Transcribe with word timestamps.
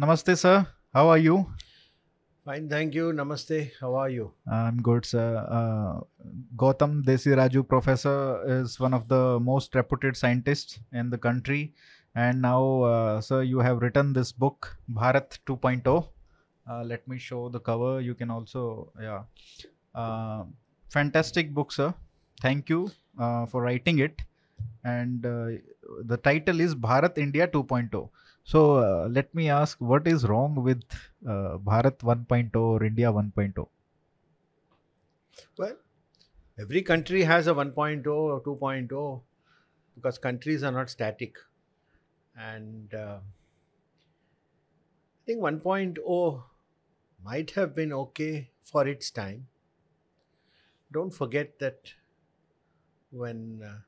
Namaste, 0.00 0.34
sir. 0.38 0.66
How 0.94 1.08
are 1.08 1.18
you? 1.18 1.46
Fine, 2.46 2.70
thank 2.70 2.94
you. 2.94 3.12
Namaste. 3.12 3.72
How 3.80 3.96
are 3.96 4.08
you? 4.08 4.32
I'm 4.50 4.80
good, 4.80 5.04
sir. 5.04 5.44
Uh, 5.46 6.00
Gautam 6.56 7.04
Desiraju, 7.04 7.68
professor, 7.68 8.42
is 8.46 8.80
one 8.80 8.94
of 8.94 9.08
the 9.08 9.38
most 9.38 9.74
reputed 9.74 10.16
scientists 10.16 10.78
in 10.90 11.10
the 11.10 11.18
country. 11.18 11.74
And 12.14 12.40
now, 12.40 12.82
uh, 12.82 13.20
sir, 13.20 13.42
you 13.42 13.58
have 13.58 13.82
written 13.82 14.14
this 14.14 14.32
book, 14.32 14.74
Bharat 14.90 15.38
2.0. 15.44 16.08
Uh, 16.70 16.82
let 16.82 17.06
me 17.06 17.18
show 17.18 17.50
the 17.50 17.60
cover. 17.60 18.00
You 18.00 18.14
can 18.14 18.30
also, 18.30 18.90
yeah. 18.98 19.24
Uh, 19.94 20.44
fantastic 20.88 21.52
book, 21.52 21.72
sir. 21.72 21.92
Thank 22.40 22.70
you 22.70 22.90
uh, 23.18 23.44
for 23.44 23.60
writing 23.60 23.98
it. 23.98 24.22
And 24.82 25.26
uh, 25.26 25.60
the 26.04 26.16
title 26.16 26.58
is 26.58 26.74
Bharat 26.74 27.18
India 27.18 27.46
2.0. 27.46 28.08
So 28.44 28.76
uh, 28.76 29.08
let 29.08 29.34
me 29.34 29.48
ask, 29.48 29.80
what 29.80 30.06
is 30.06 30.26
wrong 30.26 30.62
with 30.62 30.82
uh, 31.26 31.56
Bharat 31.58 32.02
1.0 32.02 32.54
or 32.56 32.84
India 32.84 33.10
1.0? 33.12 33.68
Well, 35.56 35.76
every 36.58 36.82
country 36.82 37.22
has 37.22 37.46
a 37.46 37.54
1.0 37.54 38.06
or 38.06 38.42
2.0 38.42 39.22
because 39.94 40.18
countries 40.18 40.62
are 40.62 40.72
not 40.72 40.90
static. 40.90 41.36
And 42.36 42.94
uh, 42.94 43.20
I 43.22 43.24
think 45.24 45.40
1.0 45.40 46.44
might 47.24 47.52
have 47.52 47.74
been 47.74 47.92
okay 47.92 48.50
for 48.64 48.86
its 48.86 49.10
time. 49.10 49.48
Don't 50.92 51.10
forget 51.10 51.58
that 51.58 51.94
when 53.10 53.62
uh, 53.62 53.80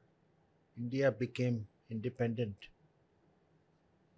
India 0.76 1.12
became 1.12 1.68
independent 1.90 2.68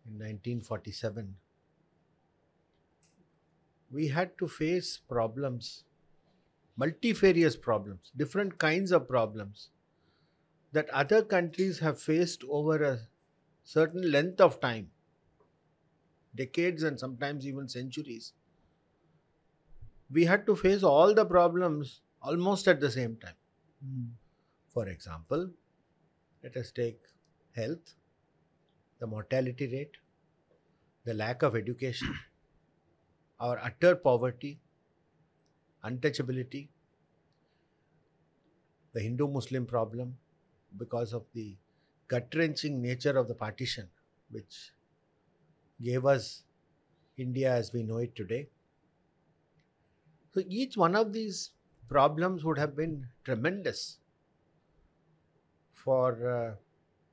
in 0.06 0.14
1947, 0.14 1.36
we 3.90 4.08
had 4.08 4.36
to 4.38 4.48
face 4.48 4.98
problems, 5.08 5.84
multifarious 6.76 7.56
problems, 7.56 8.10
different 8.16 8.58
kinds 8.58 8.92
of 8.92 9.08
problems 9.08 9.70
that 10.72 10.90
other 10.90 11.22
countries 11.22 11.78
have 11.78 12.00
faced 12.00 12.42
over 12.50 12.82
a 12.82 12.98
certain 13.62 14.10
length 14.10 14.40
of 14.40 14.60
time, 14.60 14.90
decades 16.34 16.82
and 16.82 16.98
sometimes 16.98 17.46
even 17.46 17.68
centuries. 17.68 18.32
We 20.10 20.24
had 20.24 20.44
to 20.46 20.56
face 20.56 20.82
all 20.82 21.14
the 21.14 21.24
problems 21.24 22.00
almost 22.20 22.68
at 22.68 22.80
the 22.80 22.90
same 22.90 23.16
time. 23.16 23.36
Hmm. 23.84 24.04
For 24.68 24.88
example, 24.88 25.50
let 26.42 26.56
us 26.56 26.72
take 26.72 27.00
health, 27.54 27.94
the 29.04 29.08
mortality 29.08 29.66
rate, 29.70 29.96
the 31.04 31.12
lack 31.12 31.42
of 31.42 31.54
education, 31.54 32.18
our 33.38 33.58
utter 33.58 33.94
poverty, 33.96 34.58
untouchability, 35.84 36.68
the 38.94 39.00
Hindu 39.00 39.28
Muslim 39.28 39.66
problem 39.66 40.16
because 40.78 41.12
of 41.12 41.26
the 41.34 41.54
gut 42.08 42.34
wrenching 42.34 42.80
nature 42.80 43.18
of 43.18 43.28
the 43.28 43.34
partition, 43.34 43.90
which 44.30 44.72
gave 45.82 46.06
us 46.06 46.44
India 47.18 47.52
as 47.52 47.74
we 47.74 47.82
know 47.82 47.98
it 47.98 48.16
today. 48.16 48.48
So 50.32 50.42
each 50.48 50.78
one 50.78 50.96
of 50.96 51.12
these 51.12 51.50
problems 51.88 52.42
would 52.42 52.56
have 52.56 52.74
been 52.74 53.08
tremendous 53.22 53.98
for 55.72 56.28
uh, 56.28 56.54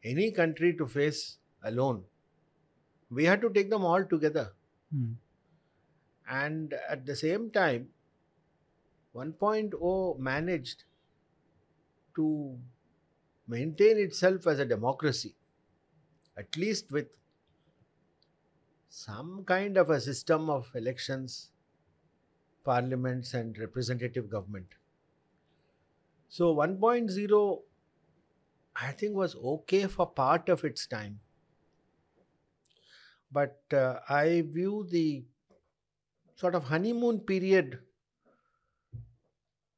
any 0.03 0.31
country 0.31 0.73
to 0.77 0.87
face 0.87 1.37
alone. 1.63 2.05
We 3.09 3.25
had 3.25 3.41
to 3.41 3.49
take 3.49 3.69
them 3.69 3.83
all 3.83 4.05
together. 4.05 4.53
Hmm. 4.91 5.13
And 6.27 6.73
at 6.73 7.05
the 7.05 7.15
same 7.15 7.51
time, 7.51 7.89
1.0 9.13 10.19
managed 10.19 10.85
to 12.15 12.57
maintain 13.47 13.97
itself 13.97 14.47
as 14.47 14.59
a 14.59 14.65
democracy, 14.65 15.35
at 16.37 16.55
least 16.57 16.91
with 16.91 17.07
some 18.89 19.43
kind 19.45 19.75
of 19.75 19.89
a 19.89 19.99
system 19.99 20.49
of 20.49 20.71
elections, 20.75 21.49
parliaments, 22.63 23.33
and 23.33 23.57
representative 23.57 24.29
government. 24.29 24.67
So 26.29 26.55
1.0, 26.55 27.63
I 28.75 28.91
think, 28.91 29.15
was 29.15 29.35
okay 29.35 29.85
for 29.87 30.07
part 30.07 30.49
of 30.49 30.63
its 30.63 30.87
time. 30.87 31.19
But 33.31 33.63
uh, 33.73 34.01
I 34.09 34.41
view 34.41 34.85
the 34.89 35.25
sort 36.35 36.55
of 36.55 36.65
honeymoon 36.65 37.21
period 37.21 37.85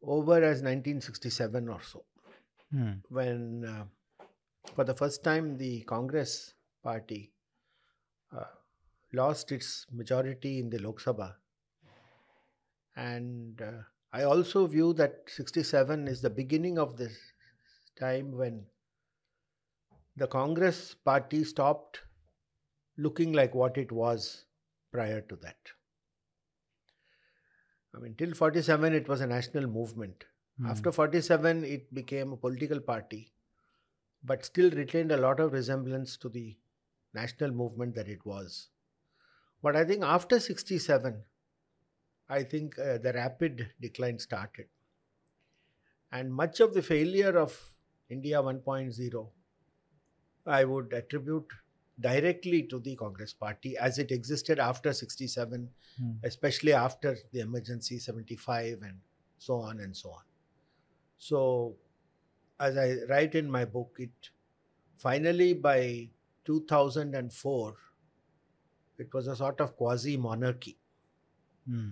over 0.03 0.44
as 0.44 0.62
1967 0.62 1.68
or 1.68 1.81
so 1.81 2.06
Hmm. 2.72 3.03
when 3.08 3.63
uh, 3.66 3.86
for 4.75 4.84
the 4.84 4.94
first 4.94 5.24
time 5.24 5.58
the 5.58 5.81
congress 5.84 6.56
party 6.84 7.34
uh, 8.31 8.46
lost 9.13 9.52
its 9.52 9.88
majority 9.92 10.59
in 10.59 10.69
the 10.69 10.80
lok 10.80 11.00
sabha 11.00 11.38
and 12.96 13.62
uh, 13.62 13.81
i 14.12 14.24
also 14.24 14.66
view 14.68 14.94
that 14.94 15.24
67 15.28 16.08
is 16.08 16.22
the 16.22 16.30
beginning 16.30 16.78
of 16.80 16.97
this 16.97 17.34
time 17.97 18.31
when 18.31 18.68
the 20.16 20.28
congress 20.28 20.96
party 20.96 21.44
stopped 21.44 22.02
looking 22.98 23.34
like 23.34 23.54
what 23.56 23.78
it 23.78 23.92
was 23.92 24.46
prior 24.92 25.22
to 25.22 25.36
that 25.38 25.74
i 27.96 28.00
mean 28.00 28.14
till 28.16 28.34
47 28.34 28.94
it 28.94 29.08
was 29.08 29.22
a 29.22 29.28
national 29.28 29.68
movement 29.68 30.26
Hmm. 30.58 30.68
after 30.68 30.92
47, 30.92 31.64
it 31.66 31.92
became 31.96 32.31
a 32.31 32.38
political 32.38 32.80
party, 32.80 33.34
but 34.24 34.46
still 34.46 34.70
retained 34.72 35.12
a 35.12 35.18
lot 35.18 35.40
of 35.40 35.54
resemblance 35.54 36.18
to 36.18 36.30
the 36.30 36.58
national 37.14 37.52
movement 37.52 37.96
that 37.96 38.08
it 38.08 38.26
was. 38.26 38.70
But 39.64 39.75
I 39.75 39.86
think 39.86 40.04
after 40.04 40.40
67, 40.40 41.24
I 42.30 42.44
think 42.44 42.80
uh, 42.80 43.00
the 43.00 43.14
rapid 43.14 43.74
decline 43.81 44.20
started. 44.20 44.70
And 46.14 46.34
much 46.34 46.62
of 46.62 46.74
the 46.74 46.81
failure 46.81 47.38
of 47.38 47.75
India 48.08 48.42
1.0, 48.42 49.34
I 50.46 50.64
would 50.64 50.94
attribute 50.94 51.52
directly 52.00 52.64
to 52.64 52.80
the 52.80 52.96
Congress 52.96 53.34
party 53.34 53.78
as 53.78 54.00
it 54.00 54.12
existed 54.12 54.59
after 54.59 54.94
67, 54.94 55.70
Hmm. 55.98 56.12
especially 56.24 56.74
after 56.74 57.18
the 57.31 57.40
emergency 57.42 58.00
75 58.00 58.81
and 58.81 59.00
so 59.38 59.59
on 59.59 59.80
and 59.80 59.96
so 59.96 60.09
on. 60.12 60.24
So, 61.18 61.76
as 62.59 62.78
I 62.78 62.98
write 63.09 63.36
in 63.36 63.50
my 63.50 63.66
book, 63.66 63.96
it 64.00 64.30
finally 64.96 65.54
by 65.54 66.09
2004, 66.46 67.76
it 68.98 69.14
was 69.14 69.28
a 69.28 69.36
sort 69.36 69.62
of 69.62 69.75
quasi 69.75 70.18
monarchy. 70.18 70.78
Hmm. 71.68 71.92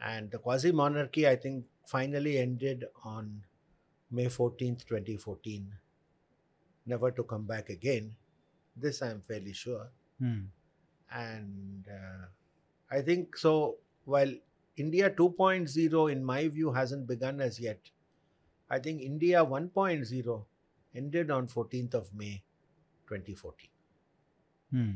And 0.00 0.30
the 0.30 0.38
quasi 0.38 0.72
monarchy, 0.72 1.26
I 1.28 1.36
think, 1.36 1.66
finally 1.84 2.38
ended 2.38 2.84
on 3.04 3.44
May 4.10 4.26
14th, 4.26 4.84
2014, 4.86 5.72
never 6.86 7.10
to 7.10 7.22
come 7.22 7.46
back 7.46 7.68
again. 7.70 8.16
This 8.76 9.02
I 9.02 9.10
am 9.10 9.22
fairly 9.26 9.52
sure. 9.52 9.88
Hmm. 10.18 10.44
And 11.12 11.86
uh, 11.88 12.26
I 12.90 13.02
think 13.02 13.36
so, 13.36 13.76
while 14.04 14.32
India 14.76 15.10
2.0, 15.10 16.12
in 16.12 16.24
my 16.24 16.48
view, 16.48 16.72
hasn't 16.72 17.06
begun 17.06 17.40
as 17.40 17.60
yet, 17.60 17.90
I 18.70 18.78
think 18.78 19.02
India 19.02 19.44
1.0 19.44 20.44
ended 20.94 21.30
on 21.30 21.48
14th 21.48 21.94
of 21.94 22.14
May 22.14 22.42
2014. 23.08 23.68
Hmm. 24.70 24.90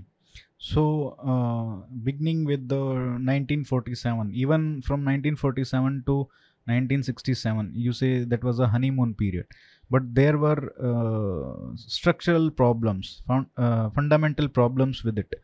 So, 0.58 1.16
uh, 1.18 1.86
beginning 2.02 2.44
with 2.44 2.68
the 2.68 2.84
1947, 2.84 4.32
even 4.34 4.82
from 4.82 5.04
1947 5.04 6.04
to 6.06 6.28
1967, 6.66 7.72
you 7.74 7.92
say 7.92 8.24
that 8.24 8.42
was 8.42 8.58
a 8.58 8.68
honeymoon 8.68 9.14
period, 9.14 9.46
but 9.94 10.14
there 10.18 10.36
were 10.44 10.62
uh, 10.90 11.74
structural 11.76 12.50
problems, 12.50 13.22
fun- 13.26 13.50
uh, 13.56 13.90
fundamental 13.90 14.48
problems 14.48 15.04
with 15.04 15.18
it. 15.18 15.34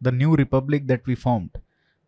The 0.00 0.12
new 0.12 0.34
republic 0.36 0.86
that 0.86 1.06
we 1.06 1.14
formed. 1.14 1.50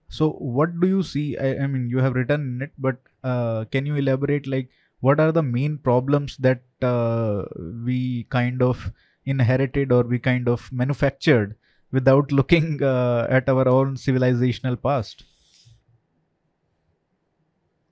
So, 0.09 0.31
what 0.31 0.79
do 0.81 0.89
you 0.89 1.03
see? 1.03 1.27
I, 1.39 1.65
I 1.65 1.67
mean, 1.67 1.89
you 1.91 1.99
have 1.99 2.15
written 2.15 2.43
in 2.55 2.63
it, 2.63 2.73
but 2.79 2.99
uh, 3.25 3.65
can 3.73 3.87
you 3.87 3.97
elaborate? 3.97 4.47
Like, 4.47 4.71
what 5.01 5.21
are 5.21 5.33
the 5.33 5.43
main 5.43 5.79
problems 5.79 6.37
that 6.39 6.63
uh, 6.83 7.45
we 7.85 8.25
kind 8.39 8.63
of 8.63 8.93
inherited 9.25 9.93
or 9.93 10.03
we 10.03 10.19
kind 10.19 10.49
of 10.49 10.71
manufactured 10.73 11.57
without 11.91 12.33
looking 12.41 12.83
uh, 12.83 13.27
at 13.29 13.49
our 13.49 13.69
own 13.69 13.97
civilizational 13.97 14.81
past. 14.81 15.25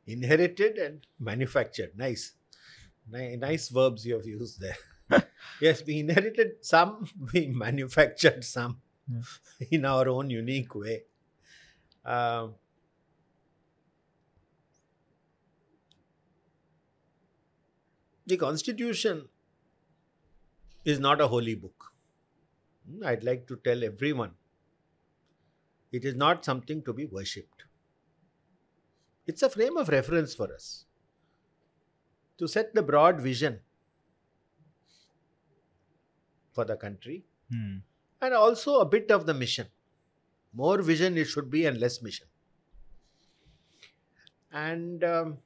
Inherited 0.06 0.78
and 0.78 1.06
manufactured. 1.20 1.92
Nice. 1.96 2.32
Ni- 3.10 3.36
nice 3.36 3.68
verbs 3.68 4.06
you 4.06 4.14
have 4.14 4.26
used 4.26 4.60
there. 4.60 4.76
yes, 5.60 5.82
we 5.86 6.00
inherited 6.00 6.64
some, 6.64 7.08
we 7.32 7.46
manufactured 7.46 8.44
some 8.44 8.80
Yeah. 9.10 9.22
in 9.70 9.84
our 9.84 10.08
own 10.08 10.30
unique 10.30 10.74
way. 10.74 11.04
Uh, 12.04 12.48
the 18.26 18.36
Constitution 18.36 19.28
is 20.84 20.98
not 20.98 21.20
a 21.20 21.28
holy 21.28 21.54
book. 21.54 21.92
Hmm, 22.90 23.04
I'd 23.06 23.24
like 23.24 23.46
to 23.48 23.56
tell 23.56 23.84
everyone 23.84 24.34
it 25.92 26.02
is 26.02 26.14
not 26.14 26.46
something 26.46 26.82
to 26.82 26.94
be 26.94 27.04
worshipped. 27.04 27.64
It's 29.28 29.44
a 29.44 29.48
frame 29.48 29.76
of 29.76 29.90
reference 29.90 30.34
for 30.34 30.52
us 30.52 30.86
to 32.38 32.48
set 32.48 32.74
the 32.74 32.82
broad 32.82 33.20
vision 33.20 33.60
for 36.52 36.64
the 36.64 36.76
country 36.76 37.24
Hmm. 37.50 37.78
and 38.20 38.34
also 38.34 38.80
a 38.80 38.84
bit 38.86 39.10
of 39.10 39.24
the 39.26 39.32
mission. 39.34 39.68
More 40.52 40.82
vision 40.82 41.16
it 41.16 41.24
should 41.26 41.50
be 41.50 41.64
and 41.66 41.78
less 41.78 42.02
mission. 42.02 42.26
And 44.52 45.02
um, 45.04 45.38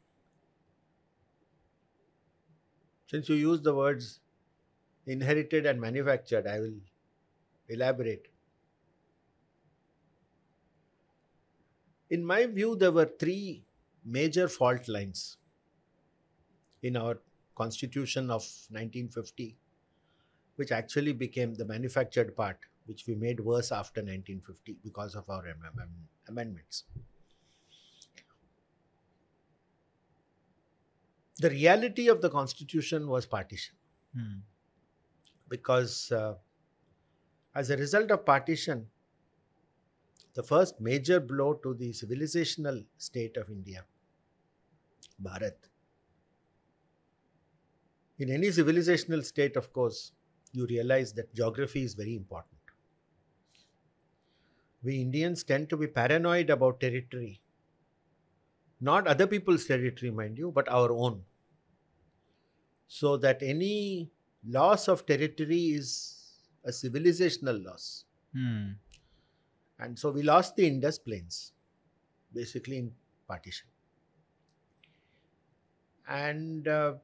since 3.07 3.29
you 3.29 3.37
use 3.37 3.61
the 3.63 3.75
words 3.75 4.21
inherited 5.07 5.67
and 5.67 5.81
manufactured, 5.81 6.47
I 6.47 6.61
will 6.61 6.81
elaborate. 7.69 8.29
In 12.09 12.25
my 12.25 12.47
view, 12.47 12.77
there 12.77 12.93
were 12.93 13.07
three 13.07 13.65
major 14.05 14.47
fault 14.47 14.87
lines 14.89 15.39
in 16.83 16.97
our 16.97 17.21
constitution 17.55 18.31
of 18.31 18.47
1950 18.71 19.57
which 20.57 20.73
actually 20.73 21.13
became 21.13 21.55
the 21.55 21.65
manufactured 21.65 22.37
part, 22.37 22.59
which 22.87 23.07
we 23.07 23.15
made 23.15 23.41
worse 23.41 23.73
after 23.73 24.03
1950 24.03 24.79
because 24.85 25.15
of 25.15 25.29
our 25.31 25.47
am- 25.49 25.65
am- 25.81 26.09
amendments. 26.29 26.85
The 31.37 31.51
reality 31.51 32.09
of 32.09 32.23
the 32.23 32.31
constitution 32.31 33.07
was 33.07 33.27
partition 33.27 33.77
Hmm. 34.15 34.41
because, 35.49 36.11
uh, 36.13 36.35
as 37.55 37.71
a 37.71 37.77
result 37.77 38.11
of 38.11 38.25
partition, 38.27 38.91
the 40.35 40.43
first 40.43 40.79
major 40.79 41.21
blow 41.21 41.55
to 41.55 41.73
the 41.73 41.91
civilizational 41.93 42.85
state 42.99 43.39
of 43.39 43.49
India, 43.49 43.87
Bharat. 45.19 45.72
In 48.23 48.31
any 48.31 48.49
civilizational 48.51 49.25
state, 49.25 49.57
of 49.57 49.73
course, 49.73 50.13
you 50.53 50.65
realize 50.67 51.13
that 51.15 51.35
geography 51.35 51.83
is 51.83 51.95
very 51.95 52.15
important. 52.15 52.61
We 54.81 55.01
Indians 55.01 55.43
tend 55.43 55.69
to 55.71 55.77
be 55.77 55.89
paranoid 55.89 56.49
about 56.49 56.79
territory. 56.79 57.41
Not 58.81 59.09
other 59.09 59.27
people's 59.27 59.65
territory, 59.65 60.13
mind 60.13 60.39
you, 60.39 60.53
but 60.53 60.69
our 60.69 60.93
own. 60.93 61.25
So 62.87 63.17
that 63.17 63.43
any 63.43 64.13
loss 64.47 64.87
of 64.87 65.05
territory 65.05 65.73
is 65.81 66.39
a 66.65 66.71
civilizational 66.71 67.65
loss. 67.65 68.05
Hmm. 68.33 68.75
And 69.81 69.99
so 69.99 70.13
we 70.13 70.23
lost 70.23 70.55
the 70.55 70.69
Indus 70.69 70.97
Plains, 71.01 71.55
basically 72.33 72.79
in 72.79 72.93
partition. 73.27 73.67
And 76.07 76.69
uh, 76.69 76.95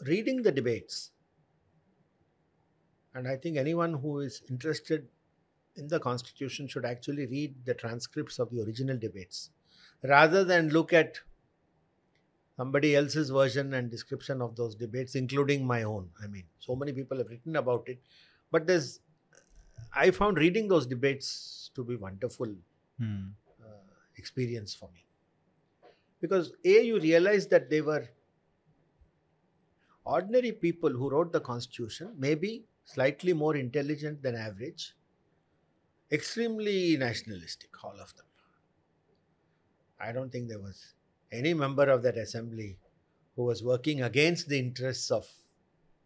reading 0.00 0.42
the 0.42 0.52
debates, 0.52 1.10
and 3.14 3.26
I 3.26 3.36
think 3.36 3.56
anyone 3.56 3.94
who 3.94 4.20
is 4.20 4.42
interested 4.48 5.08
in 5.76 5.88
the 5.88 6.00
Constitution 6.00 6.68
should 6.68 6.84
actually 6.84 7.26
read 7.26 7.64
the 7.64 7.74
transcripts 7.74 8.38
of 8.38 8.50
the 8.50 8.62
original 8.62 8.98
debates 8.98 9.50
rather 10.02 10.44
than 10.44 10.70
look 10.70 10.92
at 10.92 11.20
somebody 12.56 12.94
else's 12.96 13.30
version 13.30 13.74
and 13.74 13.90
description 13.90 14.40
of 14.42 14.56
those 14.56 14.74
debates, 14.74 15.14
including 15.14 15.66
my 15.66 15.82
own. 15.82 16.10
I 16.22 16.26
mean, 16.26 16.44
so 16.58 16.74
many 16.76 16.92
people 16.92 17.18
have 17.18 17.28
written 17.28 17.56
about 17.56 17.88
it, 17.88 18.00
but 18.50 18.66
there's 18.66 19.00
I 19.94 20.10
found 20.12 20.38
reading 20.38 20.68
those 20.68 20.86
debates 20.86 21.70
to 21.74 21.84
be 21.84 21.96
wonderful 21.96 22.54
Hmm. 22.98 23.36
uh, 23.62 23.92
experience 24.16 24.74
for 24.74 24.90
me 24.92 25.06
because 26.20 26.52
a 26.64 26.82
you 26.84 26.98
realize 27.00 27.46
that 27.48 27.70
they 27.70 27.80
were 27.80 28.08
ordinary 30.06 30.52
people 30.52 30.90
who 30.90 31.10
wrote 31.10 31.32
the 31.32 31.40
constitution 31.40 32.14
may 32.18 32.34
be 32.34 32.52
slightly 32.84 33.32
more 33.34 33.56
intelligent 33.56 34.22
than 34.22 34.34
average 34.36 34.94
extremely 36.10 36.96
nationalistic 36.96 37.84
all 37.84 38.00
of 38.00 38.14
them 38.16 38.26
i 39.98 40.12
don't 40.12 40.30
think 40.30 40.48
there 40.48 40.60
was 40.66 40.94
any 41.32 41.52
member 41.54 41.86
of 41.94 42.02
that 42.02 42.16
assembly 42.16 42.78
who 43.34 43.44
was 43.44 43.62
working 43.62 44.02
against 44.02 44.48
the 44.48 44.58
interests 44.58 45.10
of 45.10 45.28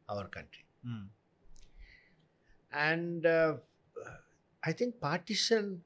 our 0.09 0.27
country 0.29 0.65
Hmm. 0.83 1.09
and 2.73 3.27
uh, 3.27 3.57
I 4.63 4.73
think 4.73 5.01
partition 5.01 5.85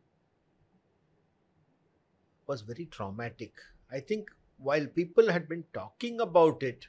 was 2.47 2.63
very 2.63 2.87
traumatic. 2.87 3.53
I 3.91 4.01
think 4.01 4.31
while 4.57 4.87
people 4.87 5.31
had 5.31 5.49
been 5.49 5.65
talking 5.75 6.21
about 6.21 6.63
it, 6.63 6.87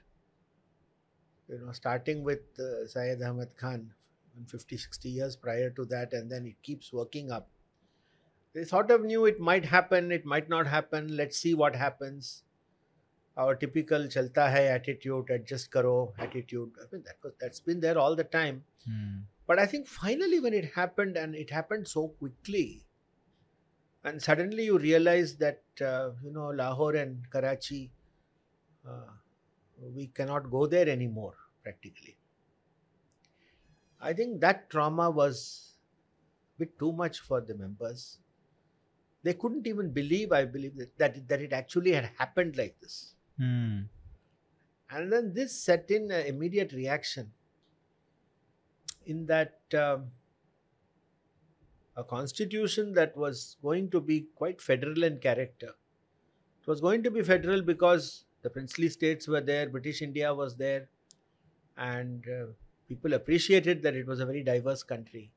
you 1.50 1.60
know, 1.60 1.72
starting 1.72 2.24
with 2.24 2.42
uh, 2.60 2.88
Syed 2.88 3.22
Ahmad 3.22 3.56
Khan 3.58 3.92
50, 4.48 4.78
60 4.78 5.10
years 5.10 5.36
prior 5.36 5.70
to 5.72 5.86
that, 5.86 6.14
and 6.14 6.30
then 6.32 6.46
it 6.46 6.62
keeps 6.62 6.92
working 6.92 7.32
up. 7.32 7.48
They 8.54 8.64
sort 8.64 8.92
of 8.92 9.04
knew 9.04 9.26
it 9.26 9.40
might 9.40 9.66
happen, 9.66 10.12
it 10.12 10.26
might 10.26 10.50
not 10.50 10.68
happen. 10.68 11.16
Let's 11.16 11.38
see 11.38 11.54
what 11.54 11.76
happens. 11.76 12.44
Our 13.38 13.56
typical 13.56 14.08
chalta 14.08 14.50
hai 14.50 14.68
attitude, 14.68 15.30
adjust 15.30 15.70
karo 15.72 16.14
attitude. 16.18 16.72
I 16.82 16.86
mean, 16.92 17.04
that 17.04 17.18
was 17.22 17.34
that's 17.40 17.60
been 17.60 17.82
there 17.82 17.98
all 17.98 18.16
the 18.16 18.24
time. 18.24 18.64
Hmm. 18.88 19.24
But 19.46 19.60
I 19.60 19.66
think 19.66 19.88
finally, 19.88 20.40
when 20.40 20.54
it 20.54 20.74
happened, 20.74 21.18
and 21.18 21.36
it 21.36 21.50
happened 21.50 21.88
so 21.88 22.08
quickly, 22.08 22.86
and 24.06 24.22
suddenly 24.22 24.66
you 24.66 24.78
realize 24.78 25.36
that 25.38 25.62
uh, 25.82 26.12
you 26.24 26.32
know 26.32 26.48
Lahore 26.48 26.96
and 26.96 27.30
Karachi, 27.30 27.92
uh, 28.88 29.12
we 29.80 30.08
cannot 30.08 30.50
go 30.52 30.66
there 30.68 30.90
anymore 30.90 31.38
practically. 31.64 32.18
I 34.00 34.14
think 34.14 34.40
that 34.42 34.70
trauma 34.70 35.10
was 35.12 35.74
a 36.56 36.60
bit 36.60 36.80
too 36.80 36.94
much 36.94 37.20
for 37.20 37.42
the 37.42 37.56
members. 37.56 38.20
They 39.24 39.34
couldn't 39.34 39.68
even 39.68 39.92
believe, 39.92 40.32
I 40.32 40.46
believe, 40.46 40.78
that, 40.78 40.98
that, 41.00 41.18
it- 41.18 41.28
that 41.28 41.42
it 41.42 41.52
actually 41.52 41.92
had 41.92 42.06
happened 42.18 42.56
like 42.56 42.80
this. 42.80 43.14
Hmm. 43.38 43.90
And 44.90 45.14
then 45.14 45.34
this 45.34 45.62
set 45.62 45.92
in 45.92 46.10
an 46.10 46.26
immediate 46.26 46.72
reaction 46.74 47.34
in 49.06 49.26
that 49.28 49.62
um, 49.74 50.12
a 51.96 52.04
constitution 52.04 52.94
that 52.94 53.16
was 53.16 53.58
going 53.62 53.90
to 53.90 54.02
be 54.02 54.22
quite 54.36 54.62
federal 54.62 55.04
in 55.04 55.20
character. 55.20 55.74
It 56.62 56.68
was 56.68 56.82
going 56.82 57.04
to 57.04 57.12
be 57.12 57.24
federal 57.24 57.62
because 57.62 58.26
the 58.46 58.50
princely 58.52 58.90
states 58.90 59.28
were 59.28 59.42
there, 59.42 59.68
British 59.68 60.02
India 60.04 60.34
was 60.34 60.56
there, 60.58 60.88
and 61.76 62.28
uh, 62.30 62.46
people 62.88 63.14
appreciated 63.14 63.82
that 63.82 63.96
it 63.96 64.06
was 64.06 64.20
a 64.20 64.26
very 64.26 64.44
diverse 64.44 64.84
country. 64.84 65.32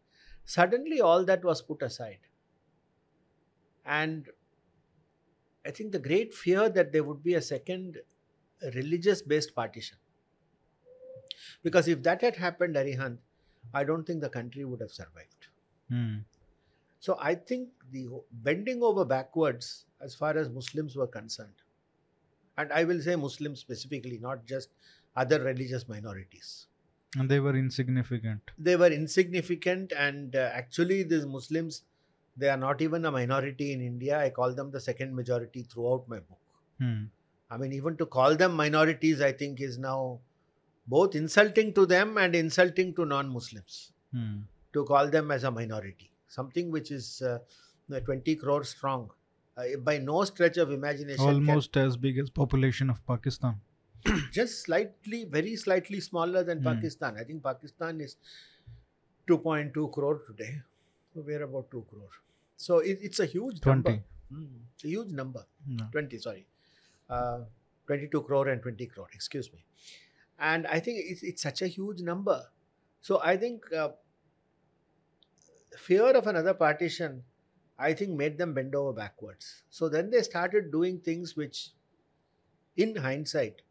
Suddenly, 0.45 1.01
all 1.01 1.25
that 1.25 1.43
was 1.43 1.63
put 1.63 1.81
aside. 1.83 2.19
And 3.87 4.29
I 5.65 5.71
think 5.71 5.93
the 5.93 5.99
great 5.99 6.35
fear 6.35 6.69
that 6.69 6.93
there 6.93 7.03
would 7.05 7.23
be 7.23 7.35
a 7.35 7.41
second 7.41 8.03
religious 8.75 9.23
based 9.23 9.55
partition. 9.55 9.97
Because 11.63 11.89
if 11.89 12.03
that 12.03 12.21
had 12.21 12.37
happened, 12.37 12.77
Arihant, 12.77 13.19
I 13.73 13.85
don't 13.85 14.05
think 14.05 14.21
the 14.21 14.29
country 14.29 14.65
would 14.67 14.81
have 14.81 14.91
survived. 14.91 15.49
Hmm. 15.89 16.19
So 17.01 17.17
I 17.21 17.35
think 17.35 17.71
the 17.91 18.09
bending 18.33 18.83
over 18.83 19.05
backwards 19.05 19.87
as 20.01 20.15
far 20.15 20.37
as 20.37 20.51
Muslims 20.51 20.97
were 20.97 21.07
concerned, 21.07 21.63
and 22.59 22.73
I 22.73 22.85
will 22.85 23.01
say 23.01 23.17
Muslims 23.17 23.61
specifically, 23.61 24.19
not 24.19 24.45
just 24.45 24.69
other 25.17 25.41
religious 25.43 25.89
minorities. 25.89 26.67
And 27.17 27.31
they 27.31 27.41
were 27.41 27.57
insignificant. 27.57 28.51
They 28.59 28.77
were 28.77 28.89
insignificant, 28.89 29.93
and 29.93 30.37
uh, 30.37 30.51
actually, 30.53 31.05
these 31.05 31.25
Muslims, 31.25 31.83
they 32.37 32.51
are 32.51 32.57
not 32.57 32.83
even 32.83 33.05
a 33.07 33.11
minority 33.11 33.73
in 33.73 33.81
India. 33.81 34.19
I 34.21 34.31
call 34.31 34.53
them 34.55 34.71
the 34.71 34.81
second 34.81 35.15
majority 35.15 35.63
throughout 35.63 36.09
my 36.09 36.19
book. 36.19 36.39
Hmm. 36.81 37.05
I 37.51 37.57
mean, 37.57 37.73
even 37.73 37.97
to 37.97 38.07
call 38.07 38.37
them 38.37 38.55
minorities, 38.55 39.23
I 39.23 39.33
think, 39.33 39.61
is 39.61 39.79
now 39.79 40.21
both 40.87 41.15
insulting 41.15 41.73
to 41.75 41.87
them 41.87 42.19
and 42.19 42.35
insulting 42.35 42.95
to 42.97 43.07
non 43.07 43.31
Muslims 43.31 43.93
Hmm. 44.13 44.37
to 44.73 44.85
call 44.85 45.09
them 45.09 45.31
as 45.31 45.45
a 45.45 45.51
minority. 45.51 46.11
Something 46.27 46.71
which 46.71 46.91
is 46.91 47.23
uh, 47.23 47.39
20 48.01 48.37
crores 48.37 48.71
strong. 48.71 49.11
Uh, 49.59 49.77
by 49.87 49.99
no 49.99 50.23
stretch 50.25 50.57
of 50.65 50.71
imagination. 50.71 51.25
can- 51.25 51.35
Almost 51.35 51.77
as 51.77 51.97
big 51.97 52.19
as 52.19 52.31
population 52.31 52.91
of 52.91 53.05
Pakistan. 53.07 53.61
just 54.33 54.61
slightly, 54.67 55.25
very 55.25 55.57
slightly 55.57 56.01
smaller 56.01 56.43
than 56.51 56.59
Hmm. 56.59 56.69
Pakistan. 56.69 57.17
I 57.23 57.25
think 57.25 57.43
Pakistan 57.43 58.01
is 58.01 58.17
2.2 59.27 59.93
crore 59.93 60.21
today. 60.27 60.63
So 61.15 61.23
we're 61.27 61.43
about 61.43 61.71
2 61.73 61.85
crore. 61.91 62.11
So 62.57 62.79
it, 62.79 62.99
it's 63.03 63.21
a 63.21 63.27
huge 63.27 63.61
20. 63.61 63.83
number. 63.91 64.03
Mm, 64.33 64.49
it's 64.75 64.85
a 64.85 64.89
huge 64.89 65.11
number. 65.23 65.45
Yeah. 65.67 65.87
20, 65.93 66.19
sorry. 66.19 66.47
Uh, 67.11 67.41
22 67.87 68.23
crore 68.23 68.49
and 68.49 68.63
20 68.63 68.87
crore, 68.87 69.09
excuse 69.15 69.51
me. 69.53 69.65
And 70.39 70.67
I 70.67 70.79
think 70.81 71.01
it's, 71.05 71.23
it's 71.23 71.43
such 71.43 71.63
a 71.63 71.67
huge 71.67 72.01
number. 72.03 72.41
So 73.01 73.21
I 73.25 73.37
think 73.37 73.73
uh, 73.73 73.89
fear 75.77 76.11
of 76.17 76.27
another 76.27 76.55
partition, 76.55 77.25
I 77.79 77.93
think, 77.93 78.11
made 78.11 78.39
them 78.39 78.55
bend 78.55 78.75
over 78.75 78.93
backwards. 78.93 79.63
So 79.71 79.89
then 79.89 80.11
they 80.11 80.23
started 80.23 80.73
doing 80.73 80.99
things 80.99 81.37
which, 81.37 81.71
in 82.77 82.97
hindsight, 82.97 83.63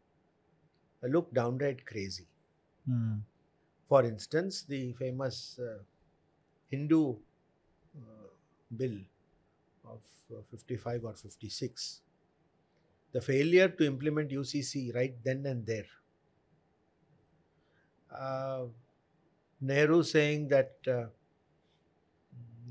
look 1.02 1.32
downright 1.34 1.84
crazy. 1.84 2.26
Mm. 2.88 3.20
For 3.88 4.04
instance, 4.04 4.62
the 4.62 4.92
famous 4.94 5.58
uh, 5.58 5.78
Hindu 6.70 7.16
uh, 7.96 8.28
bill 8.76 8.98
of 9.84 10.00
uh, 10.32 10.42
55 10.50 11.04
or 11.04 11.14
56, 11.14 12.00
the 13.12 13.20
failure 13.20 13.68
to 13.68 13.86
implement 13.86 14.30
UCC 14.30 14.94
right 14.94 15.14
then 15.24 15.44
and 15.46 15.66
there. 15.66 15.86
Uh, 18.14 18.64
Nehru 19.60 20.02
saying 20.02 20.48
that 20.48 20.72
uh, 20.86 21.06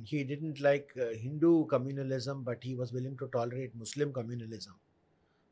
he 0.10 0.24
didn't 0.24 0.60
like 0.62 0.92
uh, 1.06 1.08
Hindu 1.24 1.66
communalism, 1.68 2.44
but 2.44 2.64
he 2.64 2.76
was 2.76 2.94
willing 2.94 3.18
to 3.18 3.28
tolerate 3.28 3.76
Muslim 3.76 4.14
communalism 4.14 4.76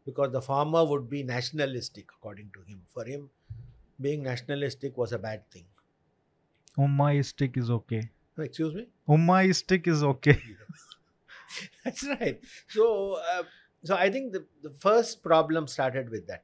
because 0.05 0.31
the 0.31 0.41
former 0.41 0.85
would 0.85 1.09
be 1.09 1.23
nationalistic, 1.23 2.09
according 2.17 2.51
to 2.53 2.61
him. 2.71 2.83
For 2.93 3.05
him, 3.05 3.29
being 4.01 4.23
nationalistic 4.23 4.97
was 4.97 5.11
a 5.13 5.19
bad 5.19 5.49
thing. 5.51 5.65
Ummaistic 6.77 7.57
is 7.57 7.69
okay. 7.69 8.11
Excuse 8.37 8.73
me? 8.75 8.87
Ummaistic 9.07 9.87
is 9.87 10.03
okay. 10.03 10.41
That's 11.83 12.03
right. 12.07 12.41
So, 12.67 13.13
uh, 13.13 13.43
so 13.83 13.95
I 13.95 14.09
think 14.09 14.33
the, 14.33 14.45
the 14.61 14.71
first 14.71 15.23
problem 15.23 15.67
started 15.67 16.09
with 16.09 16.27
that. 16.27 16.43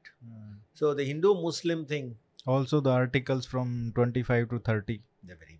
So 0.74 0.94
the 0.94 1.04
Hindu 1.04 1.34
Muslim 1.34 1.86
thing, 1.86 2.16
Also, 2.46 2.80
the 2.80 2.90
articles 2.90 3.46
from 3.46 3.92
25 3.94 4.48
to 4.50 4.58
30. 4.58 5.02
they're 5.22 5.36
very. 5.36 5.51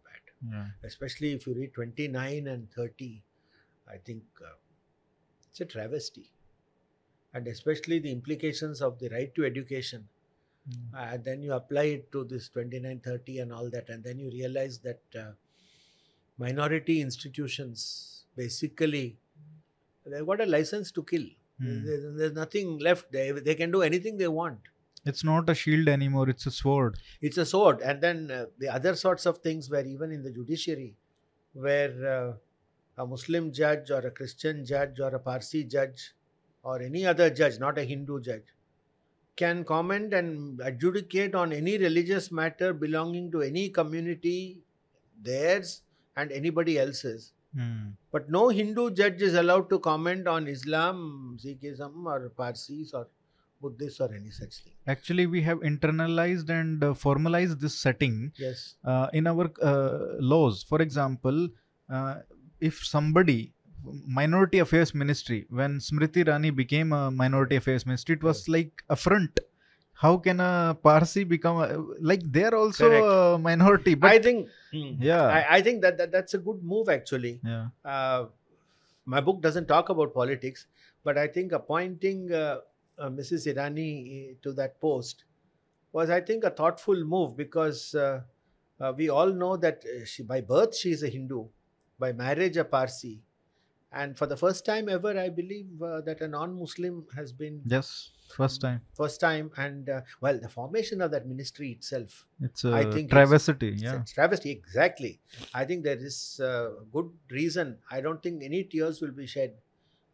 Yeah. 0.51 0.67
Especially 0.83 1.33
if 1.33 1.47
you 1.47 1.55
read 1.55 1.73
29 1.75 2.47
and 2.49 2.71
30, 2.73 3.23
I 3.89 3.97
think 3.99 4.23
uh, 4.45 4.55
it's 5.51 5.61
a 5.61 5.65
travesty. 5.65 6.31
And 7.35 7.47
especially 7.49 7.99
the 7.99 8.11
implications 8.13 8.83
of 8.83 8.99
the 8.99 9.09
right 9.09 9.35
to 9.35 9.45
education. 9.45 10.09
Mm. 10.69 10.95
Uh, 11.15 11.17
then 11.23 11.43
you 11.43 11.53
apply 11.55 11.85
it 11.85 12.13
to 12.13 12.25
this 12.25 12.49
29, 12.49 13.01
30 13.01 13.39
and 13.41 13.53
all 13.53 13.71
that, 13.71 13.89
and 13.89 14.03
then 14.05 14.19
you 14.19 14.31
realize 14.31 14.79
that 14.81 15.01
uh, 15.19 15.33
minority 16.39 17.01
institutions 17.01 18.25
basically 18.37 19.17
they've 20.07 20.27
got 20.27 20.41
a 20.41 20.47
license 20.47 20.91
to 20.93 21.03
kill. 21.03 21.27
Mm. 21.61 21.85
There- 21.87 22.13
there's 22.13 22.33
nothing 22.33 22.79
left. 22.79 23.11
They, 23.13 23.31
they 23.33 23.55
can 23.55 23.71
do 23.71 23.83
anything 23.83 24.17
they 24.17 24.29
want. 24.29 24.61
It's 25.05 25.25
not 25.25 25.51
a 25.51 25.55
shield 25.55 25.89
anymore, 25.89 26.29
it's 26.29 26.47
a 26.47 26.51
sword. 26.51 26.99
It's 27.21 27.39
a 27.39 27.47
sword. 27.47 27.81
And 27.81 28.01
then 28.01 28.31
uh, 28.31 28.47
the 28.59 28.69
other 28.69 28.95
sorts 28.95 29.27
of 29.27 29.39
things 29.39 29.69
where 29.69 29.85
even 29.85 30.13
in 30.13 30.23
the 30.23 30.31
judiciary, 30.31 30.95
where 31.55 32.37
uh, 32.99 33.03
a 33.03 33.07
Muslim 33.07 33.53
judge 33.53 33.91
or 33.91 33.99
a 33.99 34.11
Christian 34.11 34.65
judge 34.65 35.01
or 35.01 35.09
a 35.09 35.19
Parsi 35.19 35.65
judge 35.65 36.13
or 36.63 36.81
any 36.81 37.05
other 37.05 37.31
judge, 37.31 37.59
not 37.59 37.79
a 37.79 37.83
Hindu 37.83 38.21
judge, 38.21 38.45
can 39.37 39.65
comment 39.65 40.15
and 40.15 40.61
adjudicate 40.63 41.35
on 41.35 41.53
any 41.53 41.79
religious 41.79 42.31
matter 42.31 42.73
belonging 42.73 43.31
to 43.33 43.41
any 43.43 43.71
community, 43.71 44.59
theirs 45.21 45.83
and 46.17 46.31
anybody 46.31 46.79
else's. 46.79 47.33
Mm. 47.57 47.93
But 48.11 48.31
no 48.31 48.49
Hindu 48.49 48.91
judge 48.93 49.21
is 49.23 49.35
allowed 49.35 49.69
to 49.71 49.79
comment 49.79 50.29
on 50.29 50.47
Islam, 50.47 51.39
Sikhism, 51.43 52.07
or 52.07 52.29
Parsis 52.31 52.93
or 52.95 53.09
Buddhists 53.63 54.01
or 54.05 54.11
any 54.19 54.31
such 54.39 54.55
thing. 54.63 54.73
Actually, 54.95 55.27
we 55.35 55.41
have 55.49 55.59
internalized 55.71 56.49
and 56.59 56.85
uh, 56.85 56.93
formalized 57.07 57.61
this 57.65 57.75
setting 57.87 58.17
Yes. 58.47 58.61
uh, 58.85 59.07
in 59.21 59.27
our 59.33 59.47
uh, 59.71 59.99
laws. 60.33 60.63
For 60.73 60.81
example, 60.87 61.49
uh, 61.99 62.15
if 62.71 62.85
somebody 62.95 63.41
minority 64.23 64.59
affairs 64.65 64.91
ministry 65.03 65.39
when 65.61 65.73
smriti 65.87 66.21
irani 66.25 66.51
became 66.59 66.93
a 66.99 67.11
minority 67.23 67.57
affairs 67.61 67.85
ministry 67.89 68.15
it 68.19 68.23
was 68.29 68.41
like 68.57 68.83
affront 68.97 69.41
how 70.03 70.13
can 70.27 70.39
a 70.51 70.77
parsi 70.87 71.23
become 71.33 71.57
a, 71.65 71.67
like 72.11 72.23
they're 72.37 72.55
also 72.61 72.89
Correct. 72.89 73.09
a 73.17 73.39
minority 73.49 73.95
but 74.05 74.11
I 74.13 74.21
think. 74.27 74.49
yeah 75.11 75.27
I, 75.39 75.41
I 75.57 75.61
think 75.67 75.83
that, 75.87 75.99
that 75.99 76.13
that's 76.15 76.35
a 76.35 76.39
good 76.47 76.61
move 76.75 76.89
actually. 76.99 77.35
yeah 77.55 77.67
Uh, 77.95 78.21
my 79.15 79.21
book 79.21 79.41
doesn't 79.47 79.67
talk 79.67 79.89
about 79.89 80.15
politics, 80.15 80.67
but 81.05 81.19
I 81.19 81.27
think 81.27 81.53
appointing 81.61 82.33
uh, 82.33 82.59
uh, 83.03 83.11
Mrs. 83.11 83.53
Irani 83.53 84.41
to 84.43 84.53
that 84.53 84.81
post 84.81 85.25
was, 85.93 86.09
I 86.11 86.21
think, 86.21 86.45
a 86.45 86.51
thoughtful 86.51 87.05
move 87.05 87.37
because 87.37 87.95
uh, 87.95 88.23
uh, 88.81 88.93
we 88.97 89.09
all 89.09 89.33
know 89.33 89.57
that 89.57 89.85
uh, 89.85 90.05
she, 90.05 90.23
by 90.23 90.41
birth 90.41 90.77
she 90.77 90.91
is 90.93 91.03
a 91.03 91.09
Hindu, 91.09 91.47
by 91.99 92.13
marriage 92.13 92.57
a 92.57 92.65
Parsi, 92.65 93.21
and 93.93 94.17
for 94.17 94.27
the 94.27 94.37
first 94.37 94.65
time 94.65 94.89
ever, 94.89 95.19
I 95.19 95.29
believe 95.29 95.83
uh, 95.83 96.01
that 96.03 96.21
a 96.21 96.29
non-Muslim 96.29 97.07
has 97.15 97.33
been 97.33 97.63
yes 97.67 98.11
first 98.37 98.63
time 98.63 98.81
first 98.95 99.21
time, 99.21 99.51
and 99.57 99.91
uh, 99.91 100.01
well, 100.21 100.39
the 100.39 100.49
formation 100.49 101.03
of 101.03 101.11
that 101.11 101.27
ministry 101.27 101.73
itself 101.73 102.27
it's 102.41 102.65
a 102.65 102.73
I 102.73 102.91
think 102.91 103.11
travesty 103.11 103.69
it's 103.69 103.83
yeah 103.83 104.01
a 104.01 104.05
travesty, 104.05 104.51
exactly. 104.51 105.21
I 105.53 105.65
think 105.67 105.85
there 105.85 105.99
is 105.99 106.41
good 106.93 107.11
reason. 107.31 107.79
I 107.91 108.01
don't 108.01 108.23
think 108.23 108.43
any 108.43 108.65
tears 108.65 109.03
will 109.03 109.13
be 109.13 109.27
shed 109.27 109.59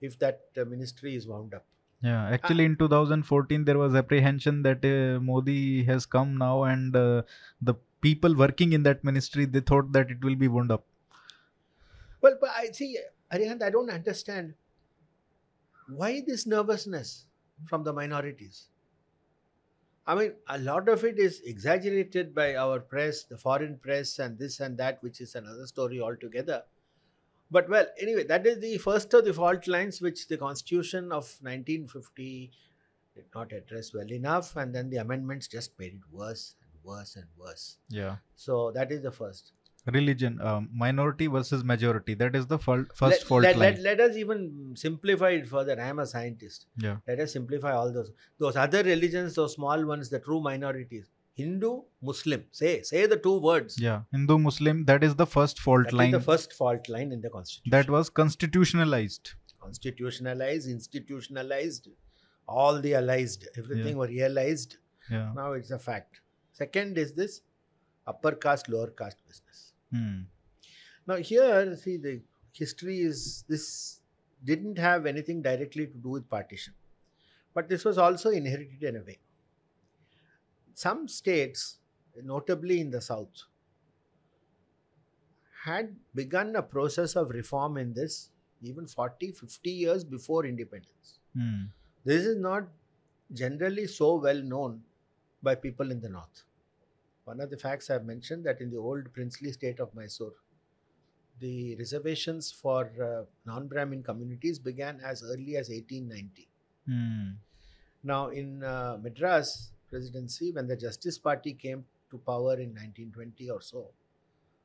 if 0.00 0.18
that 0.18 0.40
ministry 0.56 1.14
is 1.14 1.26
wound 1.26 1.54
up. 1.54 1.64
Yeah 2.02 2.28
actually 2.28 2.64
in 2.64 2.76
2014 2.76 3.64
there 3.64 3.78
was 3.78 3.94
apprehension 3.94 4.62
that 4.62 4.84
uh, 4.84 5.20
modi 5.20 5.84
has 5.84 6.06
come 6.06 6.36
now 6.36 6.62
and 6.64 6.94
uh, 6.96 7.22
the 7.60 7.74
people 8.00 8.34
working 8.34 8.72
in 8.72 8.82
that 8.84 9.02
ministry 9.02 9.44
they 9.44 9.60
thought 9.60 9.92
that 9.92 10.10
it 10.10 10.22
will 10.24 10.36
be 10.36 10.48
wound 10.48 10.70
up 10.70 10.84
Well, 12.20 12.36
but 12.40 12.50
I 12.50 12.70
see, 12.72 12.98
Arihant, 13.32 13.62
I 13.62 13.70
don't 13.70 13.90
understand 13.90 14.54
why 15.88 16.20
this 16.26 16.46
nervousness 16.46 17.26
from 17.66 17.84
the 17.84 17.92
minorities. 17.92 18.68
I 20.06 20.14
mean, 20.14 20.32
a 20.48 20.58
lot 20.58 20.88
of 20.88 21.04
it 21.04 21.18
is 21.18 21.40
exaggerated 21.42 22.34
by 22.34 22.56
our 22.56 22.80
press, 22.80 23.24
the 23.24 23.36
foreign 23.36 23.78
press, 23.78 24.18
and 24.18 24.38
this 24.38 24.58
and 24.60 24.78
that, 24.78 25.02
which 25.02 25.20
is 25.20 25.34
another 25.34 25.66
story 25.66 26.00
altogether. 26.00 26.64
But 27.50 27.68
well, 27.68 27.86
anyway, 28.00 28.24
that 28.24 28.46
is 28.46 28.60
the 28.60 28.76
first 28.78 29.12
of 29.14 29.24
the 29.24 29.32
fault 29.32 29.66
lines 29.66 30.00
which 30.00 30.28
the 30.28 30.36
Constitution 30.36 31.04
of 31.12 31.24
1950 31.40 32.50
did 33.14 33.24
not 33.34 33.52
address 33.52 33.92
well 33.94 34.10
enough, 34.12 34.56
and 34.56 34.74
then 34.74 34.90
the 34.90 34.98
amendments 34.98 35.48
just 35.48 35.78
made 35.78 35.94
it 35.94 36.00
worse 36.12 36.54
and 36.62 36.70
worse 36.84 37.16
and 37.16 37.26
worse. 37.36 37.78
yeah 37.88 38.16
So 38.36 38.70
that 38.72 38.92
is 38.92 39.02
the 39.02 39.12
first. 39.12 39.52
religion 39.96 40.34
um, 40.48 40.68
minority 40.80 41.26
versus 41.34 41.62
majority 41.64 42.14
that 42.22 42.34
is 42.38 42.46
the 42.48 42.58
fault, 42.58 42.88
first 42.94 43.20
let, 43.20 43.28
fault 43.28 43.42
let, 43.42 43.56
line 43.56 43.76
let, 43.76 43.98
let 43.98 44.00
us 44.06 44.16
even 44.16 44.74
simplify 44.76 45.30
it 45.30 45.46
further. 45.48 45.80
I 45.80 45.86
am 45.88 45.98
a 45.98 46.06
scientist. 46.06 46.66
yeah 46.76 46.96
Let 47.06 47.20
us 47.20 47.32
simplify 47.32 47.72
all 47.72 47.92
those 47.92 48.10
those 48.38 48.56
other 48.64 48.82
religions, 48.82 49.34
those 49.34 49.54
small 49.54 49.86
ones, 49.92 50.10
the 50.10 50.20
true 50.26 50.40
minorities. 50.48 51.08
Hindu, 51.38 51.72
Muslim. 52.10 52.44
Say 52.60 52.70
say 52.90 53.06
the 53.12 53.16
two 53.26 53.34
words. 53.48 53.74
yeah 53.86 53.98
hindu 54.16 54.36
muslim 54.44 54.78
that 54.90 55.04
is 55.08 55.14
the 55.20 55.26
first 55.34 55.60
fault 55.66 55.84
That 55.84 55.94
is 55.94 55.98
line 56.00 56.14
the 56.16 56.20
first 56.30 56.52
fault 56.60 56.88
line 56.94 57.12
in 57.16 57.20
the 57.26 57.30
constitution. 57.34 57.70
that 57.76 57.90
was 57.96 58.10
constitutionalized 58.20 59.30
constitutionalized, 59.64 60.68
institutionalized, 60.68 61.88
all 62.56 62.80
the 62.80 62.94
allied, 62.94 63.44
everything 63.62 63.96
were 64.02 64.06
realized. 64.08 64.76
yeah 65.10 65.32
Now 65.38 65.52
it's 65.58 65.70
a 65.76 65.78
fact. 65.78 66.20
Second 66.52 66.98
is 67.02 67.12
this 67.20 67.40
upper 68.12 68.32
caste, 68.44 68.68
lower 68.74 68.90
caste 69.02 69.20
business. 69.28 69.58
hmm. 69.92 70.20
Now 71.06 71.16
here, 71.30 71.76
see 71.82 71.96
the 72.08 72.14
history 72.52 72.98
is 73.10 73.44
this 73.48 73.66
didn't 74.50 74.78
have 74.78 75.06
anything 75.12 75.42
directly 75.42 75.86
to 75.86 75.98
do 76.06 76.10
with 76.16 76.28
partition, 76.36 76.74
but 77.54 77.68
this 77.68 77.84
was 77.90 77.98
also 78.06 78.30
inherited 78.40 78.82
in 78.92 78.96
a 79.02 79.04
way. 79.10 79.18
Some 80.78 81.08
states, 81.08 81.78
notably 82.22 82.80
in 82.80 82.92
the 82.92 83.00
south, 83.00 83.46
had 85.64 85.96
begun 86.14 86.54
a 86.54 86.62
process 86.62 87.16
of 87.16 87.30
reform 87.30 87.76
in 87.78 87.94
this 87.94 88.30
even 88.62 88.86
40, 88.86 89.32
50 89.32 89.70
years 89.70 90.04
before 90.04 90.46
independence. 90.46 91.18
Hmm. 91.36 91.64
This 92.04 92.24
is 92.24 92.36
not 92.36 92.68
generally 93.32 93.88
so 93.88 94.20
well 94.20 94.40
known 94.40 94.82
by 95.42 95.56
people 95.56 95.90
in 95.90 96.00
the 96.00 96.10
north. 96.10 96.44
One 97.24 97.40
of 97.40 97.50
the 97.50 97.56
facts 97.56 97.90
I've 97.90 98.04
mentioned 98.04 98.44
that 98.44 98.60
in 98.60 98.70
the 98.70 98.78
old 98.78 99.12
princely 99.12 99.50
state 99.50 99.80
of 99.80 99.92
Mysore, 99.96 100.34
the 101.40 101.74
reservations 101.74 102.52
for 102.52 102.84
uh, 103.02 103.24
non 103.44 103.66
Brahmin 103.66 104.04
communities 104.04 104.60
began 104.60 105.00
as 105.04 105.24
early 105.24 105.56
as 105.56 105.70
1890. 105.70 106.48
Hmm. 106.86 107.30
Now, 108.04 108.28
in 108.28 108.62
uh, 108.62 108.96
Madras 109.02 109.72
presidency, 109.90 110.52
when 110.52 110.66
the 110.66 110.76
Justice 110.76 111.18
Party 111.18 111.52
came 111.54 111.86
to 112.10 112.18
power 112.18 112.54
in 112.54 112.74
1920 112.74 113.50
or 113.50 113.60
so, 113.60 113.92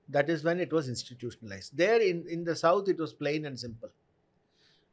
That 0.10 0.30
is 0.30 0.44
when 0.44 0.60
it 0.60 0.74
was 0.74 0.90
institutionalized. 0.90 1.78
There 1.78 2.02
in, 2.02 2.28
in 2.28 2.44
the 2.44 2.56
south, 2.56 2.90
it 2.90 3.00
was 3.00 3.14
plain 3.14 3.46
and 3.46 3.60
simple. 3.60 3.92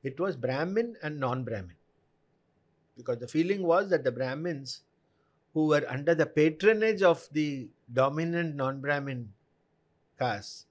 It 0.03 0.21
was 0.21 0.37
Brahmin 0.37 0.97
and 1.03 1.19
non 1.19 1.45
Brahmin. 1.45 1.77
Because 2.97 3.19
the 3.19 3.29
feeling 3.29 3.63
was 3.63 3.91
that 3.91 4.05
the 4.05 4.13
Brahmins, 4.13 4.83
who 5.55 5.67
were 5.69 5.85
under 5.89 6.15
the 6.15 6.27
patronage 6.27 7.03
of 7.03 7.29
the 7.33 7.71
dominant 7.93 8.57
non 8.57 8.81
Brahmin 8.81 9.33
caste, 10.19 10.67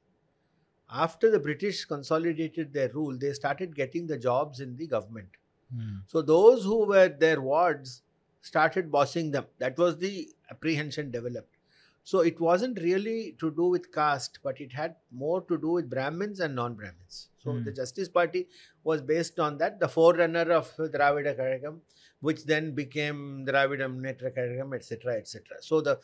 after 0.90 1.30
the 1.30 1.40
British 1.40 1.86
consolidated 1.86 2.74
their 2.74 2.90
rule, 2.90 3.18
they 3.18 3.34
started 3.34 3.76
getting 3.76 4.08
the 4.08 4.18
jobs 4.18 4.60
in 4.60 4.76
the 4.76 4.88
government. 4.88 5.30
Hmm. 5.74 5.98
So 6.08 6.22
those 6.22 6.64
who 6.64 6.86
were 6.86 7.10
their 7.10 7.42
wards 7.42 8.02
started 8.42 8.92
bossing 8.92 9.32
them. 9.32 9.46
That 9.60 9.78
was 9.78 9.98
the 9.98 10.30
apprehension 10.50 11.12
developed. 11.12 11.56
So 12.04 12.22
it 12.22 12.40
wasn't 12.40 12.80
really 12.80 13.36
to 13.40 13.52
do 13.52 13.66
with 13.66 13.92
caste, 13.92 14.40
but 14.42 14.60
it 14.60 14.74
had 14.74 14.96
more 15.12 15.42
to 15.44 15.58
do 15.58 15.70
with 15.72 15.90
Brahmins 15.90 16.40
and 16.40 16.56
non-Brahmins. 16.56 17.30
So 17.44 17.52
Hmm. 17.52 17.64
the 17.66 17.72
Justice 17.72 18.10
Party 18.10 18.48
was 18.84 19.02
based 19.02 19.40
on 19.40 19.58
that, 19.60 19.80
the 19.80 19.88
forerunner 19.88 20.52
of 20.52 20.76
Dravida 20.78 21.38
Kazhagam, 21.38 21.82
which 22.22 22.46
then 22.46 22.74
became 22.74 23.46
Dravida 23.46 23.88
Munnetra 23.94 24.36
Kazhagam, 24.36 24.76
etc., 24.76 25.18
etc. 25.18 25.58
So 25.62 25.82
the 25.82 26.00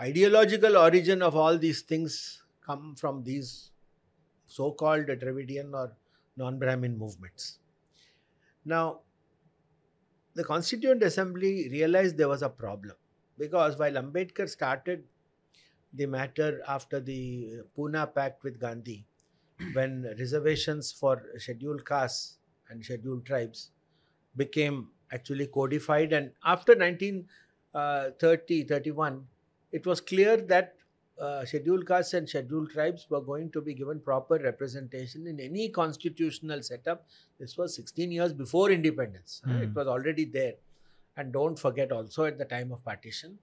ideological 0.00 0.76
origin 0.76 1.22
of 1.22 1.36
all 1.36 1.58
these 1.58 1.82
things 1.82 2.42
come 2.64 2.94
from 2.96 3.22
these 3.24 3.70
so-called 4.46 5.06
Dravidian 5.06 5.74
or 5.74 5.96
non-Brahmin 6.36 6.96
movements. 6.98 7.58
Now, 8.64 9.00
the 10.34 10.44
Constituent 10.44 11.02
Assembly 11.02 11.68
realized 11.70 12.16
there 12.16 12.28
was 12.28 12.42
a 12.42 12.48
problem 12.48 12.96
because 13.38 13.78
while 13.78 13.92
Ambedkar 13.92 14.48
started 14.48 15.04
the 15.92 16.06
matter 16.06 16.62
after 16.66 17.00
the 17.00 17.62
Pune 17.76 18.14
Pact 18.14 18.42
with 18.42 18.58
Gandhi, 18.60 19.06
when 19.72 20.02
reservations 20.18 20.92
for 20.92 21.22
scheduled 21.38 21.86
castes 21.86 22.38
and 22.68 22.84
scheduled 22.84 23.24
tribes 23.26 23.70
became 24.36 24.90
actually 25.12 25.46
codified, 25.46 26.12
and 26.12 26.32
after 26.44 26.74
1930 26.74 28.64
uh, 28.64 28.66
31, 28.68 29.28
it 29.72 29.86
was 29.86 30.00
clear 30.00 30.36
that 30.36 30.76
uh, 31.20 31.44
scheduled 31.44 31.86
castes 31.86 32.14
and 32.14 32.28
scheduled 32.28 32.70
tribes 32.70 33.06
were 33.08 33.20
going 33.20 33.50
to 33.52 33.60
be 33.60 33.74
given 33.74 34.00
proper 34.00 34.36
representation 34.38 35.26
in 35.26 35.38
any 35.40 35.68
constitutional 35.68 36.62
setup 36.62 37.06
this 37.38 37.56
was 37.56 37.74
16 37.76 38.10
years 38.10 38.32
before 38.32 38.70
independence. 38.70 39.42
uh, 39.46 39.52
It 39.62 39.68
Hmm. 39.68 39.74
was 39.74 39.86
already 39.86 40.24
there. 40.24 40.54
And 41.16 41.32
don't 41.32 41.58
forget 41.58 41.92
also 41.92 42.24
at 42.24 42.38
the 42.38 42.44
time 42.44 42.72
of 42.72 42.84
partition, 42.84 43.38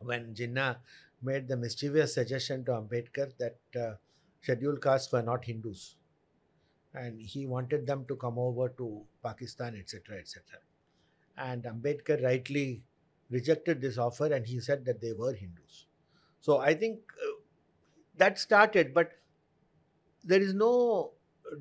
when 0.00 0.34
Jinnah 0.34 0.76
made 1.22 1.48
the 1.48 1.56
mischievous 1.56 2.14
suggestion 2.14 2.64
to 2.66 2.72
Ambedkar 2.72 3.32
that 3.38 3.58
uh, 3.80 3.94
scheduled 4.42 4.82
castes 4.82 5.10
were 5.12 5.22
not 5.22 5.44
Hindus. 5.44 5.96
And 6.94 7.20
he 7.22 7.46
wanted 7.46 7.86
them 7.86 8.04
to 8.06 8.16
come 8.16 8.38
over 8.38 8.68
to 8.70 9.02
Pakistan, 9.22 9.76
etc., 9.76 10.18
etc. 10.18 10.58
And 11.38 11.62
Ambedkar 11.64 12.22
rightly 12.22 12.82
rejected 13.30 13.80
this 13.80 13.96
offer 13.96 14.26
and 14.26 14.46
he 14.46 14.60
said 14.60 14.84
that 14.84 15.00
they 15.00 15.14
were 15.14 15.32
Hindus. 15.32 15.86
So 16.42 16.58
I 16.58 16.74
think 16.74 17.00
uh, 17.26 17.40
that 18.16 18.38
started, 18.38 18.92
but 18.92 19.12
there 20.22 20.40
is 20.40 20.52
no 20.52 21.12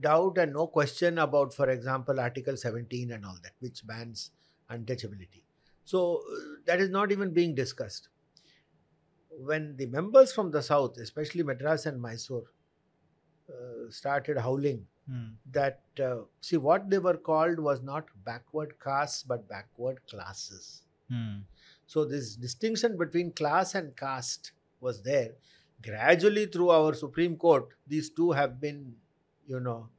doubt 0.01 0.37
and 0.37 0.53
no 0.53 0.67
question 0.67 1.17
about, 1.17 1.53
for 1.53 1.69
example, 1.69 2.19
Article 2.19 2.57
17 2.57 3.11
and 3.11 3.25
all 3.25 3.37
that, 3.43 3.53
which 3.59 3.85
bans 3.87 4.31
untouchability. 4.69 5.43
So 5.85 6.17
uh, 6.17 6.55
that 6.65 6.81
is 6.81 6.89
not 6.89 7.11
even 7.11 7.31
being 7.31 7.55
discussed. 7.55 8.09
When 9.29 9.77
the 9.77 9.85
members 9.85 10.33
from 10.33 10.51
the 10.51 10.61
south, 10.61 10.97
especially 10.97 11.43
Madras 11.43 11.85
and 11.85 12.01
Mysore, 12.01 12.51
uh, 13.49 13.89
started 13.89 14.37
howling 14.37 14.87
Hmm. 15.07 15.29
that, 15.51 15.81
uh, 15.99 16.21
see, 16.41 16.57
what 16.57 16.89
they 16.89 16.99
were 16.99 17.17
called 17.17 17.59
was 17.59 17.81
not 17.81 18.09
backward 18.23 18.79
castes 18.79 19.23
but 19.23 19.47
backward 19.49 19.99
classes. 20.07 20.83
Hmm. 21.09 21.39
So 21.87 22.05
this 22.05 22.35
distinction 22.35 22.97
between 22.97 23.31
class 23.31 23.73
and 23.73 23.95
caste 23.97 24.51
was 24.81 25.01
there. 25.01 25.31
Gradually, 25.81 26.45
through 26.45 26.69
our 26.69 26.93
Supreme 26.93 27.35
Court, 27.37 27.69
these 27.87 28.09
two 28.09 28.31
have 28.31 28.59
been, 28.61 28.93
you 29.47 29.59
know, 29.59 29.89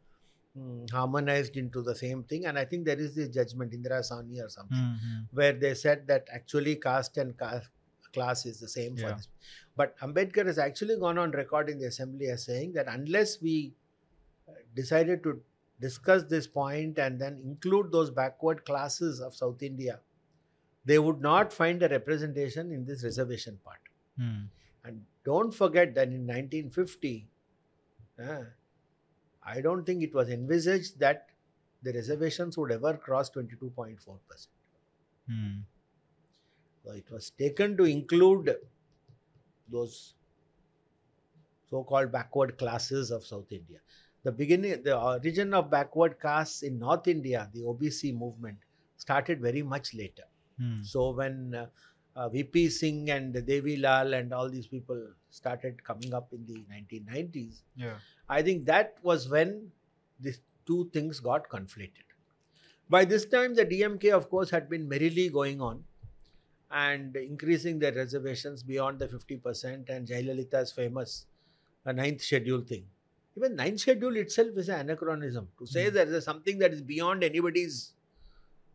mm, 0.59 0.89
harmonized 0.91 1.57
into 1.57 1.83
the 1.83 1.95
same 1.95 2.23
thing. 2.25 2.47
And 2.47 2.59
I 2.59 2.65
think 2.65 2.85
there 2.85 2.99
is 2.99 3.15
this 3.15 3.29
judgment, 3.29 3.73
Indira 3.73 4.01
Sawhney 4.09 4.41
or 4.45 4.49
something, 4.49 4.77
Hmm. 4.79 4.95
Hmm. 4.95 5.23
where 5.33 5.53
they 5.53 5.75
said 5.75 6.07
that 6.09 6.29
actually 6.33 6.77
caste 6.77 7.17
and 7.19 7.37
ca- 7.37 7.63
class 8.13 8.45
is 8.47 8.61
the 8.61 8.69
same 8.69 8.97
for 8.97 9.09
this. 9.17 9.29
But 9.75 9.97
Ambedkar 10.01 10.45
has 10.47 10.59
actually 10.59 10.99
gone 10.99 11.17
on 11.19 11.31
record 11.31 11.71
in 11.71 11.79
the 11.79 11.87
assembly 11.87 12.27
as 12.29 12.45
saying 12.45 12.75
that 12.75 12.87
unless 12.87 13.41
we 13.41 13.75
uh, 14.49 14.53
decided 14.75 15.23
to 15.23 15.41
discuss 15.81 16.25
this 16.25 16.47
point 16.47 16.99
and 16.99 17.19
then 17.19 17.41
include 17.43 17.91
those 17.91 18.11
backward 18.11 18.65
classes 18.67 19.21
of 19.21 19.35
South 19.35 19.63
India, 19.63 20.01
they 20.85 20.99
would 20.99 21.21
not 21.23 21.53
find 21.53 21.83
a 21.83 21.89
representation 21.89 22.71
in 22.71 22.85
this 22.85 23.03
reservation 23.03 23.59
part. 23.65 23.81
Hmm. 24.19 24.43
Don't 25.25 25.55
forget 25.55 25.95
that 25.95 26.09
in 26.09 26.27
1950, 26.27 27.29
uh, 28.23 28.41
I 29.45 29.61
don't 29.61 29.85
think 29.85 30.03
it 30.03 30.15
was 30.15 30.29
envisaged 30.29 30.99
that 31.01 31.29
the 31.83 31.93
reservations 31.93 32.57
would 32.57 32.73
ever 32.73 32.97
cross 32.97 33.31
22.4%. 33.31 33.97
Hmm. 35.29 35.61
So 36.85 36.93
it 36.93 37.11
was 37.11 37.31
taken 37.31 37.77
to 37.77 37.85
include 37.85 38.55
those 39.69 40.15
so-called 41.71 42.13
backward 42.13 42.59
classes 42.59 43.11
of 43.11 43.25
South 43.25 43.51
India. 43.51 43.79
The 44.25 44.33
beginning, 44.33 44.83
the 44.83 44.99
origin 44.99 45.55
of 45.55 45.71
backward 45.71 46.21
castes 46.21 46.63
in 46.63 46.79
North 46.79 47.09
India, 47.09 47.49
the 47.53 47.61
OBC 47.63 48.17
movement, 48.17 48.59
started 48.97 49.41
very 49.41 49.63
much 49.63 49.95
later. 49.95 50.25
Hmm. 50.59 50.83
So 50.83 51.11
when 51.11 51.55
uh, 51.55 51.67
uh, 52.17 52.29
VP 52.29 52.69
Singh 52.69 53.11
and 53.11 53.33
Devi 53.47 53.77
Lal 53.77 54.15
and 54.15 54.33
all 54.33 54.49
these 54.49 54.67
people 54.67 55.01
started 55.31 55.83
coming 55.83 56.13
up 56.13 56.33
in 56.33 56.45
the 56.47 56.65
1990s, 56.73 57.63
Yeah. 57.77 57.95
I 58.29 58.43
think 58.43 58.67
that 58.67 58.97
was 59.03 59.29
when 59.29 59.73
these 60.21 60.41
two 60.67 60.91
things 60.93 61.21
got 61.21 61.49
conflated. 61.49 62.05
By 62.89 63.05
this 63.05 63.25
time, 63.25 63.55
the 63.55 63.65
DMK, 63.65 64.13
of 64.13 64.29
course, 64.29 64.51
had 64.51 64.69
been 64.69 64.89
merrily 64.89 65.29
going 65.29 65.61
on 65.61 65.85
and 66.71 67.15
increasing 67.17 67.79
their 67.79 67.93
reservations 67.93 68.63
beyond 68.63 68.99
the 68.99 69.07
50%, 69.07 69.89
and 69.89 70.07
Jayalalitha's 70.07 70.73
famous 70.73 71.27
uh, 71.85 71.93
ninth 71.93 72.23
schedule 72.23 72.61
thing. 72.61 72.85
Even 73.37 73.57
ninth 73.57 73.81
schedule 73.81 74.17
itself 74.17 74.51
is 74.57 74.69
an 74.69 74.81
anachronism. 74.81 75.49
To 75.59 75.67
say 75.67 75.89
that 75.89 76.09
there 76.09 76.19
is 76.19 76.25
something 76.25 76.59
that 76.59 76.73
is 76.73 76.83
beyond 76.83 77.25
anybody's 77.25 77.93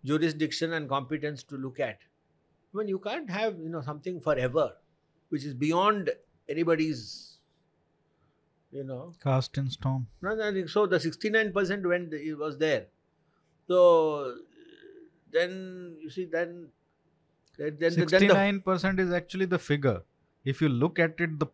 jurisdiction 0.03 0.73
and 0.73 0.89
competence 0.89 1.43
to 1.43 1.55
look 1.55 1.79
at. 1.79 1.99
I 2.73 2.77
mean, 2.77 2.87
you 2.87 2.99
can't 2.99 3.29
have 3.29 3.59
you 3.59 3.69
know 3.69 3.81
something 3.81 4.19
forever, 4.19 4.75
which 5.29 5.45
is 5.45 5.53
beyond 5.53 6.11
anybody's, 6.49 7.39
you 8.71 8.83
know, 8.83 9.13
Cast 9.23 9.57
in 9.57 9.69
stone. 9.69 10.07
no, 10.21 10.35
no, 10.35 10.65
so 10.67 10.85
the 10.85 10.97
69% 10.97 11.87
when 11.87 12.09
it 12.13 12.37
was 12.37 12.57
there. 12.57 12.87
So 13.67 14.37
then 15.31 15.97
you 16.01 16.09
see 16.09 16.25
then 16.25 16.69
then, 17.57 17.77
the, 17.79 17.91
Sixty-nine 17.91 18.61
percent 18.61 18.99
is 18.99 19.11
actually 19.11 19.45
the 19.45 19.57
figure. 19.59 20.03
If 20.45 20.61
you 20.61 20.69
look 20.69 20.99
at 20.99 21.19
it, 21.19 21.39
the 21.39 21.47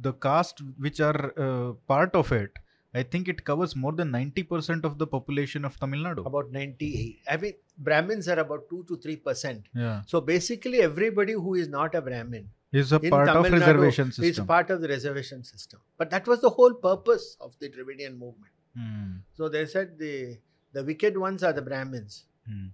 the 0.00 0.12
caste 0.12 0.60
which 0.78 1.00
are 1.00 1.32
uh, 1.38 1.72
part 1.86 2.14
of 2.16 2.32
it, 2.32 2.50
I 2.94 3.02
think 3.02 3.28
it 3.32 3.44
covers 3.44 3.74
more 3.84 3.92
than 3.92 4.10
ninety 4.10 4.42
percent 4.50 4.84
of 4.88 4.98
the 4.98 5.06
population 5.14 5.64
of 5.68 5.78
Tamil 5.80 6.00
Nadu. 6.06 6.24
about 6.30 6.52
90. 6.52 7.22
I 7.28 7.36
mean 7.36 7.54
Brahmins 7.86 8.28
are 8.28 8.38
about 8.42 8.68
2 8.70 8.84
to 8.90 8.96
3%. 8.96 9.62
Yeah, 9.74 10.02
So 10.06 10.20
basically 10.20 10.80
everybody 10.82 11.32
who 11.32 11.54
is 11.62 11.68
not 11.68 11.96
a 12.00 12.02
Brahmin 12.08 12.48
is 12.72 12.92
a 12.92 13.00
part 13.00 13.28
of 13.28 13.44
Nadu 13.46 13.52
reservation 13.58 14.12
system. 14.12 14.30
is 14.30 14.40
part 14.52 14.70
of 14.70 14.80
the 14.80 14.88
reservation 14.88 15.42
system. 15.42 15.80
But 15.98 16.10
that 16.10 16.26
was 16.26 16.40
the 16.40 16.50
whole 16.50 16.74
purpose 16.74 17.36
of 17.40 17.58
the 17.58 17.68
Dravidian 17.68 18.16
movement. 18.18 18.52
Hmm. 18.76 19.10
So 19.40 19.48
they 19.48 19.66
said 19.74 19.98
the 19.98 20.38
the 20.72 20.84
wicked 20.84 21.16
ones 21.26 21.42
are 21.50 21.52
the 21.52 21.62
Brahmins. 21.72 22.24
Hmm. 22.48 22.64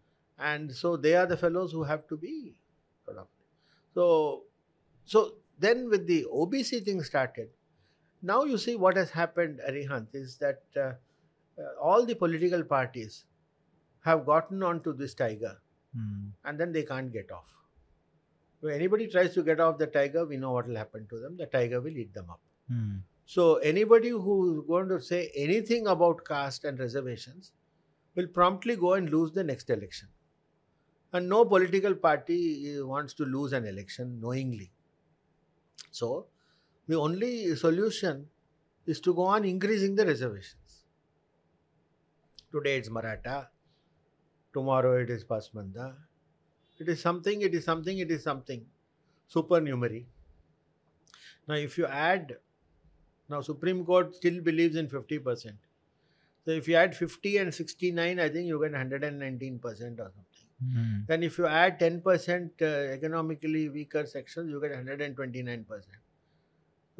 and 0.50 0.70
so 0.76 0.90
they 1.04 1.10
are 1.20 1.26
the 1.30 1.36
fellows 1.40 1.72
who 1.76 1.82
have 1.88 2.04
to 2.10 2.16
be 2.20 2.34
sort 3.06 3.18
of 3.22 3.26
so 3.96 4.04
so 5.14 5.20
then 5.64 5.82
with 5.94 6.06
the 6.10 6.16
obc 6.42 6.78
thing 6.86 7.02
started 7.08 7.50
now 8.22 8.44
you 8.44 8.58
see 8.58 8.76
what 8.76 8.96
has 8.96 9.10
happened 9.10 9.60
arihant 9.68 10.14
is 10.14 10.36
that 10.38 10.62
uh, 10.76 10.92
uh, 11.62 11.72
all 11.80 12.04
the 12.06 12.14
political 12.14 12.62
parties 12.64 13.24
have 14.00 14.24
gotten 14.26 14.62
onto 14.62 14.92
this 14.92 15.14
tiger 15.14 15.56
Hmm. 15.92 16.28
and 16.44 16.60
then 16.60 16.70
they 16.74 16.84
can't 16.88 17.12
get 17.12 17.32
off 17.32 17.48
when 18.60 18.74
anybody 18.74 19.06
tries 19.08 19.34
to 19.34 19.42
get 19.42 19.60
off 19.60 19.78
the 19.78 19.86
tiger 19.86 20.24
we 20.24 20.36
know 20.36 20.52
what 20.52 20.66
will 20.68 20.76
happen 20.76 21.06
to 21.12 21.18
them 21.18 21.36
the 21.36 21.46
tiger 21.46 21.80
will 21.80 21.96
eat 22.02 22.12
them 22.14 22.30
up 22.30 22.40
Hmm. 22.68 22.98
so 23.24 23.56
anybody 23.70 24.10
who 24.10 24.36
is 24.52 24.66
going 24.68 24.88
to 24.88 25.00
say 25.00 25.20
anything 25.46 25.88
about 25.94 26.24
caste 26.24 26.64
and 26.64 26.78
reservations 26.78 27.52
will 28.16 28.28
promptly 28.28 28.76
go 28.76 28.94
and 28.94 29.10
lose 29.10 29.32
the 29.32 29.44
next 29.44 29.70
election. 29.70 30.08
And 31.12 31.28
no 31.28 31.44
political 31.44 31.94
party 31.94 32.76
uh, 32.78 32.86
wants 32.86 33.14
to 33.14 33.24
lose 33.24 33.52
an 33.52 33.66
election 33.66 34.20
knowingly. 34.20 34.72
So 35.90 36.26
The 36.88 36.98
only 36.98 37.54
solution 37.56 38.26
is 38.86 39.00
to 39.00 39.14
go 39.14 39.22
on 39.22 39.44
increasing 39.44 39.94
the 39.94 40.06
reservations. 40.06 40.84
Today 42.52 42.76
it's 42.78 42.90
Maratha, 42.90 43.48
tomorrow 44.52 44.98
it 44.98 45.10
is 45.10 45.24
Pasmanda. 45.24 45.94
It 46.78 46.88
is 46.88 47.00
something, 47.00 47.42
it 47.42 47.54
is 47.54 47.64
something, 47.64 47.98
it 47.98 48.10
is 48.10 48.22
something. 48.24 48.64
Supernumerary. 49.28 50.06
Now, 51.46 51.54
if 51.54 51.76
you 51.78 51.86
add, 51.86 52.36
now 53.28 53.40
Supreme 53.40 53.84
Court 53.84 54.14
still 54.14 54.40
believes 54.40 54.76
in 54.76 54.88
50%. 54.88 55.52
So, 56.44 56.50
if 56.52 56.66
you 56.66 56.74
add 56.74 56.96
50 56.96 57.36
and 57.36 57.54
69, 57.54 58.18
I 58.18 58.28
think 58.28 58.46
you 58.46 58.60
get 58.60 58.72
119% 58.72 59.62
or 59.62 59.76
something. 59.76 60.24
Hmm. 60.62 60.98
Then 61.06 61.22
if 61.22 61.38
you 61.38 61.46
add 61.46 61.80
10% 61.80 62.50
uh, 62.60 62.64
economically 62.64 63.68
weaker 63.68 64.06
sections, 64.06 64.50
you 64.50 64.60
get 64.60 64.72
129%. 64.72 65.64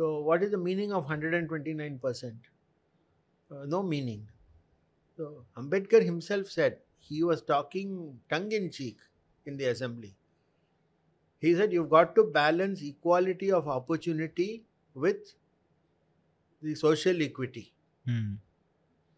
So 0.01 0.23
what 0.23 0.43
is 0.43 0.51
the 0.51 0.57
meaning 0.57 0.93
of 0.95 1.07
129%? 1.07 2.49
Uh, 3.51 3.67
no 3.67 3.83
meaning. 3.83 4.29
So 5.17 5.45
Ambedkar 5.57 6.03
himself 6.05 6.47
said, 6.49 6.81
he 6.99 7.23
was 7.23 7.43
talking 7.43 8.21
tongue 8.31 8.53
in 8.53 8.71
cheek 8.71 8.99
in 9.47 9.59
the 9.59 9.67
assembly. 9.67 10.17
He 11.39 11.55
said, 11.55 11.73
you've 11.73 11.91
got 11.91 12.15
to 12.15 12.25
balance 12.25 12.81
equality 12.83 13.53
of 13.53 13.69
opportunity 13.69 14.65
with 14.95 15.35
the 16.63 16.75
social 16.75 17.23
equity 17.23 17.73
Hmm. 18.07 18.37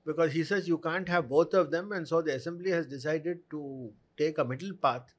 because 0.05 0.33
he 0.33 0.45
says 0.45 0.68
you 0.68 0.79
can't 0.79 1.09
have 1.09 1.29
both 1.29 1.55
of 1.55 1.71
them 1.71 1.92
and 1.92 2.09
so 2.09 2.23
the 2.23 2.35
assembly 2.37 2.71
has 2.71 2.87
decided 2.87 3.40
to 3.51 3.92
take 4.18 4.38
a 4.38 4.45
middle 4.45 4.75
path 4.75 5.14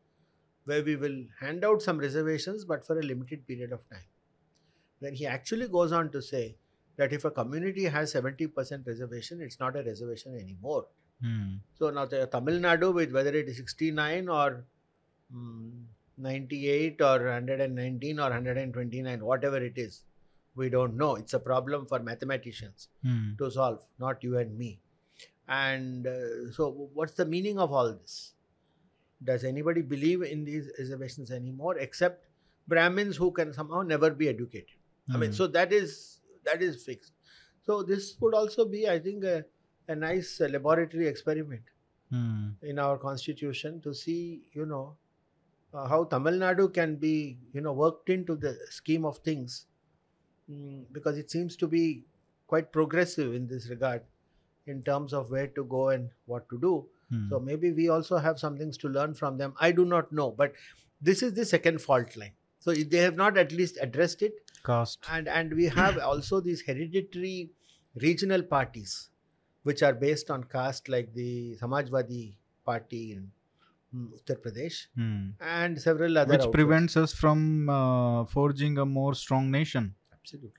where 0.66 0.84
we 0.84 0.96
will 0.98 1.20
hand 1.40 1.66
out 1.66 1.82
some 1.82 2.00
reservations 2.00 2.66
but 2.66 2.86
for 2.86 3.00
a 3.00 3.04
limited 3.04 3.48
period 3.48 3.72
of 3.74 3.88
time 3.90 4.13
then 5.04 5.14
he 5.22 5.26
actually 5.36 5.68
goes 5.78 5.92
on 6.00 6.10
to 6.16 6.22
say 6.32 6.46
that 7.02 7.14
if 7.18 7.26
a 7.30 7.32
community 7.40 7.86
has 7.96 8.14
70% 8.14 8.88
reservation 8.92 9.42
it's 9.48 9.60
not 9.66 9.80
a 9.82 9.84
reservation 9.92 10.40
anymore 10.46 10.84
Hmm. 11.26 11.52
so 11.80 11.90
now 11.96 12.04
the 12.14 12.22
tamil 12.32 12.56
nadu 12.64 12.88
with 12.98 13.12
whether 13.18 13.34
it 13.42 13.48
is 13.52 13.58
69 13.60 14.30
or 14.38 14.48
mm, 15.36 15.68
98 16.18 17.02
or 17.10 17.18
119 17.34 18.20
or 18.24 18.30
129 18.38 19.24
whatever 19.32 19.60
it 19.70 19.78
is 19.86 19.94
we 20.62 20.68
don't 20.76 20.96
know 21.02 21.12
it's 21.22 21.36
a 21.40 21.44
problem 21.50 21.86
for 21.92 22.00
mathematicians 22.10 22.90
Hmm. 23.08 23.30
to 23.40 23.50
solve, 23.58 23.80
not 24.06 24.24
you 24.28 24.38
and 24.42 24.58
me. 24.64 24.72
And 25.48 26.08
uh, 26.08 26.52
so, 26.58 26.90
what's 27.00 27.16
the 27.22 27.26
meaning 27.26 27.58
of 27.64 27.72
all 27.78 27.90
this? 27.94 28.14
Does 29.30 29.44
anybody 29.44 29.82
believe 29.94 30.22
in 30.22 30.46
these 30.50 30.70
reservations 30.78 31.32
anymore, 31.32 31.74
except 31.78 32.28
Brahmins 32.68 33.18
who 33.18 33.32
can 33.40 33.54
somehow 33.54 33.82
never 33.82 34.10
be 34.22 34.30
educated? 34.30 34.78
I 35.10 35.18
mean, 35.18 35.32
Hmm. 35.32 35.36
so 35.36 35.48
that 35.48 35.74
is 35.74 36.20
that 36.46 36.62
is 36.62 36.84
fixed. 36.84 37.14
So 37.64 37.84
this 37.84 38.20
would 38.22 38.34
also 38.34 38.66
be, 38.66 38.88
I 38.90 39.00
think, 39.00 39.24
a, 39.24 39.46
a 39.88 39.96
nice 39.96 40.42
uh, 40.42 40.48
laboratory 40.48 41.08
experiment 41.08 41.64
Hmm. 42.10 42.50
in 42.62 42.80
our 42.80 42.98
constitution 42.98 43.82
to 43.82 43.94
see, 43.94 44.44
you 44.54 44.66
know, 44.66 44.98
uh, 45.74 45.88
how 45.88 46.04
Tamil 46.06 46.34
Nadu 46.46 46.74
can 46.74 46.96
be, 46.98 47.40
you 47.54 47.62
know, 47.62 47.74
worked 47.74 48.10
into 48.10 48.36
the 48.36 48.58
scheme 48.70 49.06
of 49.06 49.20
things, 49.20 49.66
Mm, 50.52 50.86
because 50.92 51.18
it 51.18 51.32
seems 51.32 51.56
to 51.58 51.68
be 51.68 52.06
quite 52.48 52.72
progressive 52.72 53.34
in 53.34 53.48
this 53.48 53.70
regard, 53.70 54.04
in 54.68 54.84
terms 54.84 55.14
of 55.14 55.32
where 55.32 55.48
to 55.48 55.64
go 55.64 55.90
and 55.90 56.10
what 56.26 56.50
to 56.50 56.60
do. 56.60 56.90
Hmm. 57.10 57.30
So 57.30 57.40
maybe 57.40 57.72
we 57.72 57.88
also 57.90 58.18
have 58.18 58.40
some 58.40 58.58
things 58.58 58.78
to 58.80 58.90
learn 58.90 59.14
from 59.14 59.38
them. 59.38 59.54
I 59.60 59.72
do 59.72 59.86
not 59.86 60.12
know, 60.12 60.32
but 60.32 60.54
this 61.02 61.24
is 61.24 61.34
the 61.34 61.46
second 61.46 61.82
fault 61.82 62.18
line. 62.18 62.34
So 62.60 62.72
if 62.72 62.90
they 62.90 62.98
have 62.98 63.16
not 63.16 63.38
at 63.38 63.52
least 63.54 63.78
addressed 63.82 64.22
it, 64.22 64.34
Caste. 64.64 65.08
and 65.12 65.28
and 65.28 65.54
we 65.54 65.66
have 65.66 65.98
also 65.98 66.40
these 66.40 66.62
hereditary 66.68 67.52
regional 68.06 68.44
parties 68.44 69.10
which 69.64 69.82
are 69.84 69.94
based 69.94 70.30
on 70.36 70.44
caste 70.56 70.90
like 70.90 71.14
the 71.14 71.56
samajwadi 71.62 72.24
party 72.70 73.02
in 73.16 73.32
mm, 73.96 74.08
uttar 74.20 74.38
pradesh 74.46 74.80
Hmm. 74.96 75.22
and 75.58 75.82
several 75.88 76.18
other 76.24 76.38
Which 76.38 76.52
prevents 76.58 76.98
us 77.04 77.14
from 77.14 77.70
uh, 77.70 78.26
forging 78.26 78.78
a 78.78 78.86
more 78.86 79.14
strong 79.24 79.52
nation. 79.52 79.96
absolutely 80.14 80.52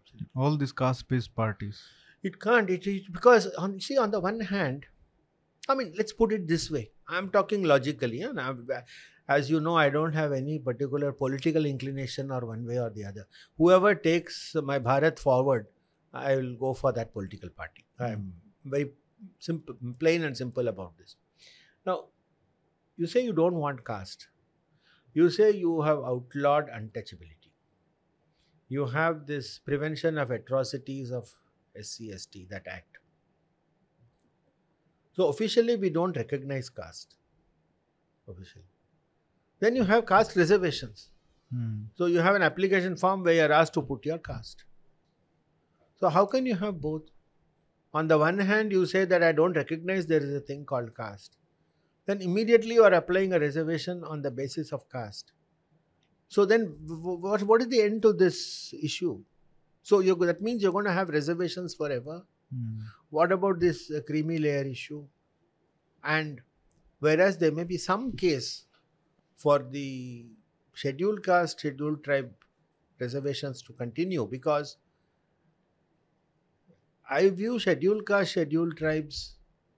absolutely 0.00 0.28
All 0.34 0.56
these 0.56 0.72
caste-based 0.72 1.34
parties. 1.34 1.84
it 2.22 2.40
can't 2.40 2.70
it, 2.70 2.86
it 2.86 3.12
because 3.12 3.46
on 3.64 3.78
see 3.80 3.96
on 4.04 4.10
the 4.10 4.20
one 4.20 4.40
hand 4.52 4.86
i 5.68 5.74
mean 5.80 5.92
let's 5.98 6.12
put 6.22 6.32
it 6.38 6.46
this 6.52 6.70
way 6.76 6.90
i'm 7.08 7.30
talking 7.30 7.62
logically 7.62 8.20
yeah? 8.20 8.32
Now, 8.32 8.56
uh, 8.74 8.80
as 9.28 9.50
you 9.50 9.60
know 9.60 9.76
i 9.76 9.88
don't 9.88 10.12
have 10.12 10.32
any 10.32 10.58
particular 10.58 11.12
political 11.12 11.66
inclination 11.66 12.30
or 12.30 12.46
one 12.46 12.66
way 12.66 12.78
or 12.78 12.90
the 12.90 13.04
other. 13.04 13.26
Whoever 13.56 13.94
takes 13.94 14.54
my 14.62 14.78
bharat 14.78 15.18
forward 15.18 15.66
i 16.12 16.36
will 16.36 16.54
go 16.56 16.74
for 16.74 16.92
that 16.92 17.12
political 17.12 17.50
party. 17.50 17.84
I'm 18.00 18.32
hmm. 18.64 18.70
very 18.70 18.90
simple 19.38 19.76
plain 19.98 20.24
and 20.24 20.36
simple 20.36 20.68
about 20.68 20.96
this. 20.98 21.16
Now 21.86 22.04
you 22.96 23.06
say 23.06 23.20
you 23.20 23.32
don't 23.32 23.54
want 23.54 23.84
caste. 23.84 24.28
You 25.14 25.30
say 25.30 25.50
you 25.52 25.80
have 25.82 25.98
outlawed 25.98 26.68
untouchability. 26.68 27.52
You 28.68 28.86
have 28.86 29.26
this 29.26 29.58
prevention 29.58 30.18
of 30.18 30.30
atrocities 30.30 31.10
of 31.10 31.34
SCST, 31.78 32.48
that 32.50 32.66
act. 32.66 32.97
So 35.18 35.26
officially, 35.26 35.74
we 35.74 35.90
don't 35.90 36.16
recognize 36.16 36.68
caste. 36.70 37.16
Officially. 38.28 38.66
Then 39.58 39.74
you 39.74 39.82
have 39.82 40.06
caste 40.06 40.36
reservations. 40.36 41.10
Hmm. 41.52 41.86
So 41.96 42.06
you 42.06 42.20
have 42.20 42.36
an 42.36 42.42
application 42.42 42.94
form 42.96 43.24
where 43.24 43.34
you're 43.34 43.52
asked 43.52 43.74
to 43.74 43.82
put 43.82 44.06
your 44.06 44.18
caste. 44.18 44.62
So 45.96 46.08
how 46.08 46.24
can 46.24 46.46
you 46.46 46.54
have 46.54 46.80
both? 46.80 47.02
On 47.92 48.06
the 48.06 48.16
one 48.16 48.38
hand, 48.38 48.70
you 48.70 48.86
say 48.86 49.06
that 49.06 49.24
I 49.24 49.32
don't 49.32 49.56
recognize 49.56 50.06
there 50.06 50.22
is 50.22 50.32
a 50.32 50.38
thing 50.38 50.64
called 50.64 50.96
caste. 50.96 51.36
Then 52.06 52.22
immediately 52.22 52.74
you 52.74 52.84
are 52.84 52.94
applying 52.94 53.32
a 53.32 53.40
reservation 53.40 54.04
on 54.04 54.22
the 54.22 54.30
basis 54.30 54.72
of 54.72 54.88
caste. 54.88 55.32
So 56.28 56.44
then, 56.44 56.76
what, 56.86 57.42
what 57.42 57.60
is 57.62 57.66
the 57.66 57.82
end 57.82 58.02
to 58.02 58.12
this 58.12 58.72
issue? 58.80 59.18
So 59.82 59.98
you 59.98 60.14
that 60.14 60.42
means 60.42 60.62
you're 60.62 60.78
going 60.80 60.84
to 60.84 60.92
have 60.92 61.08
reservations 61.08 61.74
forever. 61.74 62.22
Hmm. 62.50 62.88
What 63.10 63.32
about 63.32 63.60
this 63.60 63.90
uh, 63.90 64.00
creamy 64.06 64.38
layer 64.38 64.64
issue? 64.64 65.06
And 66.02 66.42
whereas 67.00 67.38
there 67.38 67.52
may 67.52 67.64
be 67.64 67.78
some 67.78 68.12
case 68.16 68.66
for 69.36 69.60
the 69.60 70.28
scheduled 70.74 71.24
caste, 71.24 71.60
scheduled 71.60 72.04
tribe 72.04 72.34
reservations 73.00 73.62
to 73.62 73.72
continue 73.74 74.26
because 74.26 74.78
I 77.10 77.28
view 77.30 77.58
scheduled 77.58 78.06
caste, 78.06 78.30
scheduled 78.32 78.76
tribes 78.76 79.34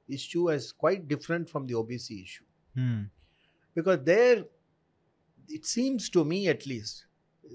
issue 0.06 0.50
as 0.50 0.70
quite 0.70 1.09
different 1.09 1.48
from 1.48 1.66
the 1.66 1.72
OBC 1.74 2.22
issue 2.22 2.44
Hmm. 2.74 3.02
because 3.74 4.04
there 4.04 4.44
it 5.48 5.64
seems 5.66 6.09
to 6.11 6.24
me 6.24 6.48
at 6.48 6.66
least 6.66 7.06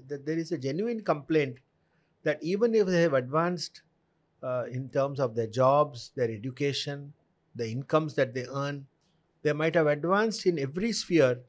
that 0.08 0.26
there 0.26 0.38
is 0.38 0.52
a 0.52 0.58
genuine 0.58 1.02
complaint 1.02 1.58
that 2.22 2.42
even 2.42 2.74
if 2.74 2.86
they 2.86 3.02
have 3.02 3.14
advanced 3.14 3.82
uh, 4.42 4.64
in 4.70 4.88
terms 4.90 5.20
of 5.20 5.34
their 5.34 5.46
jobs 5.46 6.12
their 6.16 6.30
education 6.30 7.12
the 7.54 7.68
incomes 7.70 8.14
that 8.14 8.34
they 8.34 8.46
earn 8.48 8.86
they 9.42 9.52
might 9.52 9.74
have 9.74 9.86
advanced 9.86 10.46
in 10.46 10.58
every 10.58 10.92
sphere 10.92 11.42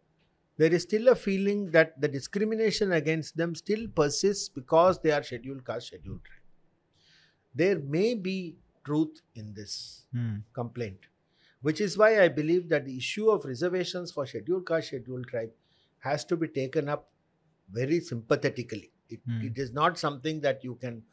there 0.58 0.74
is 0.74 0.84
still 0.84 1.08
a 1.10 1.16
feeling 1.16 1.72
that 1.72 2.00
the 2.02 2.08
discrimination 2.08 2.92
against 2.92 3.38
them 3.38 3.54
still 3.56 3.88
persists 3.90 4.50
because 4.50 5.00
they 5.02 5.12
are 5.12 5.24
scheduled 5.24 5.66
caste 5.66 5.88
scheduled 5.88 6.24
tribe 6.24 6.44
there 7.54 7.80
may 7.80 8.14
be 8.14 8.58
truth 8.84 9.22
in 9.36 9.54
this 9.54 10.06
Hmm. 10.12 10.38
complaint, 10.54 11.08
which 11.62 11.82
is 11.82 11.98
why 11.98 12.22
I 12.22 12.28
believe 12.30 12.70
that 12.70 12.86
the 12.86 12.98
issue 12.98 13.30
of 13.30 13.46
reservations 13.46 14.12
for 14.12 14.26
scheduled 14.26 14.68
caste, 14.68 14.88
scheduled 14.88 15.28
tribe 15.28 15.52
has 16.00 16.24
to 16.26 16.38
be 16.38 16.48
taken 16.48 16.88
up 16.90 17.12
very 17.70 18.00
sympathetically. 18.00 18.92
It, 19.10 19.22
Hmm. 19.26 19.40
it 19.40 19.58
is 19.58 19.72
not 19.74 19.98
something 19.98 20.42
that 20.42 20.64
you 20.64 20.76
can, 20.76 21.04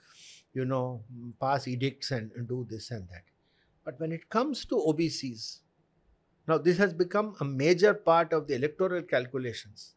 you 0.55 0.65
know, 0.65 1.03
pass 1.41 1.67
edicts 1.69 2.11
and, 2.11 2.31
and 2.33 2.49
do 2.49 2.67
this 2.71 2.91
and 2.91 3.09
that. 3.09 3.25
But 3.85 4.01
when 4.01 4.13
it 4.13 4.29
comes 4.31 4.65
to 4.67 4.77
OBCs, 4.77 5.61
now 6.47 6.59
this 6.59 6.79
has 6.79 6.95
become 6.95 7.37
a 7.41 7.45
major 7.45 7.93
part 7.95 8.33
of 8.33 8.47
the 8.47 8.55
electoral 8.55 9.03
calculations 9.03 9.95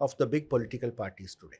of 0.00 0.16
the 0.16 0.26
big 0.26 0.48
political 0.48 0.90
parties 0.90 1.34
today. 1.34 1.58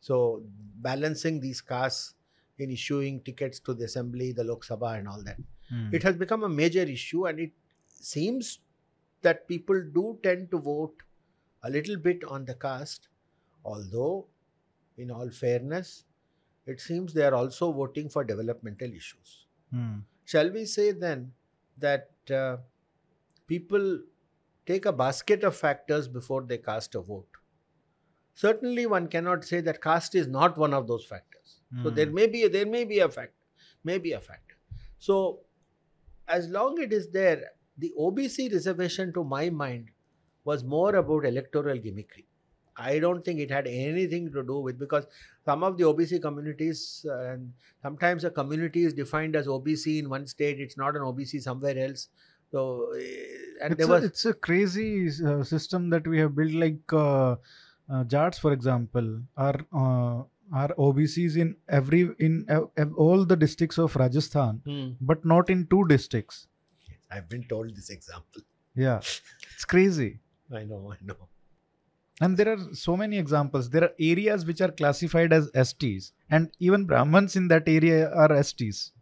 So 0.00 0.42
balancing 0.76 1.40
these 1.40 1.60
castes 1.60 2.14
in 2.58 2.70
issuing 2.70 3.20
tickets 3.22 3.60
to 3.60 3.74
the 3.74 3.84
assembly, 3.84 4.32
the 4.32 4.44
Lok 4.44 4.64
Sabha, 4.64 4.98
and 4.98 5.08
all 5.08 5.22
that. 5.22 5.36
Hmm. 5.68 5.94
It 5.94 6.02
has 6.02 6.16
become 6.16 6.42
a 6.42 6.48
major 6.48 6.82
issue, 6.82 7.26
and 7.26 7.38
it 7.38 7.52
seems 7.86 8.58
that 9.22 9.46
people 9.46 9.82
do 9.94 10.18
tend 10.22 10.50
to 10.50 10.58
vote 10.58 10.94
a 11.62 11.70
little 11.70 11.96
bit 11.96 12.24
on 12.24 12.44
the 12.44 12.54
caste, 12.54 13.08
although, 13.64 14.26
in 14.96 15.10
all 15.10 15.30
fairness, 15.30 16.04
it 16.66 16.80
seems 16.80 17.12
they 17.12 17.24
are 17.24 17.34
also 17.34 17.72
voting 17.72 18.08
for 18.08 18.24
developmental 18.24 18.92
issues. 18.92 19.46
Hmm. 19.70 20.00
Shall 20.24 20.50
we 20.50 20.64
say 20.64 20.92
then 20.92 21.32
that 21.78 22.10
uh, 22.30 22.58
people 23.46 24.00
take 24.66 24.86
a 24.86 24.92
basket 24.92 25.44
of 25.44 25.56
factors 25.56 26.08
before 26.08 26.42
they 26.42 26.58
cast 26.58 26.94
a 26.94 27.00
vote? 27.00 27.26
certainly 28.34 28.86
one 28.86 29.06
cannot 29.08 29.44
say 29.44 29.60
that 29.60 29.82
caste 29.82 30.14
is 30.14 30.26
not 30.26 30.56
one 30.56 30.72
of 30.72 30.86
those 30.86 31.04
factors. 31.04 31.60
So 31.82 31.90
Hmm. 31.90 31.94
there 31.96 32.10
may 32.18 32.26
be 32.26 32.48
there 32.48 32.66
may 32.66 32.84
be 32.84 32.98
a 33.00 33.08
fact, 33.08 33.34
may 33.84 33.98
be 33.98 34.12
a 34.12 34.20
factor. 34.20 34.56
So 34.98 35.16
as 36.28 36.48
long 36.48 36.80
it 36.82 36.92
is 36.92 37.10
there, 37.10 37.52
the 37.78 37.92
OBC 37.98 38.48
reservation 38.52 39.12
to 39.14 39.24
my 39.24 39.50
mind 39.50 39.90
was 40.44 40.64
more 40.64 40.94
about 40.96 41.24
electoral 41.26 41.78
gimmickry. 41.78 42.26
I 42.88 42.98
don't 43.04 43.24
think 43.28 43.40
it 43.44 43.50
had 43.56 43.66
anything 43.66 44.32
to 44.32 44.42
do 44.50 44.58
with 44.66 44.78
because 44.78 45.06
some 45.44 45.62
of 45.68 45.76
the 45.78 45.84
OBC 45.84 46.20
communities 46.26 46.82
uh, 47.08 47.18
and 47.32 47.52
sometimes 47.82 48.24
a 48.24 48.30
community 48.40 48.84
is 48.90 48.94
defined 48.94 49.36
as 49.36 49.46
OBC 49.46 49.98
in 50.00 50.08
one 50.08 50.26
state, 50.26 50.60
it's 50.66 50.76
not 50.82 50.96
an 50.96 51.02
OBC 51.02 51.42
somewhere 51.42 51.78
else. 51.86 52.08
So 52.52 52.92
eh, 52.98 53.04
and 53.62 53.72
it's, 53.72 53.78
there 53.78 53.86
a, 53.88 53.90
was 53.94 54.04
it's 54.10 54.24
a 54.32 54.34
crazy 54.48 55.08
uh, 55.32 55.42
system 55.52 55.90
that 55.90 56.06
we 56.14 56.18
have 56.18 56.34
built 56.34 56.52
like 56.52 56.92
uh, 56.92 57.36
uh, 57.92 58.04
jats 58.14 58.38
for 58.44 58.52
example 58.52 59.08
are 59.36 59.58
uh, 59.72 60.22
are 60.60 60.70
obcs 60.86 61.36
in 61.44 61.50
every 61.78 62.00
in 62.28 62.34
all 63.06 63.24
the 63.32 63.36
districts 63.44 63.78
of 63.84 63.94
rajasthan 64.02 64.56
Hmm. 64.70 64.88
but 65.10 65.24
not 65.34 65.52
in 65.54 65.60
two 65.74 65.82
districts 65.92 66.38
I've 67.12 67.28
been 67.34 67.44
told 67.52 67.76
this 67.76 67.90
example. 67.96 68.42
yeah 68.86 68.98
it's 69.54 69.66
crazy 69.74 70.10
I 70.60 70.64
know, 70.70 70.80
I 70.94 70.98
know. 71.10 71.20
And 72.20 72.36
there 72.36 72.52
are 72.52 72.58
so 72.74 72.96
many 72.96 73.18
examples 73.18 73.70
there 73.70 73.84
are 73.84 73.94
areas 73.98 74.44
which 74.44 74.60
are 74.60 74.70
classified 74.70 75.32
as 75.32 75.50
st's 75.66 76.12
and 76.30 76.50
even 76.58 76.84
brahmins 76.84 77.36
in 77.36 77.48
that 77.48 77.68
area 77.68 78.10
are 78.10 78.32
st's 78.44 78.92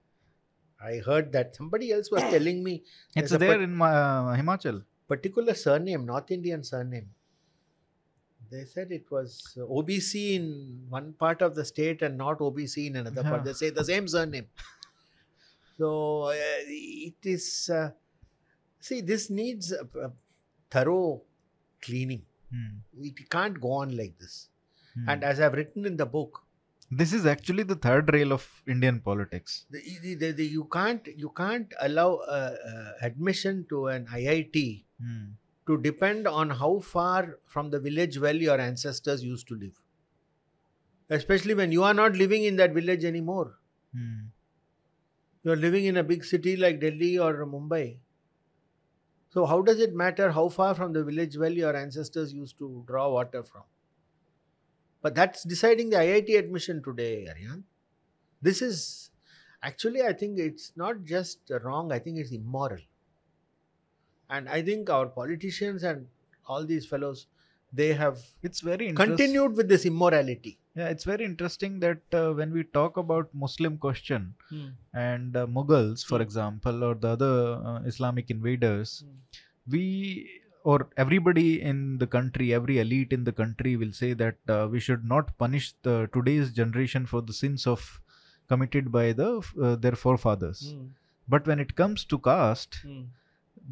I 0.81 0.99
heard 1.05 1.33
that 1.33 1.57
somebody 1.57 1.91
else 1.93 2.09
was 2.09 2.23
telling 2.23 2.63
me 2.63 2.85
it's 3.17 3.33
there 3.33 3.61
in 3.61 3.75
my, 3.75 3.89
uh, 3.93 4.37
himachal 4.37 4.85
particular 5.09 5.55
surname, 5.55 6.07
North 6.07 6.31
Indian 6.31 6.63
surname. 6.63 7.09
They 8.51 8.65
said 8.65 8.93
it 8.93 9.11
was 9.11 9.57
uh, 9.59 9.63
OBC 9.63 10.37
in 10.37 10.85
one 10.89 11.15
part 11.15 11.43
of 11.43 11.55
the 11.55 11.65
state 11.65 12.03
and 12.03 12.17
not 12.17 12.39
OBC 12.39 12.87
in 12.87 12.97
another 12.97 13.23
part. 13.23 13.45
They 13.45 13.53
say 13.53 13.71
the 13.71 13.85
same 13.85 14.07
surname. 14.07 14.47
So 15.77 16.23
uh, 16.23 16.35
it 16.35 17.15
is. 17.23 17.71
Uh, 17.73 17.91
see, 18.81 19.01
this 19.01 19.29
needs 19.29 19.73
a 19.73 20.11
thorough 20.71 21.23
cleaning. 21.83 22.23
Hmm. 22.51 22.79
It 23.01 23.29
can't 23.31 23.61
go 23.61 23.73
on 23.73 23.97
like 23.97 24.19
this. 24.19 24.49
Hmm. 24.95 25.09
And 25.09 25.25
as 25.25 25.41
I've 25.41 25.55
written 25.55 25.85
in 25.87 25.97
the 25.97 26.07
book, 26.07 26.43
this 26.91 27.13
is 27.13 27.27
actually 27.27 27.63
the 27.65 27.75
third 27.77 28.11
rail 28.15 28.33
of 28.33 28.63
indian 28.67 28.99
politics 28.99 29.67
the, 29.71 30.15
the, 30.15 30.31
the, 30.33 30.47
you 30.47 30.65
can't 30.73 31.07
you 31.23 31.29
can't 31.37 31.75
allow 31.81 32.15
uh, 32.15 32.55
uh, 32.67 32.93
admission 33.03 33.67
to 33.69 33.89
an 33.89 34.07
IIT 34.07 34.85
Hmm. 35.01 35.27
to 35.67 35.77
depend 35.79 36.27
on 36.27 36.51
how 36.51 36.81
far 36.81 37.39
from 37.45 37.71
the 37.71 37.79
village 37.79 38.19
well 38.19 38.35
your 38.35 38.59
ancestors 38.59 39.23
used 39.23 39.47
to 39.49 39.55
live. 39.55 39.77
Especially 41.11 41.55
when 41.55 41.71
you 41.71 41.85
are 41.85 41.95
not 41.95 42.17
living 42.17 42.45
in 42.45 42.57
that 42.57 42.73
village 42.73 43.05
anymore. 43.05 43.59
Hmm. 43.95 44.25
You 45.45 45.53
are 45.53 45.57
living 45.57 45.85
in 45.85 45.97
a 45.97 46.03
big 46.03 46.25
city 46.25 46.57
like 46.57 46.81
Delhi 46.81 47.19
or 47.19 47.47
Mumbai. 47.47 47.99
So, 49.39 49.47
how 49.47 49.63
does 49.63 49.79
it 49.79 49.95
matter 49.95 50.33
how 50.33 50.49
far 50.49 50.75
from 50.75 50.93
the 50.93 51.05
village 51.05 51.37
well 51.39 51.53
your 51.53 51.77
ancestors 51.77 52.33
used 52.35 52.59
to 52.59 52.83
draw 52.89 53.09
water 53.09 53.45
from? 53.45 53.63
But 55.01 55.15
that's 55.15 55.45
deciding 55.45 55.91
the 55.91 55.99
IIT 55.99 56.37
admission 56.37 56.83
today, 56.83 57.29
Arihant. 57.33 57.63
This 58.43 58.61
is 58.61 59.11
actually, 59.63 60.03
I 60.03 60.13
think 60.13 60.41
it's 60.41 60.73
not 60.75 61.05
just 61.05 61.53
wrong, 61.63 61.93
I 61.93 62.01
think 62.01 62.19
it's 62.19 62.33
immoral. 62.33 62.81
And 64.29 64.49
I 64.49 64.61
think 64.61 64.91
our 64.91 65.07
politicians 65.07 65.85
and 65.85 66.09
all 66.49 66.67
these 66.67 66.85
fellows, 66.85 67.29
they 67.73 67.93
have 67.93 68.19
it's 68.43 68.61
very 68.61 68.93
continued 68.93 69.57
with 69.57 69.69
this 69.69 69.87
immorality. 69.87 70.59
Yeah, 70.79 70.89
it's 70.95 71.05
very 71.11 71.25
interesting 71.25 71.81
that 71.81 72.17
uh, 72.19 72.33
when 72.33 72.53
we 72.57 72.63
talk 72.79 72.97
about 72.97 73.31
Muslim 73.45 73.79
question 73.79 74.35
and 75.05 75.37
uh, 75.37 75.47
Mughals, 75.47 76.05
for 76.11 76.19
Hmm. 76.19 76.27
example, 76.27 76.85
or 76.89 76.95
the 77.05 77.09
other 77.17 77.33
uh, 77.71 77.79
Islamic 77.93 78.31
invaders, 78.37 78.93
Hmm. 79.05 79.17
we 79.75 79.85
or 80.73 80.77
everybody 81.03 81.49
in 81.71 81.81
the 82.03 82.07
country, 82.15 82.47
every 82.59 82.79
elite 82.85 83.13
in 83.17 83.25
the 83.29 83.35
country 83.41 83.73
will 83.83 83.93
say 83.99 84.13
that 84.23 84.53
uh, 84.55 84.69
we 84.71 84.81
should 84.87 85.05
not 85.15 85.33
punish 85.45 85.67
the 85.89 85.97
today's 86.17 86.53
generation 86.61 87.07
for 87.13 87.23
the 87.23 87.37
sins 87.41 87.67
of 87.75 87.87
committed 88.53 88.93
by 88.99 89.07
the 89.23 89.31
uh, 89.63 89.75
their 89.87 89.97
forefathers. 90.05 90.63
But 91.37 91.47
when 91.53 91.59
it 91.67 91.75
comes 91.83 92.05
to 92.13 92.19
caste, 92.19 92.81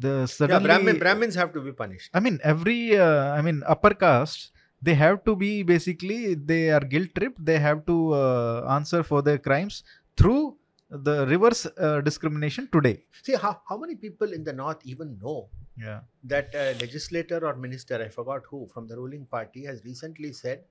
the 0.05 0.47
Yeah, 0.49 0.59
Brahmin, 0.59 0.99
Brahmins 0.99 1.35
have 1.35 1.53
to 1.53 1.61
be 1.61 1.71
punished. 1.71 2.09
I 2.13 2.19
mean, 2.19 2.39
every, 2.43 2.79
uh, 2.97 3.31
I 3.37 3.41
mean, 3.41 3.63
upper 3.75 3.93
caste, 3.93 4.51
they 4.81 4.93
have 4.95 5.23
to 5.25 5.35
be 5.35 5.63
basically, 5.63 6.33
they 6.35 6.69
are 6.71 6.79
guilt 6.79 7.09
tripped. 7.15 7.43
They 7.43 7.59
have 7.59 7.85
to 7.87 8.13
uh, 8.13 8.67
answer 8.69 9.03
for 9.03 9.21
their 9.21 9.37
crimes 9.37 9.83
through 10.15 10.57
the 10.89 11.25
reverse 11.27 11.65
uh, 11.77 12.01
discrimination 12.01 12.69
today. 12.71 13.03
See, 13.23 13.33
how, 13.35 13.61
how 13.67 13.77
many 13.77 13.95
people 13.95 14.31
in 14.33 14.43
the 14.43 14.53
north 14.53 14.81
even 14.85 15.17
know 15.21 15.49
Yeah. 15.77 16.01
that 16.23 16.53
a 16.55 16.73
legislator 16.79 17.45
or 17.45 17.55
minister, 17.55 17.95
I 18.03 18.09
forgot 18.09 18.43
who, 18.49 18.67
from 18.67 18.87
the 18.87 18.95
ruling 18.95 19.25
party 19.25 19.65
has 19.65 19.83
recently 19.83 20.31
said 20.33 20.63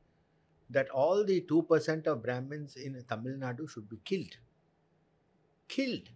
that 0.71 0.89
all 0.91 1.25
the 1.25 1.43
2% 1.43 2.07
of 2.07 2.23
Brahmins 2.23 2.77
in 2.77 3.01
Tamil 3.09 3.37
Nadu 3.43 3.69
should 3.69 3.89
be 3.89 3.99
killed. 4.05 4.37
Killed. 5.69 6.09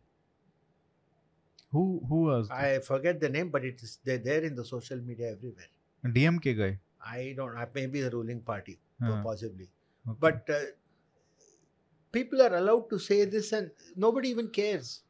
Who 1.72 2.02
who 2.08 2.22
was 2.22 2.50
I 2.50 2.80
forget 2.80 3.20
the 3.20 3.28
name, 3.28 3.50
but 3.50 3.64
it 3.64 3.80
is 3.82 3.98
they're 4.04 4.18
there 4.18 4.42
in 4.42 4.54
the 4.56 4.64
social 4.64 4.98
media 5.00 5.30
everywhere. 5.32 5.68
DMK 6.04 6.56
guy? 6.58 6.78
I 7.04 7.34
don't 7.36 7.54
know, 7.54 7.66
maybe 7.74 8.00
the 8.00 8.10
ruling 8.10 8.40
party, 8.40 8.78
Huh, 9.02 9.22
possibly. 9.22 9.68
okay. 10.08 10.16
But 10.20 10.48
uh, 10.50 10.58
people 12.12 12.42
are 12.42 12.54
allowed 12.56 12.88
to 12.90 12.98
say 12.98 13.24
this 13.24 13.52
and 13.52 13.70
nobody 13.96 14.28
even 14.30 14.48
cares. 14.48 15.02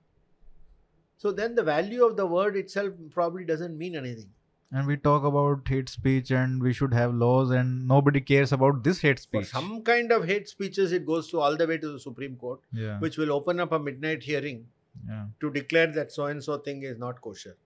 So 1.16 1.32
then 1.32 1.54
the 1.54 1.62
value 1.62 2.04
of 2.04 2.16
the 2.16 2.26
word 2.26 2.56
itself 2.56 2.94
probably 3.10 3.44
doesn't 3.44 3.76
mean 3.76 3.96
anything. 3.96 4.30
and 4.78 4.86
we 4.90 4.94
talk 5.04 5.24
about 5.28 5.68
hate 5.70 5.88
speech 5.92 6.28
and 6.40 6.62
we 6.64 6.72
should 6.80 6.92
have 6.96 7.14
laws 7.22 7.50
and 7.60 7.88
nobody 7.92 8.20
cares 8.26 8.52
about 8.56 8.76
this 8.84 9.00
hate 9.06 9.18
For 9.18 9.22
speech. 9.22 9.46
some 9.54 9.70
kind 9.88 10.12
of 10.16 10.26
hate 10.28 10.48
speeches, 10.50 10.92
it 10.98 11.04
goes 11.08 11.28
to 11.30 11.40
all 11.46 11.56
the 11.62 11.66
way 11.70 11.78
to 11.78 11.88
the 11.94 11.98
Supreme 12.04 12.36
Court, 12.36 12.60
yeah. 12.72 13.00
which 13.00 13.18
will 13.22 13.32
open 13.38 13.58
up 13.64 13.72
a 13.72 13.80
midnight 13.88 14.22
hearing 14.22 14.60
yeah. 15.08 15.24
to 15.40 15.50
declare 15.56 15.88
that 15.98 16.12
so 16.12 16.26
and 16.26 16.44
so 16.48 16.58
thing 16.68 16.84
is 16.92 16.98
not 16.98 17.20
kosher. 17.20 17.56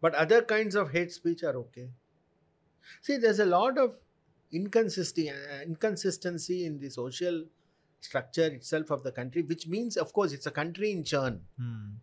But 0.00 0.14
other 0.14 0.40
kinds 0.42 0.74
of 0.74 0.92
hate 0.92 1.12
speech 1.12 1.42
are 1.42 1.54
okay. 1.64 1.88
See, 3.00 3.16
there's 3.16 3.38
a 3.38 3.46
lot 3.46 3.78
of 3.78 3.94
inconsistency, 4.52 5.30
uh, 5.30 5.62
inconsistency 5.62 6.66
in 6.66 6.78
the 6.78 6.90
social 6.90 7.44
structure 8.00 8.46
itself 8.46 8.90
of 8.90 9.02
the 9.02 9.12
country, 9.12 9.42
which 9.42 9.66
means, 9.66 9.96
of 9.96 10.12
course, 10.12 10.32
it's 10.32 10.46
a 10.46 10.50
country 10.50 10.92
in 10.92 11.04
churn. 11.04 11.40
Hmm. 11.58 11.96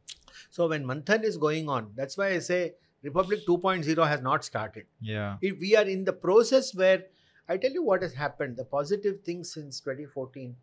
So 0.50 0.68
when 0.68 0.86
Manthan 0.86 1.24
is 1.24 1.38
going 1.38 1.70
on, 1.70 1.92
that's 1.96 2.18
why 2.18 2.30
I 2.30 2.40
say 2.40 2.74
Republic 3.02 3.42
2.0 3.48 4.08
has 4.08 4.22
not 4.22 4.44
started. 4.44 4.86
Yeah. 5.02 5.38
If 5.42 5.60
we 5.60 5.76
are 5.76 5.86
in 5.86 6.06
the 6.06 6.14
process 6.14 6.76
where 6.76 7.06
I 7.48 7.58
tell 7.58 7.72
you 7.72 7.84
what 7.84 8.02
has 8.02 8.14
happened. 8.14 8.56
The 8.58 8.66
positive 8.66 9.22
thing 9.22 9.44
since 9.44 9.80
2014 9.82 10.56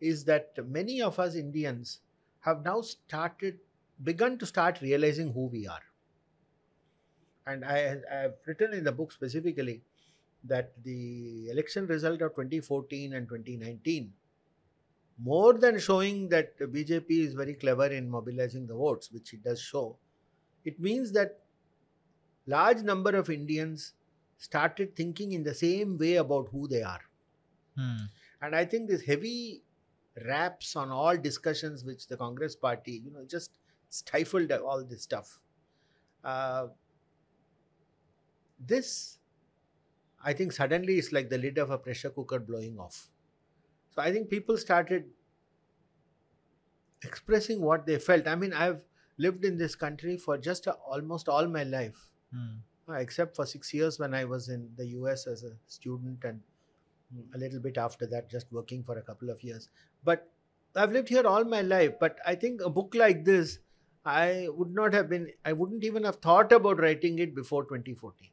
is 0.00 0.24
that 0.24 0.52
many 0.66 1.02
of 1.02 1.18
us 1.18 1.34
Indians 1.34 2.00
have 2.40 2.64
now 2.64 2.80
started, 2.80 3.58
begun 4.02 4.38
to 4.38 4.46
start 4.46 4.80
realizing 4.80 5.32
who 5.32 5.46
we 5.46 5.66
are. 5.66 5.82
And 7.46 7.64
I, 7.64 7.96
I 8.10 8.16
have 8.16 8.34
written 8.46 8.74
in 8.74 8.84
the 8.84 8.92
book 8.92 9.12
specifically 9.12 9.82
that 10.44 10.72
the 10.84 11.48
election 11.50 11.86
result 11.86 12.22
of 12.22 12.34
2014 12.34 13.14
and 13.14 13.28
2019, 13.28 14.12
more 15.22 15.54
than 15.54 15.78
showing 15.78 16.28
that 16.30 16.58
BJP 16.58 17.10
is 17.10 17.34
very 17.34 17.54
clever 17.54 17.86
in 17.86 18.08
mobilizing 18.08 18.66
the 18.66 18.74
votes, 18.74 19.10
which 19.12 19.34
it 19.34 19.42
does 19.44 19.60
show, 19.60 19.96
it 20.64 20.80
means 20.80 21.12
that 21.12 21.40
large 22.46 22.82
number 22.82 23.10
of 23.16 23.28
Indians 23.28 23.92
started 24.38 24.96
thinking 24.96 25.32
in 25.32 25.42
the 25.42 25.54
same 25.54 25.98
way 25.98 26.14
about 26.16 26.48
who 26.50 26.66
they 26.66 26.82
are. 26.82 27.00
Hmm. 27.76 28.04
And 28.42 28.56
I 28.56 28.64
think 28.64 28.88
this 28.88 29.02
heavy 29.02 29.62
wraps 30.26 30.76
on 30.76 30.90
all 30.90 31.16
discussions 31.16 31.84
which 31.84 32.08
the 32.08 32.16
Congress 32.16 32.56
party, 32.56 33.02
you 33.04 33.10
know, 33.10 33.24
just 33.26 33.58
stifled 33.90 34.50
all 34.52 34.82
this 34.84 35.02
stuff. 35.02 35.42
Uh, 36.24 36.68
this, 38.60 39.18
I 40.22 40.32
think, 40.34 40.52
suddenly 40.52 40.98
it's 40.98 41.12
like 41.12 41.30
the 41.30 41.38
lid 41.38 41.58
of 41.58 41.70
a 41.70 41.78
pressure 41.78 42.10
cooker 42.10 42.38
blowing 42.38 42.78
off. 42.78 43.10
So 43.90 44.02
I 44.02 44.12
think 44.12 44.30
people 44.30 44.58
started 44.58 45.12
expressing 47.02 47.60
what 47.60 47.86
they 47.86 47.98
felt. 47.98 48.26
I 48.26 48.34
mean, 48.36 48.52
I've 48.52 48.84
lived 49.18 49.44
in 49.44 49.56
this 49.56 49.74
country 49.74 50.16
for 50.16 50.38
just 50.38 50.66
a, 50.66 50.72
almost 50.74 51.28
all 51.28 51.46
my 51.48 51.64
life 51.64 52.12
Hmm. 52.30 52.62
uh, 52.88 52.94
except 52.94 53.36
for 53.36 53.46
six 53.46 53.74
years 53.74 53.98
when 53.98 54.14
I 54.14 54.24
was 54.24 54.48
in 54.48 54.74
the 54.76 54.86
US 54.88 55.26
as 55.26 55.44
a 55.44 55.56
student 55.66 56.24
and 56.24 56.42
a 57.34 57.38
little 57.38 57.60
bit 57.60 57.78
after 57.78 58.06
that, 58.08 58.30
just 58.30 58.52
working 58.52 58.84
for 58.84 58.98
a 58.98 59.02
couple 59.02 59.30
of 59.30 59.42
years. 59.42 59.68
But 60.04 60.32
I've 60.76 60.92
lived 60.92 61.08
here 61.08 61.26
all 61.26 61.44
my 61.44 61.62
life. 61.62 61.98
But 62.00 62.20
I 62.26 62.34
think 62.36 62.60
a 62.62 62.70
book 62.70 62.94
like 62.94 63.24
this, 63.24 63.60
I 64.04 64.48
would 64.50 64.72
not 64.74 64.92
have 64.94 65.08
been, 65.08 65.32
I 65.44 65.52
wouldn't 65.54 65.84
even 65.84 66.04
have 66.04 66.16
thought 66.16 66.52
about 66.52 66.80
writing 66.80 67.18
it 67.18 67.34
before 67.34 67.64
2014. 67.66 68.30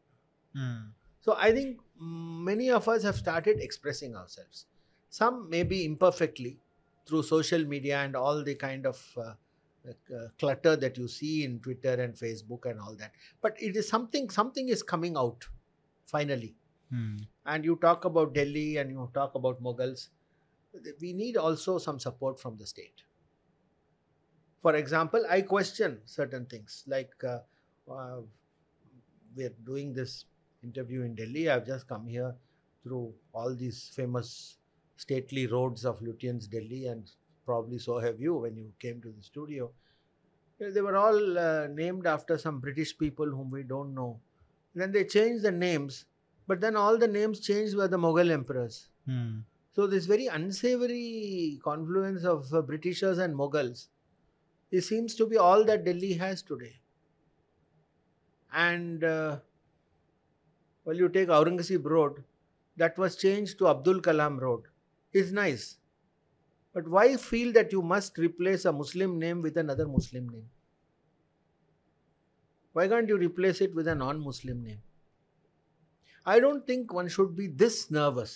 Hmm. 0.55 0.89
So 1.19 1.35
I 1.37 1.51
think 1.51 1.79
mm, 2.01 2.43
many 2.43 2.69
of 2.69 2.87
us 2.87 3.03
have 3.03 3.15
started 3.15 3.59
expressing 3.59 4.15
ourselves. 4.15 4.65
Some 5.09 5.49
maybe 5.49 5.85
imperfectly 5.85 6.59
through 7.07 7.23
social 7.23 7.65
media 7.65 7.99
and 7.99 8.15
all 8.15 8.43
the 8.43 8.55
kind 8.55 8.85
of 8.85 9.01
uh, 9.17 9.33
uh, 9.89 10.27
clutter 10.37 10.75
that 10.75 10.97
you 10.97 11.07
see 11.07 11.43
in 11.43 11.59
Twitter 11.59 11.93
and 11.93 12.13
Facebook 12.13 12.65
and 12.65 12.79
all 12.79 12.95
that. 12.97 13.11
But 13.41 13.55
it 13.61 13.75
is 13.75 13.87
something. 13.87 14.29
Something 14.29 14.69
is 14.69 14.83
coming 14.83 15.17
out 15.17 15.45
finally. 16.05 16.55
Hmm. 16.89 17.17
And 17.45 17.65
you 17.65 17.75
talk 17.77 18.05
about 18.05 18.33
Delhi 18.33 18.77
and 18.77 18.89
you 18.89 19.09
talk 19.13 19.35
about 19.35 19.61
Mughals. 19.61 20.09
We 21.01 21.13
need 21.13 21.37
also 21.37 21.77
some 21.77 21.99
support 21.99 22.39
from 22.39 22.57
the 22.57 22.65
state. 22.65 23.03
For 24.61 24.75
example, 24.75 25.25
I 25.29 25.41
question 25.41 26.01
certain 26.05 26.45
things 26.45 26.83
like 26.87 27.13
uh, 27.23 27.39
uh, 27.91 28.21
we're 29.35 29.53
doing 29.65 29.93
this 29.93 30.25
interview 30.67 31.01
in 31.07 31.15
Delhi. 31.15 31.49
I've 31.49 31.65
just 31.65 31.87
come 31.87 32.05
here 32.07 32.35
through 32.83 33.13
all 33.33 33.55
these 33.55 33.91
famous 33.95 34.57
stately 34.97 35.47
roads 35.47 35.85
of 35.85 35.99
Lutyens, 36.01 36.49
Delhi, 36.49 36.87
and 36.87 37.09
probably 37.45 37.79
so 37.79 37.99
have 37.99 38.19
you 38.19 38.35
when 38.35 38.55
you 38.55 38.71
came 38.79 39.01
to 39.01 39.11
the 39.17 39.23
studio. 39.23 39.71
They 40.59 40.81
were 40.81 40.97
all 40.97 41.37
uh, 41.37 41.67
named 41.67 42.07
after 42.07 42.37
some 42.37 42.59
British 42.59 42.97
people 42.97 43.27
whom 43.27 43.49
we 43.51 43.63
don't 43.63 43.93
know. 43.93 44.19
Then 44.73 44.91
they 44.91 45.05
changed 45.05 45.43
the 45.43 45.51
names, 45.51 46.05
but 46.47 46.61
then 46.61 46.75
all 46.75 46.97
the 46.97 47.07
names 47.07 47.39
changed 47.39 47.75
were 47.75 47.87
the 47.87 47.97
Mughal 47.97 48.31
emperors. 48.31 48.89
Hmm. 49.05 49.39
So 49.73 49.85
this 49.85 50.07
very 50.07 50.25
unsavory 50.25 51.59
confluence 51.63 52.23
of 52.23 52.51
uh, 52.51 52.61
Britishers 52.63 53.19
and 53.19 53.35
Mughals, 53.35 53.87
it 54.71 54.81
seems 54.81 55.13
to 55.15 55.27
be 55.27 55.37
all 55.37 55.63
that 55.65 55.85
Delhi 55.85 56.13
has 56.13 56.41
today. 56.41 56.75
And 58.51 59.03
uh, 59.03 59.37
well, 60.87 60.95
you 61.03 61.09
take 61.09 61.29
Aurangzeb 61.37 61.85
Road, 61.93 62.23
that 62.77 62.97
was 62.97 63.15
changed 63.15 63.57
to 63.59 63.67
Abdul 63.67 64.01
Kalam 64.01 64.39
Road. 64.39 64.63
Is 65.13 65.31
nice, 65.37 65.77
but 66.73 66.87
why 66.95 67.05
feel 67.17 67.53
that 67.53 67.71
you 67.77 67.81
must 67.81 68.17
replace 68.17 68.65
a 68.65 68.73
Muslim 68.81 69.17
name 69.19 69.41
with 69.41 69.57
another 69.57 69.87
Muslim 69.87 70.29
name? 70.29 70.49
Why 72.73 72.87
can't 72.87 73.09
you 73.09 73.17
replace 73.17 73.61
it 73.61 73.73
with 73.73 73.87
a 73.87 73.95
non-Muslim 73.95 74.63
name? 74.63 74.81
I 76.25 76.39
don't 76.39 76.67
think 76.67 76.93
one 76.93 77.07
should 77.07 77.35
be 77.35 77.47
this 77.47 77.89
nervous 77.89 78.35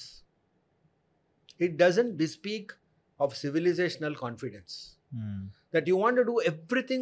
it 1.59 1.77
doesn't 1.77 2.17
bespeak 2.17 2.71
of 3.19 3.33
civilizational 3.33 4.15
confidence 4.15 4.79
Hmm. 5.13 5.47
that 5.75 5.87
you 5.91 5.97
want 6.01 6.15
to 6.19 6.23
do 6.27 6.35
everything 6.49 7.01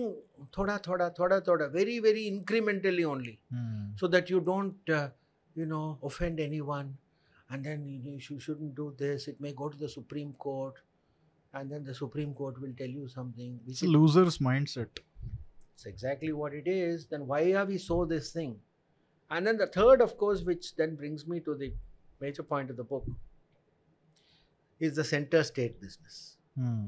thoda 0.55 0.75
thoda 0.85 1.07
thoda 1.17 1.37
thoda 1.49 1.67
very 1.75 1.97
very 2.05 2.23
incrementally 2.29 3.05
only 3.11 3.33
Hmm. 3.51 3.83
so 4.01 4.07
that 4.15 4.31
you 4.33 4.39
don't 4.47 4.89
uh, 4.89 5.09
you 5.59 5.65
know 5.65 5.97
offend 6.09 6.39
anyone 6.45 6.97
and 7.49 7.65
then 7.65 7.85
you, 7.87 8.19
you 8.29 8.39
shouldn't 8.39 8.75
do 8.75 8.87
this 8.97 9.27
it 9.33 9.39
may 9.45 9.51
go 9.61 9.69
to 9.69 9.77
the 9.77 9.89
supreme 9.89 10.33
court 10.45 10.81
and 11.53 11.71
then 11.71 11.83
the 11.83 11.95
supreme 11.99 12.33
court 12.33 12.59
will 12.61 12.73
tell 12.81 12.93
you 12.99 13.07
something 13.07 13.59
It's 13.67 13.81
a 13.83 13.87
loser's 13.87 14.37
mindset. 14.39 14.99
it's 15.73 15.85
exactly 15.85 16.31
what 16.33 16.53
it 16.53 16.67
is. 16.67 17.05
Then 17.07 17.25
why 17.27 17.39
are 17.59 17.65
we 17.65 17.77
so 17.77 18.05
this 18.05 18.31
thing? 18.31 18.59
And 19.31 19.47
then 19.47 19.57
the 19.57 19.67
third, 19.67 20.01
of 20.01 20.17
course, 20.17 20.41
which 20.43 20.75
then 20.75 20.95
brings 20.95 21.25
me 21.27 21.39
to 21.41 21.55
the 21.55 21.73
major 22.19 22.43
point 22.43 22.69
of 22.69 22.77
the 22.77 22.83
book, 22.83 23.05
is 24.79 24.95
the 24.95 25.03
center 25.03 25.43
state 25.43 25.79
business. 25.81 26.37
Hmm. 26.57 26.87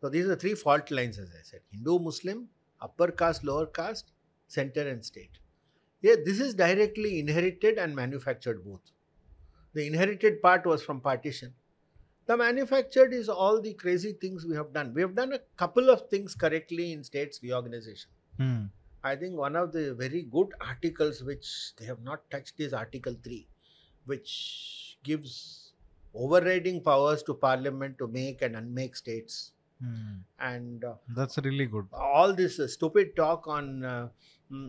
So 0.00 0.08
these 0.08 0.24
are 0.26 0.28
the 0.28 0.36
three 0.36 0.54
fault 0.54 0.90
lines, 0.90 1.18
as 1.18 1.30
I 1.30 1.42
said 1.42 1.60
Hindu, 1.72 1.98
Muslim, 1.98 2.48
upper 2.80 3.10
caste, 3.10 3.44
lower 3.44 3.66
caste, 3.66 4.12
center, 4.46 4.88
and 4.88 5.04
state. 5.04 5.38
Yeah, 6.00 6.16
this 6.24 6.40
is 6.40 6.54
directly 6.54 7.18
inherited 7.18 7.78
and 7.78 7.94
manufactured 7.94 8.64
both. 8.64 8.80
The 9.74 9.86
inherited 9.86 10.42
part 10.42 10.66
was 10.66 10.82
from 10.82 11.00
partition. 11.00 11.54
The 12.26 12.36
manufactured 12.36 13.12
is 13.14 13.28
all 13.28 13.60
the 13.60 13.74
crazy 13.74 14.12
things 14.12 14.44
we 14.46 14.54
have 14.56 14.72
done. 14.72 14.94
We 14.94 15.02
have 15.02 15.14
done 15.14 15.32
a 15.32 15.40
couple 15.56 15.90
of 15.90 16.08
things 16.10 16.34
correctly 16.34 16.92
in 16.92 17.04
states 17.04 17.40
reorganization. 17.42 18.10
Hmm. 18.36 18.64
I 19.02 19.16
think 19.16 19.36
one 19.36 19.56
of 19.56 19.72
the 19.72 19.94
very 19.94 20.22
good 20.22 20.52
articles 20.60 21.22
which 21.22 21.74
they 21.76 21.84
have 21.86 22.02
not 22.02 22.30
touched 22.30 22.60
is 22.60 22.72
Article 22.74 23.16
3, 23.22 23.48
which 24.06 24.98
gives 25.02 25.74
overriding 26.14 26.82
powers 26.82 27.22
to 27.24 27.34
Parliament 27.34 27.98
to 27.98 28.08
make 28.08 28.42
and 28.42 28.56
unmake 28.56 28.96
states. 28.96 29.52
Hmm. 29.80 30.18
And 30.38 30.84
uh, 30.84 30.96
That's 31.08 31.38
really 31.38 31.66
good. 31.66 31.86
all 31.92 32.34
this 32.34 32.58
uh, 32.58 32.66
stupid 32.68 33.14
talk 33.16 33.46
on 33.46 33.84
uh, 33.84 34.08
mm, 34.08 34.10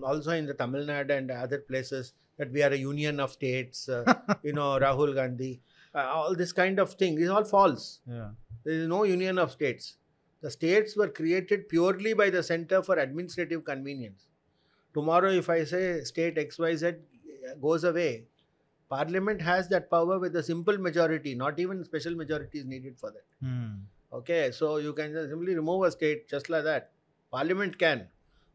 also 0.03 0.31
in 0.31 0.45
the 0.45 0.53
Tamil 0.53 0.85
Nadu 0.85 1.17
and 1.17 1.31
other 1.31 1.59
places 1.59 2.13
that 2.37 2.51
we 2.51 2.63
are 2.63 2.71
a 2.71 2.77
union 2.77 3.19
of 3.19 3.31
states, 3.31 3.89
uh, 3.89 4.13
you 4.43 4.53
know, 4.53 4.79
Rahul 4.79 5.13
Gandhi, 5.13 5.61
uh, 5.93 5.99
all 5.99 6.35
this 6.35 6.51
kind 6.51 6.79
of 6.79 6.93
thing 6.93 7.19
is 7.19 7.29
all 7.29 7.43
false. 7.43 7.99
Yeah. 8.07 8.29
There 8.63 8.73
is 8.73 8.87
no 8.87 9.03
union 9.03 9.37
of 9.37 9.51
states. 9.51 9.97
The 10.41 10.51
states 10.51 10.95
were 10.95 11.09
created 11.09 11.67
purely 11.67 12.13
by 12.13 12.29
the 12.29 12.41
center 12.41 12.81
for 12.81 12.97
administrative 12.97 13.65
convenience. 13.65 14.27
Tomorrow, 14.93 15.31
if 15.31 15.49
I 15.49 15.63
say 15.65 16.03
state 16.03 16.35
XYZ 16.35 16.97
goes 17.61 17.83
away, 17.83 18.25
Parliament 18.89 19.41
has 19.41 19.67
that 19.69 19.89
power 19.91 20.17
with 20.17 20.35
a 20.35 20.41
simple 20.41 20.77
majority, 20.77 21.35
not 21.35 21.59
even 21.59 21.83
special 21.83 22.15
majority 22.15 22.59
is 22.59 22.65
needed 22.65 22.97
for 22.97 23.11
that. 23.11 23.25
Hmm. 23.41 23.73
Okay, 24.11 24.51
so 24.51 24.77
you 24.77 24.93
can 24.93 25.13
just 25.13 25.29
simply 25.29 25.53
remove 25.55 25.83
a 25.83 25.91
state 25.91 26.27
just 26.27 26.49
like 26.49 26.63
that. 26.63 26.91
Parliament 27.31 27.77
can, 27.77 28.07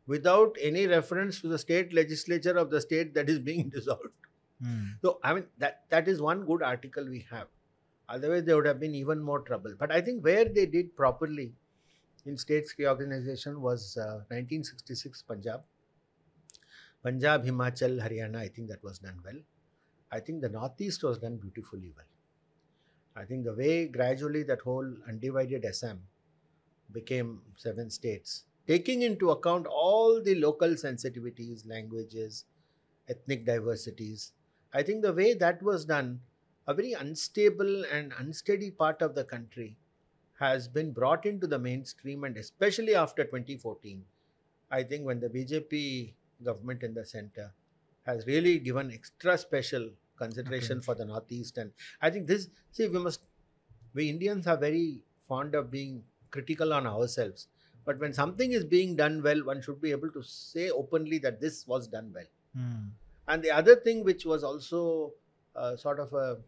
without 0.07 0.57
any 0.61 0.87
reference 0.87 1.41
to 1.41 1.49
the 1.49 1.59
state 1.59 1.93
legislature 1.93 2.57
of 2.57 2.71
the 2.71 2.81
state 2.81 3.15
that 3.15 3.29
is 3.29 3.39
being 3.39 3.69
dissolved. 3.75 4.15
Hmm. 4.63 4.87
So 5.03 5.19
I 5.23 5.35
mean 5.35 5.47
that 5.59 5.85
that 5.91 6.09
is 6.09 6.21
one 6.21 6.45
good 6.47 6.63
article 6.63 7.09
we 7.09 7.27
have. 7.31 7.49
Otherwise, 8.09 8.45
there 8.45 8.57
would 8.57 8.67
have 8.67 8.81
been 8.81 8.95
even 8.95 9.23
more 9.23 9.41
trouble. 9.41 9.75
But 9.79 9.91
I 9.91 10.01
think 10.03 10.23
where 10.23 10.45
they 10.45 10.67
did 10.67 10.95
properly 10.95 11.55
in 12.27 12.37
states 12.37 12.75
reorganization 12.79 13.61
was 13.61 13.97
uh, 13.97 14.25
1966 14.29 15.23
Punjab. 15.23 15.63
Punjab, 17.03 17.45
Himachal, 17.45 18.01
Haryana. 18.03 18.37
I 18.37 18.49
think 18.49 18.69
that 18.69 18.83
was 18.83 18.99
done 18.99 19.21
well. 19.25 19.41
I 20.11 20.21
think 20.21 20.43
the 20.43 20.49
Northeast 20.49 21.03
was 21.03 21.19
done 21.19 21.37
beautifully 21.39 21.93
well. 21.97 22.07
I 23.17 23.25
think 23.25 23.45
the 23.45 23.55
way 23.55 23.89
gradually 23.89 24.43
that 24.45 24.61
whole 24.63 24.97
undivided 25.09 25.65
Assam 25.65 26.07
became 26.93 27.43
seven 27.57 27.91
states, 27.91 28.45
taking 28.67 29.03
into 29.03 29.31
account 29.31 29.67
all 29.67 30.23
the 30.23 30.35
local 30.35 30.71
sensitivities, 30.71 31.67
languages, 31.69 32.45
ethnic 33.09 33.45
diversities. 33.45 34.33
I 34.73 34.83
think 34.83 35.03
the 35.03 35.13
way 35.13 35.35
that 35.35 35.63
was 35.63 35.85
done, 35.85 36.23
a 36.67 36.75
very 36.75 36.93
unstable 36.93 37.85
and 37.85 38.13
unsteady 38.19 38.71
part 38.71 39.03
of 39.03 39.15
the 39.15 39.25
country 39.25 39.79
has 40.39 40.69
been 40.69 40.93
brought 40.93 41.27
into 41.27 41.47
the 41.47 41.59
mainstream, 41.59 42.25
and 42.25 42.37
especially 42.37 42.95
after 42.95 43.25
2014, 43.25 44.07
I 44.71 44.83
think 44.83 45.05
when 45.05 45.21
the 45.21 45.29
BJP 45.29 46.15
government 46.43 46.83
in 46.83 46.95
the 46.95 47.05
center 47.05 47.55
has 48.05 48.27
really 48.27 48.59
given 48.59 48.91
extra 48.91 49.39
special 49.39 49.91
consideration 50.17 50.81
Okay. 50.81 50.83
for 50.83 50.95
the 50.95 51.05
Northeast. 51.05 51.59
And 51.59 51.73
I 52.01 52.11
think 52.11 52.27
this, 52.27 52.49
see, 52.73 52.89
we 52.89 52.99
must, 52.99 53.21
we 53.93 54.11
Indians 54.11 54.47
are 54.47 54.57
very 54.57 55.05
fond 55.23 55.55
of 55.55 55.71
being 55.71 56.05
critical 56.31 56.73
on 56.73 56.87
ourselves. 56.87 57.49
But 57.85 57.99
when 57.99 58.13
something 58.13 58.53
is 58.53 58.65
being 58.65 58.97
done 58.97 59.23
well, 59.23 59.45
one 59.45 59.61
should 59.61 59.81
be 59.81 59.91
able 59.91 60.11
to 60.11 60.23
say 60.23 60.71
openly 60.71 61.19
that 61.19 61.41
this 61.41 61.67
was 61.67 61.87
done 61.87 62.13
well. 62.15 62.25
Hmm. 62.57 62.89
And 63.29 63.43
the 63.43 63.51
other 63.51 63.77
thing, 63.77 64.05
which 64.05 64.25
was 64.25 64.43
also 64.43 65.13
uh, 65.55 65.77
sort 65.77 66.01
of 66.01 66.13
a, 66.13 66.39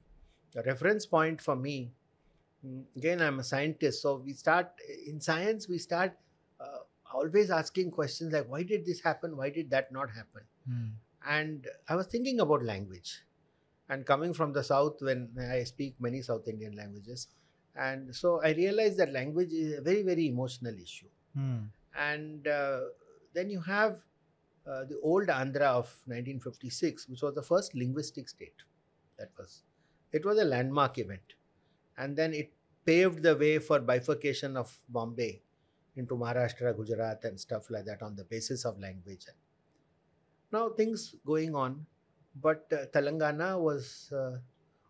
a 0.56 0.62
reference 0.62 1.06
point 1.06 1.40
for 1.40 1.56
me, 1.56 1.92
mm, 2.66 2.84
again, 2.96 3.20
I'm 3.20 3.40
a 3.40 3.44
scientist, 3.44 4.02
so 4.02 4.16
we 4.16 4.32
start 4.32 4.70
in 5.06 5.20
science, 5.20 5.68
we 5.68 5.78
start 5.78 6.16
uh, 6.60 6.78
always 7.12 7.50
asking 7.50 7.90
questions 7.90 8.32
like, 8.32 8.48
why 8.48 8.62
did 8.62 8.86
this 8.86 9.00
happen? 9.00 9.36
Why 9.36 9.50
did 9.50 9.70
that 9.70 9.92
not 9.92 10.10
happen? 10.10 10.42
Hmm. 10.68 10.86
And 11.28 11.66
I 11.88 11.96
was 11.96 12.06
thinking 12.06 12.40
about 12.40 12.62
language. 12.62 13.22
And 13.88 14.04
coming 14.04 14.34
from 14.34 14.52
the 14.52 14.64
South, 14.64 15.00
when 15.00 15.30
I 15.38 15.62
speak 15.64 15.94
many 16.00 16.20
South 16.22 16.48
Indian 16.48 16.74
languages, 16.74 17.28
and 17.76 18.14
so 18.14 18.40
I 18.42 18.50
realized 18.52 18.96
that 18.98 19.12
language 19.12 19.52
is 19.52 19.78
a 19.78 19.80
very, 19.80 20.02
very 20.02 20.26
emotional 20.28 20.74
issue 20.74 21.06
Hmm. 21.36 21.64
and 21.94 22.48
uh, 22.48 22.80
then 23.34 23.50
you 23.50 23.60
have 23.60 24.02
uh, 24.66 24.84
the 24.84 24.98
old 25.02 25.28
Andhra 25.28 25.68
of 25.80 25.86
1956, 26.06 27.08
which 27.08 27.22
was 27.22 27.34
the 27.34 27.42
first 27.42 27.74
linguistic 27.74 28.28
state. 28.28 28.62
That 29.18 29.30
was, 29.38 29.62
it 30.12 30.24
was 30.24 30.38
a 30.38 30.44
landmark 30.44 30.98
event, 30.98 31.34
and 31.98 32.16
then 32.16 32.32
it 32.32 32.52
paved 32.86 33.22
the 33.22 33.36
way 33.36 33.58
for 33.58 33.80
bifurcation 33.80 34.56
of 34.56 34.74
Bombay 34.88 35.42
into 35.96 36.16
Maharashtra, 36.16 36.74
Gujarat, 36.76 37.24
and 37.24 37.38
stuff 37.38 37.70
like 37.70 37.84
that 37.84 38.02
on 38.02 38.16
the 38.16 38.24
basis 38.24 38.64
of 38.64 38.78
language. 38.78 39.26
Now 40.52 40.70
things 40.70 41.14
going 41.26 41.54
on, 41.54 41.86
but 42.40 42.66
uh, 42.72 42.86
Telangana 42.94 43.60
was 43.60 44.10
uh, 44.12 44.38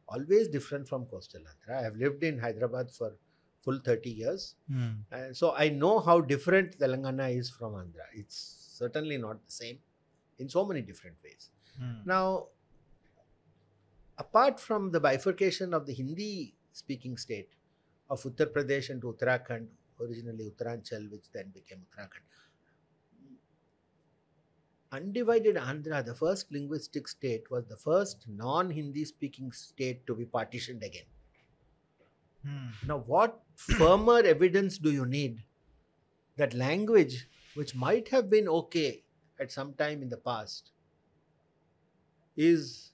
always 0.08 0.48
different 0.48 0.88
from 0.88 1.06
coastal 1.06 1.40
Andhra. 1.40 1.80
I 1.80 1.82
have 1.82 1.96
lived 1.96 2.22
in 2.22 2.38
Hyderabad 2.38 2.90
for 2.90 3.16
full 3.66 3.80
30 3.84 4.10
years. 4.10 4.54
Hmm. 4.72 4.90
And 5.10 5.36
so 5.36 5.52
I 5.64 5.68
know 5.68 5.98
how 6.08 6.20
different 6.20 6.78
Telangana 6.78 7.36
is 7.36 7.50
from 7.50 7.72
Andhra. 7.72 8.06
It's 8.14 8.38
certainly 8.80 9.18
not 9.18 9.44
the 9.44 9.52
same 9.52 9.78
in 10.38 10.48
so 10.48 10.64
many 10.64 10.82
different 10.82 11.16
ways. 11.24 11.50
Hmm. 11.78 11.96
Now, 12.04 12.46
apart 14.18 14.60
from 14.60 14.92
the 14.92 15.00
bifurcation 15.00 15.74
of 15.74 15.86
the 15.86 15.94
Hindi 15.94 16.54
speaking 16.72 17.16
state 17.16 17.48
of 18.08 18.22
Uttar 18.22 18.46
Pradesh 18.52 18.90
and 18.90 19.02
Uttarakhand, 19.02 19.66
originally 20.00 20.52
Uttaranchal, 20.52 21.10
which 21.10 21.32
then 21.34 21.50
became 21.52 21.80
Uttarakhand, 21.88 22.26
undivided 24.92 25.56
Andhra, 25.56 26.04
the 26.04 26.14
first 26.14 26.52
linguistic 26.52 27.08
state, 27.08 27.50
was 27.50 27.66
the 27.66 27.76
first 27.76 28.24
non 28.28 28.70
Hindi 28.70 29.04
speaking 29.04 29.50
state 29.50 30.06
to 30.06 30.14
be 30.14 30.24
partitioned 30.24 30.84
again. 30.84 31.10
Hmm. 32.46 32.68
Now, 32.86 32.98
what 32.98 33.40
firmer 33.56 34.18
evidence 34.18 34.78
do 34.78 34.92
you 34.92 35.04
need 35.04 35.42
that 36.36 36.54
language, 36.54 37.28
which 37.54 37.74
might 37.74 38.08
have 38.08 38.30
been 38.30 38.48
okay 38.48 39.02
at 39.40 39.50
some 39.50 39.74
time 39.74 40.02
in 40.02 40.08
the 40.08 40.16
past, 40.16 40.70
is 42.36 42.92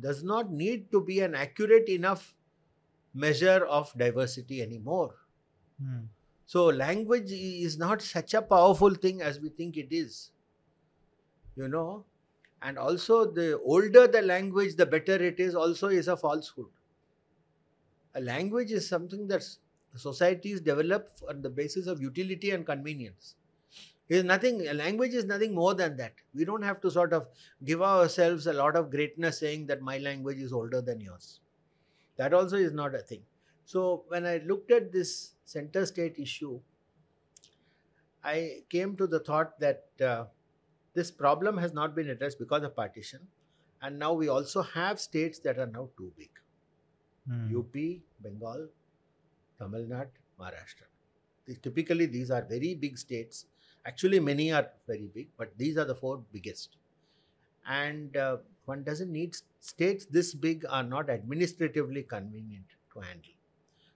does 0.00 0.22
not 0.24 0.50
need 0.50 0.90
to 0.90 1.00
be 1.00 1.20
an 1.20 1.34
accurate 1.34 1.88
enough 1.88 2.34
measure 3.14 3.64
of 3.66 3.92
diversity 3.96 4.62
anymore. 4.62 5.14
Hmm. 5.80 6.06
So, 6.46 6.66
language 6.66 7.30
is 7.32 7.76
not 7.76 8.02
such 8.02 8.34
a 8.34 8.42
powerful 8.42 8.94
thing 8.94 9.20
as 9.20 9.40
we 9.40 9.48
think 9.48 9.76
it 9.76 9.88
is. 9.90 10.30
You 11.56 11.68
know, 11.68 12.04
and 12.62 12.78
also 12.78 13.30
the 13.30 13.58
older 13.60 14.06
the 14.06 14.22
language, 14.22 14.76
the 14.76 14.86
better 14.86 15.14
it 15.14 15.40
is, 15.40 15.54
also 15.54 15.88
is 15.88 16.08
a 16.08 16.16
falsehood. 16.16 16.68
A 18.16 18.20
language 18.20 18.72
is 18.72 18.88
something 18.88 19.28
that 19.28 19.44
societies 19.94 20.60
develop 20.60 21.10
on 21.28 21.42
the 21.42 21.50
basis 21.50 21.86
of 21.86 22.00
utility 22.00 22.50
and 22.50 22.64
convenience. 22.64 23.34
Is 24.08 24.22
nothing. 24.22 24.68
A 24.68 24.72
language 24.72 25.14
is 25.14 25.24
nothing 25.24 25.52
more 25.52 25.74
than 25.74 25.96
that. 25.96 26.14
We 26.32 26.44
don't 26.44 26.62
have 26.62 26.80
to 26.82 26.90
sort 26.92 27.12
of 27.12 27.26
give 27.64 27.82
ourselves 27.82 28.46
a 28.46 28.52
lot 28.52 28.76
of 28.76 28.88
greatness 28.88 29.40
saying 29.40 29.66
that 29.66 29.82
my 29.82 29.98
language 29.98 30.38
is 30.38 30.52
older 30.52 30.80
than 30.80 31.00
yours. 31.00 31.40
That 32.16 32.32
also 32.32 32.56
is 32.56 32.72
not 32.72 32.94
a 32.94 33.00
thing. 33.00 33.22
So 33.64 34.04
when 34.06 34.24
I 34.24 34.36
looked 34.46 34.70
at 34.70 34.92
this 34.92 35.32
center 35.44 35.84
state 35.84 36.20
issue, 36.20 36.60
I 38.22 38.62
came 38.70 38.96
to 38.96 39.08
the 39.08 39.18
thought 39.18 39.58
that 39.58 39.84
uh, 40.00 40.26
this 40.94 41.10
problem 41.10 41.58
has 41.58 41.74
not 41.74 41.96
been 41.96 42.08
addressed 42.08 42.38
because 42.38 42.62
of 42.62 42.76
partition, 42.76 43.26
and 43.82 43.98
now 43.98 44.12
we 44.12 44.28
also 44.28 44.62
have 44.62 45.00
states 45.00 45.40
that 45.40 45.58
are 45.58 45.66
now 45.66 45.90
too 45.98 46.12
big. 46.16 46.30
Hmm. 47.28 47.56
UP, 47.56 47.74
Bengal, 48.20 48.68
Tamil 49.58 49.86
Nadu, 49.86 50.08
Maharashtra. 50.40 50.86
Typically, 51.62 52.06
these 52.06 52.30
are 52.30 52.42
very 52.42 52.74
big 52.74 52.98
states. 52.98 53.46
Actually, 53.84 54.20
many 54.20 54.52
are 54.52 54.68
very 54.86 55.08
big, 55.14 55.28
but 55.36 55.52
these 55.56 55.76
are 55.76 55.84
the 55.84 55.94
four 55.94 56.22
biggest. 56.32 56.76
And 57.68 58.16
uh, 58.16 58.38
one 58.64 58.82
doesn't 58.82 59.10
need 59.10 59.36
states 59.60 60.06
this 60.06 60.34
big 60.34 60.64
are 60.68 60.82
not 60.82 61.10
administratively 61.10 62.02
convenient 62.02 62.66
to 62.92 63.00
handle. 63.00 63.32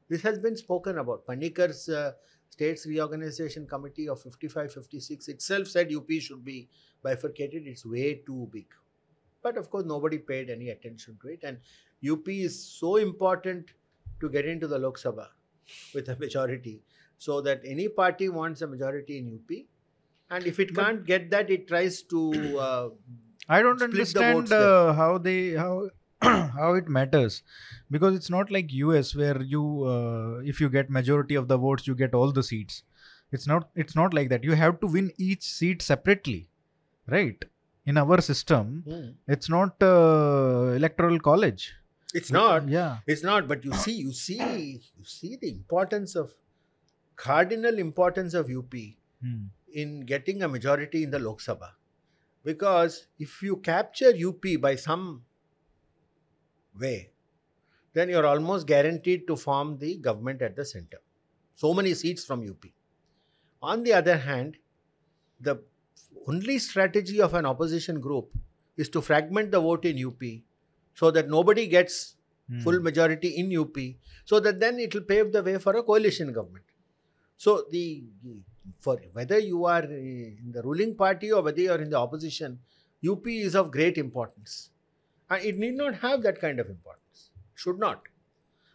This 0.09 0.23
has 0.23 0.39
been 0.39 0.57
spoken 0.57 0.99
about. 0.99 1.27
Panikkar's 1.27 1.89
uh, 1.89 2.13
States 2.49 2.85
Reorganization 2.87 3.67
Committee 3.67 4.09
of 4.09 4.21
55 4.21 4.73
56 4.73 5.29
itself 5.29 5.69
said 5.69 5.93
UP 5.95 6.11
should 6.21 6.45
be 6.45 6.69
bifurcated. 7.03 7.67
It's 7.67 7.87
way 7.87 8.15
too 8.27 8.49
big. 8.53 8.67
But 9.43 9.57
of 9.57 9.71
course, 9.71 9.85
nobody 9.87 10.19
paid 10.19 10.51
any 10.51 10.71
attention 10.71 11.19
to 11.23 11.29
it. 11.29 11.41
And 11.43 11.59
UP 12.09 12.29
is 12.29 12.63
so 12.63 12.97
important 12.97 13.71
to 14.21 14.29
get 14.29 14.47
into 14.47 14.67
the 14.67 14.79
Lok 14.79 14.99
Sabha 14.99 15.29
with 15.95 16.09
a 16.09 16.17
majority, 16.17 16.83
so 17.19 17.41
that 17.41 17.61
any 17.65 17.89
party 17.89 18.29
wants 18.29 18.63
a 18.63 18.67
majority 18.67 19.19
in 19.19 19.39
UP, 19.39 19.57
and 20.31 20.47
if 20.47 20.61
it 20.61 20.75
can't 20.75 21.05
get 21.05 21.31
that, 21.31 21.51
it 21.51 21.69
tries 21.69 22.03
to. 22.03 22.59
Uh, 22.59 22.89
I 23.49 23.63
don't 23.63 23.83
understand 23.83 24.53
uh, 24.53 24.93
how 24.93 25.19
they 25.19 25.53
how 25.53 25.89
how 26.23 26.75
it 26.75 26.89
matters 26.89 27.43
because 27.91 28.15
it's 28.15 28.31
not 28.31 28.51
like 28.51 28.73
US 28.73 29.15
where 29.15 29.41
you 29.43 29.85
uh, 29.85 30.41
if 30.45 30.61
you 30.61 30.69
get 30.69 30.91
majority 30.91 31.35
of 31.35 31.49
the 31.49 31.57
votes 31.57 31.87
you 31.87 31.95
get 31.95 32.15
all 32.15 32.31
the 32.33 32.43
seats. 32.43 32.83
It's 33.33 33.47
not 33.47 33.69
it's 33.75 33.95
not 33.95 34.13
like 34.13 34.29
that. 34.29 34.45
You 34.45 34.53
have 34.55 34.81
to 34.81 34.87
win 34.87 35.13
each 35.17 35.43
seat 35.43 35.83
separately, 35.83 36.49
right? 37.09 37.45
In 37.87 37.97
our 37.97 38.21
system, 38.21 38.85
it's 39.27 39.49
not 39.49 39.83
uh, 39.83 40.73
electoral 40.77 41.19
college. 41.19 41.75
It's 42.15 42.31
not. 42.33 42.69
Yeah. 42.69 42.99
It's 43.07 43.23
not. 43.23 43.47
But 43.49 43.65
you 43.65 43.73
see, 43.75 43.93
you 43.93 44.13
see, 44.13 44.81
you 44.97 45.05
see 45.05 45.37
the 45.37 45.49
importance 45.51 46.15
of 46.17 46.33
cardinal 47.17 47.79
importance 47.79 48.35
of 48.35 48.49
UP 48.51 48.75
Hmm. 49.23 49.49
in 49.75 50.01
getting 50.07 50.43
a 50.43 50.49
majority 50.49 51.03
in 51.03 51.11
the 51.11 51.19
Lok 51.19 51.41
Sabha. 51.41 51.73
Because 52.43 53.07
if 53.19 53.43
you 53.43 53.57
capture 53.59 54.13
UP 54.29 54.57
by 54.57 54.75
some 54.77 55.25
way, 56.79 57.11
then 57.93 58.09
you're 58.09 58.27
almost 58.27 58.67
guaranteed 58.67 59.27
to 59.27 59.37
form 59.37 59.77
the 59.79 59.97
government 59.99 60.41
at 60.43 60.57
the 60.57 60.65
center. 60.65 60.99
So 61.55 61.75
many 61.75 61.93
seats 61.95 62.25
from 62.25 62.49
UP. 62.49 62.65
On 63.61 63.83
the 63.83 63.93
other 63.93 64.17
hand, 64.17 64.57
the 65.39 65.63
only 66.27 66.59
strategy 66.59 67.21
of 67.21 67.35
an 67.35 67.45
opposition 67.45 68.01
group 68.01 68.31
is 68.77 68.89
to 68.91 69.03
fragment 69.03 69.51
the 69.51 69.61
vote 69.61 69.85
in 69.85 69.99
UP 69.99 70.23
so 70.95 71.11
that 71.11 71.29
nobody 71.29 71.67
gets 71.67 72.17
Hmm. 72.51 72.61
full 72.63 72.81
majority 72.81 73.29
in 73.41 73.51
UP, 73.57 73.77
so 74.25 74.41
that 74.41 74.59
then 74.59 74.79
it 74.85 74.93
will 74.93 75.03
pave 75.11 75.31
the 75.33 75.41
way 75.49 75.57
for 75.65 75.73
a 75.77 75.83
coalition 75.85 76.33
government. 76.33 76.65
So 77.37 77.65
the 77.71 78.03
for 78.87 78.97
whether 79.13 79.39
you 79.39 79.65
are 79.67 79.85
in 79.85 80.51
the 80.57 80.63
ruling 80.63 80.95
party 80.97 81.31
or 81.33 81.43
whether 81.43 81.61
you 81.61 81.71
are 81.71 81.81
in 81.85 81.91
the 81.91 81.97
opposition, 81.97 82.59
UP 83.13 83.27
is 83.27 83.55
of 83.55 83.71
great 83.71 83.99
importance, 83.99 84.71
and 85.31 85.45
it 85.45 85.59
need 85.59 85.77
not 85.83 85.95
have 86.07 86.23
that 86.25 86.41
kind 86.41 86.59
of 86.65 86.69
importance. 86.69 87.31
Should 87.55 87.79
not. 87.79 88.03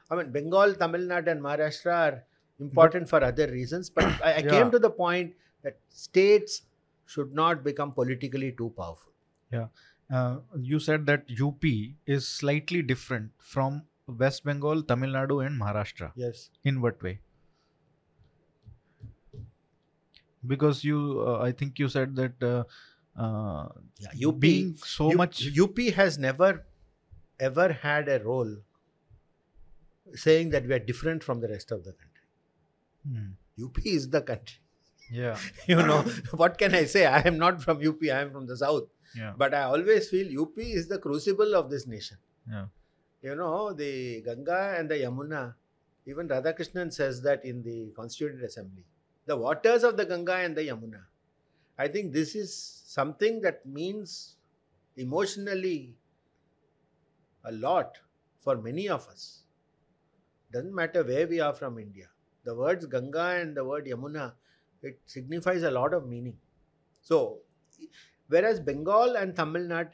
I 0.09 0.15
mean, 0.15 0.31
Bengal, 0.31 0.73
Tamil 0.75 1.01
Nadu, 1.01 1.31
and 1.31 1.41
Maharashtra 1.41 1.95
are 2.07 2.23
important 2.59 3.09
for 3.09 3.21
other 3.23 3.47
reasons, 3.47 3.89
but 3.89 4.05
I, 4.23 4.33
I 4.35 4.37
Yeah. 4.45 4.49
came 4.51 4.71
to 4.71 4.79
the 4.79 4.89
point 4.89 5.33
that 5.63 5.77
states 5.89 6.61
should 7.05 7.33
not 7.33 7.63
become 7.63 7.91
politically 7.91 8.53
too 8.53 8.71
powerful. 8.77 9.11
Uh, 10.11 10.37
you 10.59 10.79
said 10.79 11.05
that 11.07 11.25
UP 11.41 11.63
is 12.05 12.27
slightly 12.27 12.81
different 12.81 13.31
from 13.39 13.83
West 14.07 14.43
Bengal, 14.43 14.83
Tamil 14.83 15.09
Nadu, 15.09 15.45
and 15.45 15.59
Maharashtra. 15.59 16.11
Yes. 16.15 16.49
In 16.63 16.79
what 16.81 17.01
way? 17.01 17.19
Because 20.45 20.83
you, 20.83 21.23
uh, 21.27 21.39
I 21.41 21.51
think 21.51 21.79
you 21.79 21.89
said 21.89 22.15
that 22.17 22.43
uh, 22.43 22.63
uh, 23.19 23.69
Yeah, 23.99 24.27
UP 24.29 24.39
being 24.39 24.75
so 24.77 25.11
U- 25.11 25.17
much. 25.17 25.43
UP 25.59 25.77
has 25.95 26.17
never 26.19 26.65
ever 27.39 27.73
had 27.73 28.07
a 28.07 28.19
role 28.23 28.57
saying 30.13 30.51
that 30.51 30.65
we 30.67 30.73
are 30.73 30.79
different 30.79 31.23
from 31.23 31.41
the 31.41 31.47
rest 31.47 31.71
of 31.71 31.83
the 31.83 31.91
country. 31.93 32.27
Hmm. 33.09 33.63
UP 33.65 33.77
is 33.85 34.09
the 34.09 34.21
country. 34.21 34.59
Yeah, 35.11 35.37
You 35.67 35.77
know, 35.77 36.01
what 36.31 36.57
can 36.57 36.73
I 36.75 36.85
say? 36.85 37.05
I 37.05 37.19
am 37.21 37.37
not 37.37 37.61
from 37.61 37.85
UP, 37.85 38.01
I 38.03 38.21
am 38.21 38.31
from 38.31 38.45
the 38.47 38.57
south. 38.57 38.85
Yeah, 39.15 39.33
But 39.37 39.53
I 39.53 39.63
always 39.63 40.09
feel 40.09 40.41
UP 40.41 40.57
is 40.57 40.87
the 40.87 40.97
crucible 40.99 41.55
of 41.55 41.69
this 41.69 41.87
nation. 41.87 42.17
yeah. 42.49 42.65
You 43.21 43.33
know, 43.35 43.73
the 43.73 44.21
Ganga 44.21 44.75
and 44.77 44.87
the 44.87 44.95
Yamuna, 44.95 45.55
even 46.05 46.27
Radhakrishnan 46.27 46.93
says 46.93 47.21
that 47.23 47.43
in 47.43 47.63
the 47.63 47.91
Constituent 47.95 48.43
Assembly. 48.43 48.83
The 49.25 49.35
waters 49.35 49.83
of 49.83 49.97
the 49.97 50.05
Ganga 50.05 50.33
and 50.35 50.55
the 50.55 50.61
Yamuna. 50.67 51.01
I 51.77 51.87
think 51.87 52.13
this 52.13 52.35
is 52.35 52.53
something 52.85 53.41
that 53.41 53.65
means 53.65 54.35
emotionally 54.95 55.95
a 57.43 57.51
lot 57.51 57.97
for 58.37 58.57
many 58.57 58.87
of 58.89 59.07
us. 59.07 59.39
Doesn't 60.53 60.75
matter 60.75 61.03
where 61.03 61.27
we 61.27 61.39
are 61.39 61.53
from 61.53 61.79
India. 61.79 62.07
The 62.43 62.53
words 62.53 62.85
Ganga 62.85 63.39
and 63.41 63.57
the 63.57 63.63
word 63.65 63.87
Yamuna, 63.87 64.33
it 64.83 64.99
signifies 65.07 65.63
a 65.63 65.71
lot 65.71 65.93
of 65.95 66.07
meaning. 66.07 66.37
So, 67.01 67.39
whereas 68.27 68.59
Bengal 68.59 69.15
and 69.17 69.35
Tamil 69.35 69.63
Nadu, 69.63 69.93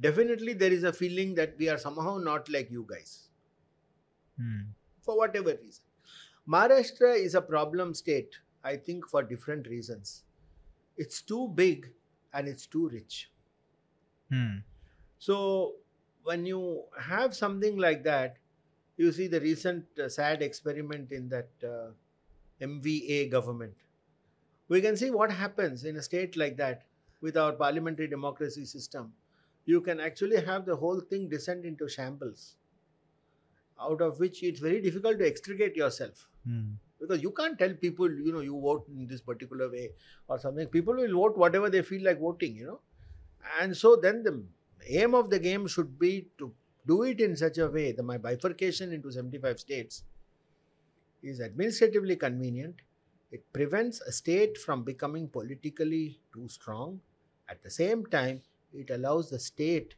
definitely 0.00 0.52
there 0.54 0.72
is 0.72 0.84
a 0.84 0.92
feeling 0.92 1.34
that 1.36 1.56
we 1.58 1.68
are 1.68 1.78
somehow 1.78 2.18
not 2.18 2.48
like 2.48 2.70
you 2.70 2.86
guys 2.88 3.28
Hmm. 4.36 4.72
for 5.00 5.16
whatever 5.16 5.54
reason. 5.56 5.84
Maharashtra 6.48 7.16
is 7.16 7.34
a 7.34 7.42
problem 7.42 7.94
state, 7.94 8.38
I 8.64 8.76
think, 8.76 9.06
for 9.08 9.22
different 9.22 9.66
reasons. 9.66 10.24
It's 10.96 11.22
too 11.22 11.48
big 11.48 11.92
and 12.32 12.48
it's 12.48 12.66
too 12.66 12.88
rich. 12.88 13.30
Hmm. 14.28 14.58
So, 15.18 15.76
when 16.22 16.46
you 16.46 16.84
have 17.00 17.34
something 17.34 17.76
like 17.76 18.02
that, 18.04 18.38
you 18.96 19.12
see 19.12 19.26
the 19.26 19.40
recent 19.40 19.86
uh, 19.98 20.08
sad 20.08 20.42
experiment 20.42 21.12
in 21.12 21.28
that 21.30 21.50
uh, 21.64 21.92
MVA 22.60 23.28
government. 23.28 23.74
We 24.68 24.80
can 24.80 24.96
see 24.96 25.10
what 25.10 25.32
happens 25.32 25.84
in 25.84 25.96
a 25.96 26.02
state 26.02 26.36
like 26.36 26.56
that 26.58 26.84
with 27.22 27.38
our 27.38 27.52
parliamentary 27.54 28.08
democracy 28.08 28.66
system. 28.66 29.14
You 29.66 29.80
can 29.80 30.00
actually 30.00 30.44
have 30.44 30.66
the 30.66 30.76
whole 30.76 31.00
thing 31.00 31.28
descend 31.30 31.64
into 31.64 31.88
shambles, 31.88 32.56
out 33.80 34.00
of 34.00 34.18
which 34.20 34.42
it's 34.42 34.60
very 34.60 34.80
difficult 34.80 35.18
to 35.18 35.26
extricate 35.26 35.76
yourself 35.76 36.28
Hmm. 36.44 36.70
because 37.00 37.22
you 37.22 37.30
can't 37.30 37.58
tell 37.58 37.72
people 37.82 38.10
you 38.28 38.32
know 38.36 38.40
you 38.40 38.60
vote 38.60 38.88
in 38.88 39.06
this 39.06 39.20
particular 39.20 39.68
way 39.74 39.90
or 40.28 40.38
something 40.44 40.66
people 40.76 40.94
will 41.02 41.12
vote 41.18 41.36
whatever 41.42 41.70
they 41.74 41.82
feel 41.90 42.02
like 42.06 42.18
voting 42.18 42.56
you 42.56 42.66
know 42.66 42.80
and 43.60 43.76
so 43.76 43.94
then 43.96 44.22
the 44.24 44.34
aim 45.02 45.14
of 45.14 45.30
the 45.30 45.38
game 45.38 45.66
should 45.68 45.98
be 46.00 46.28
to 46.38 46.52
do 46.86 47.02
it 47.04 47.20
in 47.20 47.36
such 47.36 47.58
a 47.58 47.68
way 47.68 47.92
that 47.92 48.02
my 48.02 48.18
bifurcation 48.18 48.92
into 48.92 49.12
75 49.12 49.60
states 49.60 50.02
is 51.22 51.40
administratively 51.40 52.16
convenient. 52.16 52.76
It 53.30 53.50
prevents 53.52 54.00
a 54.00 54.12
state 54.12 54.58
from 54.58 54.82
becoming 54.84 55.28
politically 55.28 56.20
too 56.32 56.48
strong. 56.48 57.00
At 57.52 57.62
the 57.62 57.70
same 57.70 58.04
time, 58.06 58.42
it 58.82 58.90
allows 58.96 59.30
the 59.30 59.38
state 59.38 59.94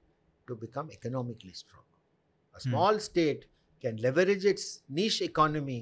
to 0.49 0.57
become 0.65 0.91
economically 0.99 1.53
strong. 1.63 1.85
A 2.55 2.61
Hmm. 2.61 2.71
small 2.71 2.99
state 3.09 3.47
can 3.85 3.97
leverage 4.07 4.45
its 4.53 4.65
niche 4.89 5.21
economy 5.23 5.81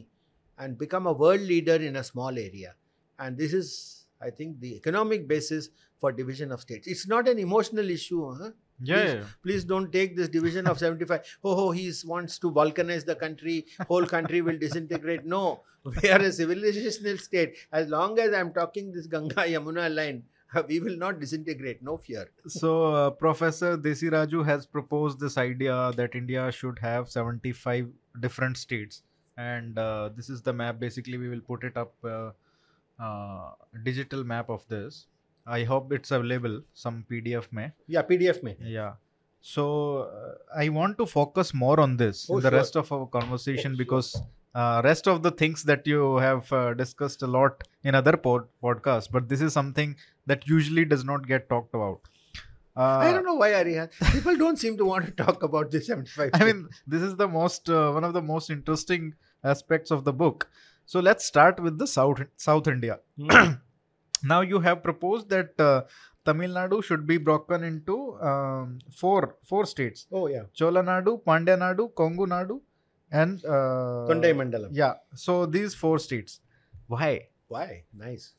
and 0.59 0.79
become 0.85 1.07
a 1.07 1.13
world 1.23 1.41
leader 1.53 1.77
in 1.91 1.97
a 1.97 2.05
small 2.05 2.39
area. 2.49 2.75
And 3.19 3.39
this 3.43 3.53
is, 3.61 3.69
I 4.21 4.31
think, 4.31 4.61
the 4.61 4.75
economic 4.77 5.27
basis 5.29 5.71
for 6.01 6.13
division 6.13 6.53
of 6.53 6.61
states. 6.61 6.87
It's 6.87 7.07
not 7.15 7.29
an 7.33 7.39
emotional 7.39 7.89
issue. 7.99 8.23
Huh? 8.41 8.51
Yeah. 8.85 9.25
Please 9.43 9.65
don't 9.65 9.93
take 9.93 10.17
this 10.17 10.29
division 10.29 10.67
of 10.67 10.79
75. 10.79 11.25
Oh, 11.45 11.69
oh 11.69 11.71
he 11.71 11.93
wants 12.05 12.39
to 12.41 12.51
balkanize 12.61 13.05
the 13.11 13.15
country. 13.25 13.67
Whole 13.89 14.07
country 14.07 14.43
will 14.43 14.59
disintegrate. 14.59 15.25
No, 15.25 15.45
we 15.85 16.11
are 16.11 16.19
a 16.31 16.33
civilizational 16.41 17.21
state. 17.21 17.57
As 17.81 17.89
long 17.89 18.19
as 18.19 18.35
I'm 18.35 18.53
talking 18.53 18.93
this 18.93 19.07
Ganga 19.07 19.45
Yamuna 19.55 19.89
line, 19.95 20.25
we 20.69 20.81
will 20.81 20.97
not 20.97 21.21
disintegrate. 21.21 21.83
No 21.83 21.97
fear. 21.97 22.31
So, 22.47 22.85
uh, 22.95 23.11
Professor 23.11 23.77
Desiraju 23.77 24.45
has 24.45 24.67
proposed 24.67 25.21
this 25.21 25.39
idea 25.39 25.93
that 25.97 26.15
India 26.15 26.51
should 26.53 26.79
have 26.79 27.09
75 27.11 27.89
different 28.21 28.57
states, 28.57 29.03
and 29.37 29.79
uh, 29.79 30.11
this 30.17 30.29
is 30.29 30.43
the 30.43 30.53
map. 30.53 30.79
Basically, 30.81 31.19
we 31.19 31.29
will 31.29 31.41
put 31.41 31.65
it 31.65 31.77
up, 31.77 31.95
uh, 32.05 32.31
uh, 32.99 33.51
digital 33.85 34.25
map 34.25 34.49
of 34.51 34.67
this. 34.69 35.07
I 35.47 35.65
hope 35.65 35.93
it's 35.93 36.11
available. 36.11 36.61
Some 36.73 37.05
PDF 37.11 37.49
may. 37.51 37.73
Yeah, 37.89 38.03
PDF 38.03 38.43
may 38.43 38.57
Yeah. 38.61 38.93
So 39.41 39.63
uh, 40.03 40.35
I 40.57 40.69
want 40.69 40.99
to 40.99 41.07
focus 41.07 41.53
more 41.53 41.81
on 41.81 41.97
this 41.97 42.29
Oh, 42.31 42.37
in 42.37 42.43
the 42.43 42.51
sure. 42.51 42.59
rest 42.59 42.77
of 42.77 42.93
our 42.93 43.07
conversation 43.07 43.73
Oh, 43.73 43.77
sure. 43.77 43.85
Because 44.55 44.79
uh, 44.79 44.83
rest 44.85 45.09
of 45.09 45.23
the 45.23 45.31
things 45.31 45.65
that 45.65 45.87
you 45.87 46.17
have 46.17 46.53
uh, 46.53 46.75
discussed 46.75 47.23
a 47.23 47.27
lot 47.27 47.65
in 47.85 47.95
other 47.95 48.17
pod- 48.17 48.49
podcasts, 48.63 49.09
but 49.11 49.29
this 49.29 49.41
is 49.41 49.53
something 49.53 49.97
that 50.27 50.47
usually 50.47 50.85
does 50.85 51.05
not 51.05 51.27
get 51.27 51.49
talked 51.49 51.75
about. 51.75 52.01
Uh, 52.77 52.99
I 52.99 53.13
don't 53.13 53.25
know 53.25 53.35
why, 53.35 53.51
Arihant. 53.51 53.91
People 54.13 54.37
don't 54.37 54.59
seem 54.59 54.77
to 54.79 54.85
want 54.85 55.05
to 55.07 55.11
talk 55.13 55.43
about 55.43 55.71
this 55.71 55.87
75. 55.87 56.31
I 56.35 56.45
mean, 56.45 56.69
this 56.87 57.03
is 57.03 57.17
the 57.17 57.29
most 57.29 57.69
uh, 57.69 57.93
one 57.93 58.05
of 58.05 58.13
the 58.15 58.23
most 58.23 58.51
interesting 58.51 59.15
aspects 59.45 59.91
of 59.91 60.05
the 60.05 60.13
book. 60.13 60.49
So 60.87 61.01
let's 61.01 61.25
start 61.25 61.61
with 61.61 61.79
the 61.79 61.87
South 61.87 62.23
South 62.37 62.67
India. 62.69 63.01
Hmm. 63.21 63.53
now 64.25 64.41
you 64.41 64.61
have 64.61 64.83
proposed 64.83 65.29
that 65.31 65.61
uh, 65.61 65.83
Tamil 66.25 66.51
Nadu 66.51 66.83
should 66.83 67.07
be 67.07 67.19
broken 67.19 67.65
into 67.65 68.21
um, 68.21 68.79
four 68.91 69.37
four 69.45 69.67
states: 69.67 70.07
oh, 70.13 70.29
yeah. 70.29 70.43
Chola 70.55 70.83
Nadu, 70.83 71.23
Pandya 71.23 71.59
Nadu, 71.59 71.93
Kongu 71.93 72.27
Nadu, 72.27 72.61
and 73.13 73.45
uh, 73.45 74.09
Kondai 74.11 74.35
Mandalam. 74.35 74.71
Yeah. 74.73 74.95
So 75.15 75.47
these 75.47 75.75
four 75.75 75.99
states. 75.99 76.41
Why? 76.87 77.29
Why? 77.49 77.85
Nice. 77.95 78.33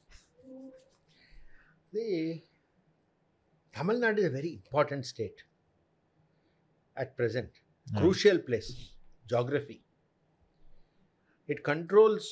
The 1.94 2.42
Tamil 3.74 4.00
Nadu 4.00 4.18
is 4.18 4.26
a 4.26 4.30
very 4.30 4.54
important 4.54 5.06
state 5.06 5.44
at 6.98 7.16
present. 7.16 7.50
Yeah. 7.94 8.00
Crucial 8.00 8.40
place. 8.40 8.92
Geography. 9.28 9.84
It 11.48 11.64
controls 11.64 12.28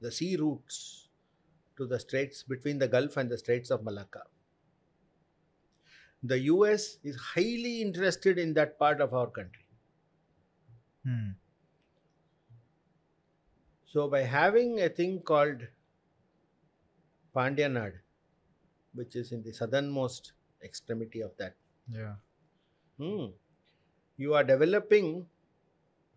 the 0.00 0.10
sea 0.10 0.36
routes 0.36 1.08
to 1.76 1.86
the 1.86 1.98
straits 1.98 2.42
between 2.42 2.78
the 2.78 2.88
Gulf 2.88 3.16
and 3.16 3.30
the 3.30 3.38
Straits 3.38 3.70
of 3.70 3.84
Malacca. 3.84 4.22
The 6.24 6.40
US 6.40 6.98
is 7.04 7.14
highly 7.14 7.80
interested 7.80 8.36
in 8.36 8.54
that 8.54 8.80
part 8.80 9.00
of 9.00 9.14
our 9.14 9.30
country. 9.30 9.64
Hmm. 11.04 11.36
So, 13.86 14.08
by 14.10 14.20
having 14.24 14.78
a 14.78 14.90
thing 14.90 15.22
called 15.22 15.68
Pandyanad, 17.34 18.00
which 18.94 19.16
is 19.16 19.32
in 19.32 19.42
the 19.42 19.52
southernmost 19.52 20.32
extremity 20.62 21.20
of 21.22 21.36
that, 21.38 21.56
Yeah. 21.88 22.16
hmm, 22.98 23.26
you 24.16 24.34
are 24.34 24.44
developing 24.44 25.28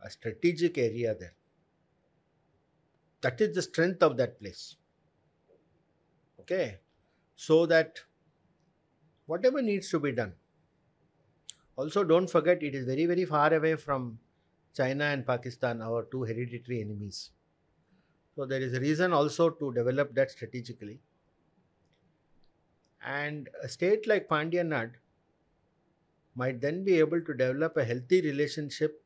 a 0.02 0.10
strategic 0.10 0.78
area 0.78 1.16
there. 1.16 1.36
That 3.22 3.40
is 3.42 3.54
the 3.54 3.62
strength 3.62 4.02
of 4.02 4.18
that 4.18 4.40
place. 4.40 4.76
Okay, 6.40 6.80
so 7.36 7.66
that 7.68 8.06
whatever 9.28 9.62
needs 9.62 9.90
to 9.90 10.00
be 10.00 10.12
done. 10.12 10.34
Also, 11.76 12.04
don't 12.04 12.30
forget 12.30 12.64
it 12.64 12.74
is 12.74 12.86
very, 12.86 13.06
very 13.06 13.26
far 13.26 13.54
away 13.54 13.76
from 13.76 14.18
China 14.76 15.06
and 15.06 15.26
Pakistan, 15.26 15.82
our 15.82 16.04
two 16.12 16.24
hereditary 16.24 16.82
enemies. 16.82 17.32
So, 18.36 18.46
there 18.46 18.62
is 18.62 18.74
a 18.74 18.80
reason 18.80 19.14
also 19.14 19.50
to 19.52 19.74
develop 19.74 20.16
that 20.16 20.32
strategically. 20.32 21.00
And 23.06 23.48
a 23.64 23.70
state 23.70 24.08
like 24.08 24.28
Pandyanad 24.28 24.94
might 26.36 26.62
then 26.62 26.84
be 26.84 27.00
able 27.00 27.22
to 27.22 27.34
develop 27.34 27.78
a 27.78 27.86
healthy 27.86 28.22
relationship 28.22 29.02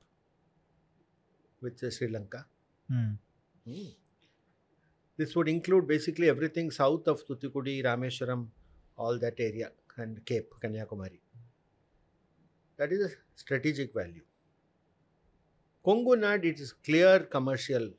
with 1.62 1.80
Sri 1.94 2.08
Lanka. 2.08 2.46
Hmm. 2.90 3.12
Hmm. 3.66 3.90
This 5.18 5.36
would 5.36 5.48
include 5.48 5.88
basically 5.88 6.30
everything 6.30 6.72
south 6.72 7.08
of 7.08 7.26
Tutukudi, 7.28 7.84
Rameswaram, 7.84 8.48
all 8.98 9.20
that 9.20 9.40
area, 9.40 9.72
and 10.02 10.26
Cape, 10.26 10.50
Kanyakumari. 10.64 11.20
That 12.78 12.92
is 12.92 13.06
a 13.06 13.10
strategic 13.36 13.94
value. 13.94 14.24
Kongu 15.86 16.18
Nad, 16.20 16.46
it 16.46 16.60
is 16.60 16.74
clear 16.74 17.20
commercial 17.20 17.90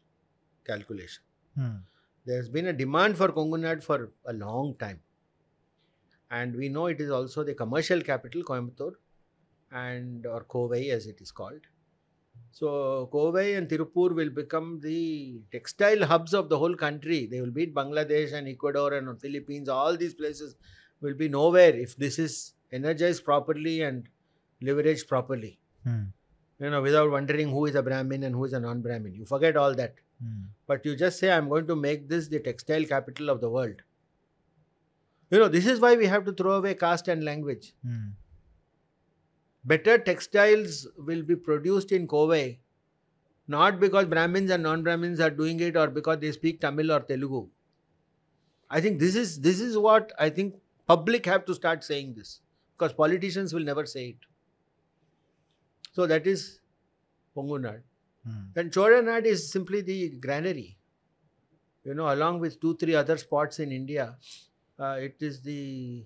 calculation. 0.67 1.23
Hmm. 1.57 1.77
There 2.25 2.37
has 2.37 2.49
been 2.49 2.67
a 2.67 2.73
demand 2.73 3.17
for 3.17 3.29
Kongu 3.29 3.59
Nad 3.59 3.83
for 3.83 4.13
a 4.27 4.33
long 4.33 4.77
time. 4.79 5.01
And 6.31 6.55
we 6.57 6.69
know 6.69 6.87
it 6.87 7.01
is 7.01 7.11
also 7.11 7.45
the 7.45 7.55
commercial 7.55 8.01
capital, 8.01 8.43
Coimbatore, 8.43 8.95
and 9.71 10.27
or 10.27 10.45
Kovai 10.45 10.91
as 10.91 11.07
it 11.07 11.21
is 11.21 11.31
called. 11.31 11.61
So 12.51 13.09
Kovai 13.13 13.57
and 13.57 13.69
Tirupur 13.69 14.15
will 14.15 14.31
become 14.31 14.81
the 14.81 15.43
textile 15.51 16.05
hubs 16.05 16.35
of 16.35 16.49
the 16.49 16.59
whole 16.59 16.75
country. 16.75 17.27
They 17.27 17.41
will 17.41 17.51
beat 17.51 17.75
Bangladesh 17.75 18.33
and 18.33 18.49
Ecuador 18.49 18.95
and 18.95 19.21
Philippines. 19.21 19.69
All 19.69 19.97
these 19.97 20.15
places 20.15 20.55
will 21.03 21.15
be 21.15 21.29
nowhere 21.29 21.75
if 21.75 21.97
this 21.97 22.19
is 22.19 22.55
energized 22.73 23.25
properly 23.25 23.83
and 23.83 24.09
leveraged 24.63 25.09
properly. 25.09 25.59
Hmm. 25.85 26.05
You 26.59 26.71
know, 26.71 26.81
without 26.81 27.11
wondering 27.11 27.51
who 27.51 27.67
is 27.67 27.75
a 27.75 27.83
Brahmin 27.83 28.23
and 28.23 28.35
who 28.35 28.45
is 28.45 28.53
a 28.53 28.61
non-Brahmin. 28.61 29.15
You 29.15 29.25
forget 29.25 29.57
all 29.57 29.75
that. 29.75 29.95
Hmm. 30.23 30.45
But 30.67 30.87
you 30.87 30.97
just 30.97 31.19
say, 31.19 31.33
I'm 31.33 31.49
going 31.49 31.67
to 31.67 31.77
make 31.77 32.09
this 32.09 32.29
the 32.29 32.39
textile 32.39 32.85
capital 32.85 33.31
of 33.31 33.41
the 33.41 33.51
world. 33.51 33.83
You 35.31 35.39
know, 35.39 35.49
this 35.49 35.67
is 35.67 35.81
why 35.81 35.97
we 35.97 36.07
have 36.07 36.25
to 36.27 36.33
throw 36.33 36.53
away 36.53 36.75
caste 36.75 37.09
and 37.09 37.25
language. 37.25 37.73
Hmm. 37.85 38.11
Better 39.65 39.99
textiles 39.99 40.87
will 40.97 41.23
be 41.23 41.37
produced 41.37 41.93
in 41.93 42.07
Kovai, 42.07 42.59
not 43.49 43.81
because 43.81 44.07
Brahmins 44.07 44.51
and 44.51 44.63
non-Brahmins 44.63 45.21
are 45.21 45.31
doing 45.31 45.61
it 45.61 45.77
or 45.77 45.89
because 45.89 46.19
they 46.19 46.33
speak 46.33 46.61
Tamil 46.61 46.93
or 46.93 47.01
Telugu. 47.01 47.49
I 48.71 48.81
think 48.81 48.99
this 48.99 49.15
is 49.15 49.41
this 49.41 49.61
is 49.61 49.77
what 49.77 50.13
I 50.19 50.31
think 50.31 50.55
public 50.87 51.27
have 51.27 51.45
to 51.47 51.55
start 51.55 51.85
saying 51.85 52.15
this 52.15 52.41
because 52.77 52.93
politicians 52.93 53.55
will 53.55 53.65
never 53.65 53.87
say 53.87 54.09
it. 54.11 54.17
So 55.93 56.07
that 56.07 56.27
is 56.27 56.61
Kongunad. 57.37 57.83
Hmm. 58.27 58.45
Then 58.55 58.71
Cholanad 58.71 59.25
is 59.25 59.51
simply 59.51 59.81
the 59.83 60.11
granary. 60.11 60.77
You 61.85 61.95
know, 61.95 62.13
along 62.13 62.41
with 62.41 62.61
two, 62.61 62.77
three 62.77 62.95
other 62.95 63.17
spots 63.17 63.59
in 63.59 63.73
India, 63.73 64.17
uh, 64.79 64.97
it 65.01 65.17
is 65.21 65.43
the, 65.43 66.05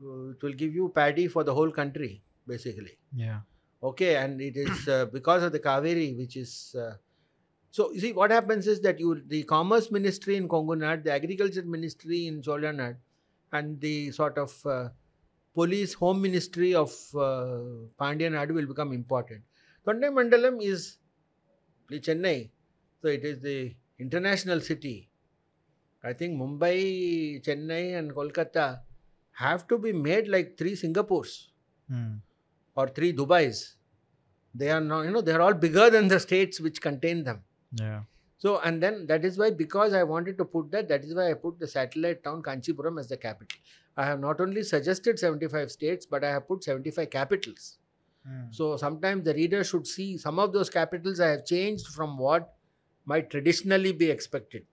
uh, 0.00 0.30
it 0.30 0.42
will 0.42 0.52
give 0.52 0.74
you 0.74 0.92
paddy 0.94 1.26
for 1.26 1.42
the 1.42 1.52
whole 1.52 1.70
country, 1.70 2.22
basically. 2.46 2.98
Yeah. 3.14 3.40
Okay, 3.82 4.16
and 4.16 4.40
it 4.40 4.56
is 4.56 4.88
uh, 4.88 5.06
because 5.12 5.42
of 5.42 5.52
the 5.52 5.60
Kaveri, 5.60 6.16
which 6.16 6.36
is. 6.36 6.74
Uh, 6.78 6.94
so, 7.70 7.92
you 7.92 8.00
see, 8.00 8.12
what 8.12 8.30
happens 8.30 8.68
is 8.68 8.80
that 8.82 9.00
you 9.00 9.20
the 9.26 9.42
Commerce 9.42 9.90
Ministry 9.90 10.36
in 10.36 10.48
Kongunad, 10.48 11.02
the 11.02 11.12
Agriculture 11.12 11.64
Ministry 11.64 12.28
in 12.28 12.40
Cholanad, 12.40 12.96
and 13.54 13.80
the 13.80 14.10
sort 14.10 14.36
of 14.44 14.52
uh, 14.66 14.88
Police 15.54 15.94
Home 16.02 16.20
Ministry 16.20 16.74
of 16.74 16.90
uh, 17.14 17.62
Pandyanadu 18.00 18.54
will 18.58 18.66
become 18.66 18.92
important. 18.92 19.42
Kondai 19.86 20.10
Mandalam 20.18 20.60
is 20.60 20.98
Chennai, 21.90 22.50
so 23.00 23.08
it 23.08 23.24
is 23.24 23.40
the 23.40 23.74
international 23.98 24.60
city. 24.60 25.08
I 26.02 26.12
think 26.12 26.38
Mumbai, 26.40 27.42
Chennai, 27.44 27.98
and 27.98 28.12
Kolkata 28.14 28.80
have 29.44 29.66
to 29.68 29.78
be 29.78 29.92
made 29.92 30.28
like 30.28 30.56
three 30.58 30.74
Singapores 30.84 31.34
Hmm. 31.88 32.12
or 32.74 32.88
three 32.88 33.12
Dubais. 33.12 33.76
They 34.54 34.70
are 34.70 34.80
not, 34.80 35.04
you 35.06 35.10
know, 35.10 35.20
they 35.20 35.32
are 35.32 35.42
all 35.46 35.54
bigger 35.54 35.90
than 35.90 36.08
the 36.08 36.18
states 36.20 36.60
which 36.60 36.80
contain 36.80 37.24
them. 37.24 37.42
Yeah. 37.84 38.02
So, 38.38 38.58
and 38.60 38.82
then 38.82 39.06
that 39.06 39.24
is 39.24 39.38
why, 39.38 39.50
because 39.50 39.92
I 39.94 40.02
wanted 40.02 40.36
to 40.38 40.44
put 40.44 40.70
that, 40.72 40.88
that 40.88 41.04
is 41.04 41.14
why 41.14 41.30
I 41.30 41.34
put 41.34 41.58
the 41.58 41.66
satellite 41.66 42.22
town 42.24 42.42
Kanchipuram 42.42 42.98
as 43.00 43.08
the 43.08 43.16
capital. 43.16 43.58
I 43.96 44.04
have 44.04 44.20
not 44.20 44.40
only 44.40 44.62
suggested 44.62 45.18
75 45.18 45.70
states, 45.70 46.04
but 46.04 46.24
I 46.24 46.30
have 46.30 46.46
put 46.48 46.64
75 46.64 47.10
capitals. 47.10 47.78
Hmm. 48.26 48.50
So, 48.50 48.76
sometimes 48.76 49.24
the 49.24 49.34
reader 49.34 49.64
should 49.64 49.86
see 49.86 50.18
some 50.18 50.38
of 50.38 50.52
those 50.52 50.68
capitals 50.70 51.20
I 51.20 51.28
have 51.28 51.46
changed 51.46 51.86
from 51.88 52.18
what 52.18 52.54
might 53.06 53.30
traditionally 53.30 53.92
be 53.92 54.10
expected. 54.10 54.66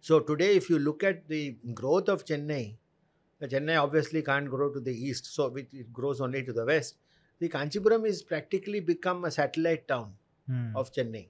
So, 0.00 0.20
today, 0.20 0.56
if 0.56 0.70
you 0.70 0.78
look 0.78 1.02
at 1.02 1.28
the 1.28 1.56
growth 1.74 2.08
of 2.08 2.24
Chennai, 2.24 2.76
the 3.38 3.48
Chennai 3.48 3.82
obviously 3.82 4.22
can't 4.22 4.48
grow 4.48 4.72
to 4.72 4.80
the 4.80 4.92
east, 4.94 5.26
so 5.26 5.54
it 5.56 5.92
grows 5.92 6.20
only 6.20 6.44
to 6.44 6.52
the 6.52 6.64
west. 6.64 6.96
The 7.38 7.48
Kanchipuram 7.48 8.06
is 8.06 8.22
practically 8.22 8.80
become 8.80 9.24
a 9.24 9.30
satellite 9.30 9.88
town 9.88 10.14
Hmm. 10.46 10.76
of 10.76 10.92
Chennai. 10.92 11.28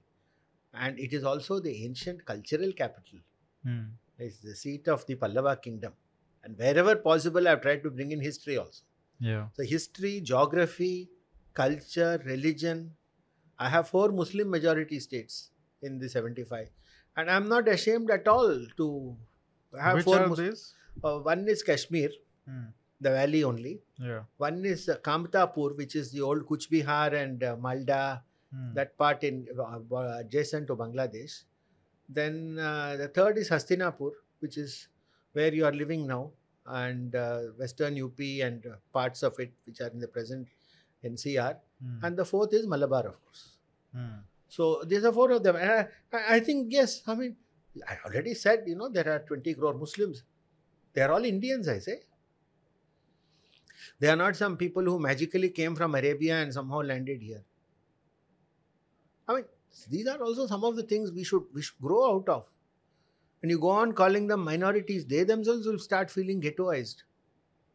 And 0.79 0.99
it 0.99 1.13
is 1.13 1.23
also 1.23 1.59
the 1.59 1.83
ancient 1.85 2.25
cultural 2.25 2.71
capital. 2.73 3.19
Hmm. 3.63 3.83
It's 4.17 4.39
the 4.39 4.55
seat 4.55 4.87
of 4.87 5.05
the 5.05 5.15
Pallava 5.15 5.55
kingdom. 5.61 5.93
And 6.43 6.57
wherever 6.57 6.95
possible, 6.95 7.47
I've 7.47 7.61
tried 7.61 7.83
to 7.83 7.89
bring 7.91 8.11
in 8.11 8.21
history 8.21 8.57
also. 8.57 8.83
Yeah. 9.19 9.47
So, 9.53 9.63
history, 9.63 10.21
geography, 10.21 11.09
culture, 11.53 12.21
religion. 12.25 12.91
I 13.59 13.69
have 13.69 13.89
four 13.89 14.09
Muslim 14.09 14.49
majority 14.49 14.99
states 14.99 15.49
in 15.81 15.97
the 15.99 16.09
75. 16.09 16.69
And 17.15 17.29
I'm 17.31 17.47
not 17.49 17.67
ashamed 17.67 18.11
at 18.11 18.27
all 18.27 18.65
to 18.77 19.17
have 19.79 19.95
Which 19.95 20.05
four 20.05 20.35
these? 20.35 20.73
uh, 21.03 21.19
One 21.19 21.47
is 21.47 21.63
Kashmir, 21.63 22.09
Hmm. 22.47 22.67
the 23.01 23.09
valley 23.11 23.43
only. 23.43 23.81
Yeah. 23.99 24.21
One 24.37 24.63
is 24.65 24.87
uh, 24.89 24.97
Kamtapur, 24.97 25.75
which 25.75 25.95
is 25.95 26.11
the 26.11 26.21
old 26.21 26.45
Kuch 26.47 26.69
Bihar 26.69 27.13
and 27.13 27.43
uh, 27.43 27.55
Malda, 27.57 28.21
Hmm. 28.53 28.73
that 28.75 28.97
part 28.97 29.23
in 29.23 29.45
uh, 29.59 29.79
uh, 29.93 30.17
adjacent 30.19 30.67
to 30.67 30.75
Bangladesh. 30.75 31.43
Then 32.07 32.57
uh, 32.57 32.95
the 32.95 33.09
third 33.09 33.37
is 33.37 33.49
Hastinapur, 33.49 34.11
which 34.39 34.57
is 34.57 34.87
where 35.33 35.53
you 35.53 35.65
are 35.65 35.73
living 35.73 36.07
now, 36.07 36.31
and 36.65 37.13
uh, 37.13 37.39
Western 37.57 38.01
UP 38.01 38.17
and 38.19 38.65
uh, 38.65 38.75
parts 38.93 39.23
of 39.23 39.37
it 39.39 39.51
which 39.65 39.81
are 39.81 39.87
in 39.87 39.99
the 39.99 40.07
present 40.07 40.47
NCR. 41.03 41.57
Hmm. 41.83 42.05
And 42.05 42.17
the 42.17 42.23
fourth 42.23 42.53
is 42.53 42.65
Malabar, 42.65 43.07
of 43.07 43.21
course. 43.25 43.57
Hmm. 43.93 44.23
So 44.47 44.81
these 44.85 45.03
are 45.03 45.11
four 45.11 45.31
of 45.31 45.43
them. 45.43 45.57
And 45.57 45.69
I, 45.69 45.87
I 46.13 46.35
I 46.35 46.39
think, 46.39 46.67
yes, 46.71 47.03
I 47.05 47.15
mean, 47.15 47.35
I 47.87 47.97
already 48.05 48.33
said, 48.33 48.63
you 48.65 48.75
know, 48.75 48.87
there 48.87 49.09
are 49.09 49.19
20 49.19 49.53
crore 49.55 49.73
Muslims. 49.73 50.23
They 50.93 51.01
are 51.01 51.11
all 51.11 51.25
Indians, 51.25 51.67
I 51.67 51.79
say. 51.79 51.99
They 53.99 54.07
are 54.07 54.15
not 54.15 54.35
some 54.35 54.57
people 54.57 54.83
who 54.83 54.99
magically 54.99 55.49
came 55.49 55.75
from 55.75 55.95
Arabia 55.95 56.37
and 56.37 56.53
somehow 56.53 56.81
landed 56.81 57.21
here. 57.21 57.43
I 59.28 59.34
mean, 59.34 59.44
these 59.90 60.06
are 60.06 60.18
also 60.22 60.46
some 60.46 60.64
of 60.64 60.76
the 60.76 60.82
things 60.82 61.12
we 61.12 61.24
should 61.24 61.44
we 61.52 61.62
should 61.62 61.80
grow 61.80 62.14
out 62.14 62.28
of. 62.28 62.50
When 63.40 63.50
you 63.50 63.58
go 63.58 63.70
on 63.70 63.92
calling 63.92 64.26
them 64.28 64.44
minorities, 64.44 65.06
they 65.06 65.24
themselves 65.24 65.66
will 65.66 65.78
start 65.78 66.10
feeling 66.10 66.40
ghettoized. 66.40 67.02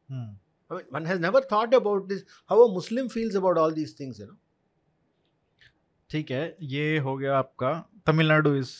Hmm. 0.09 0.35
I 0.69 0.75
mean, 0.75 0.85
one 0.89 1.05
has 1.05 1.19
never 1.19 1.41
thought 1.41 1.73
about 1.73 2.07
this, 2.07 2.23
how 2.47 2.61
a 2.63 2.73
Muslim 2.73 3.09
feels 3.09 3.35
about 3.35 3.57
all 3.57 3.71
these 3.71 3.93
things, 3.93 4.19
you 4.19 4.27
know. 4.27 4.37
ठीक 6.11 6.31
है 6.31 6.57
ये 6.63 6.97
हो 7.05 7.15
गया 7.17 7.37
आपका 7.37 7.71
Tamil Nadu 8.09 8.51
uh, 8.55 8.59
is 8.63 8.73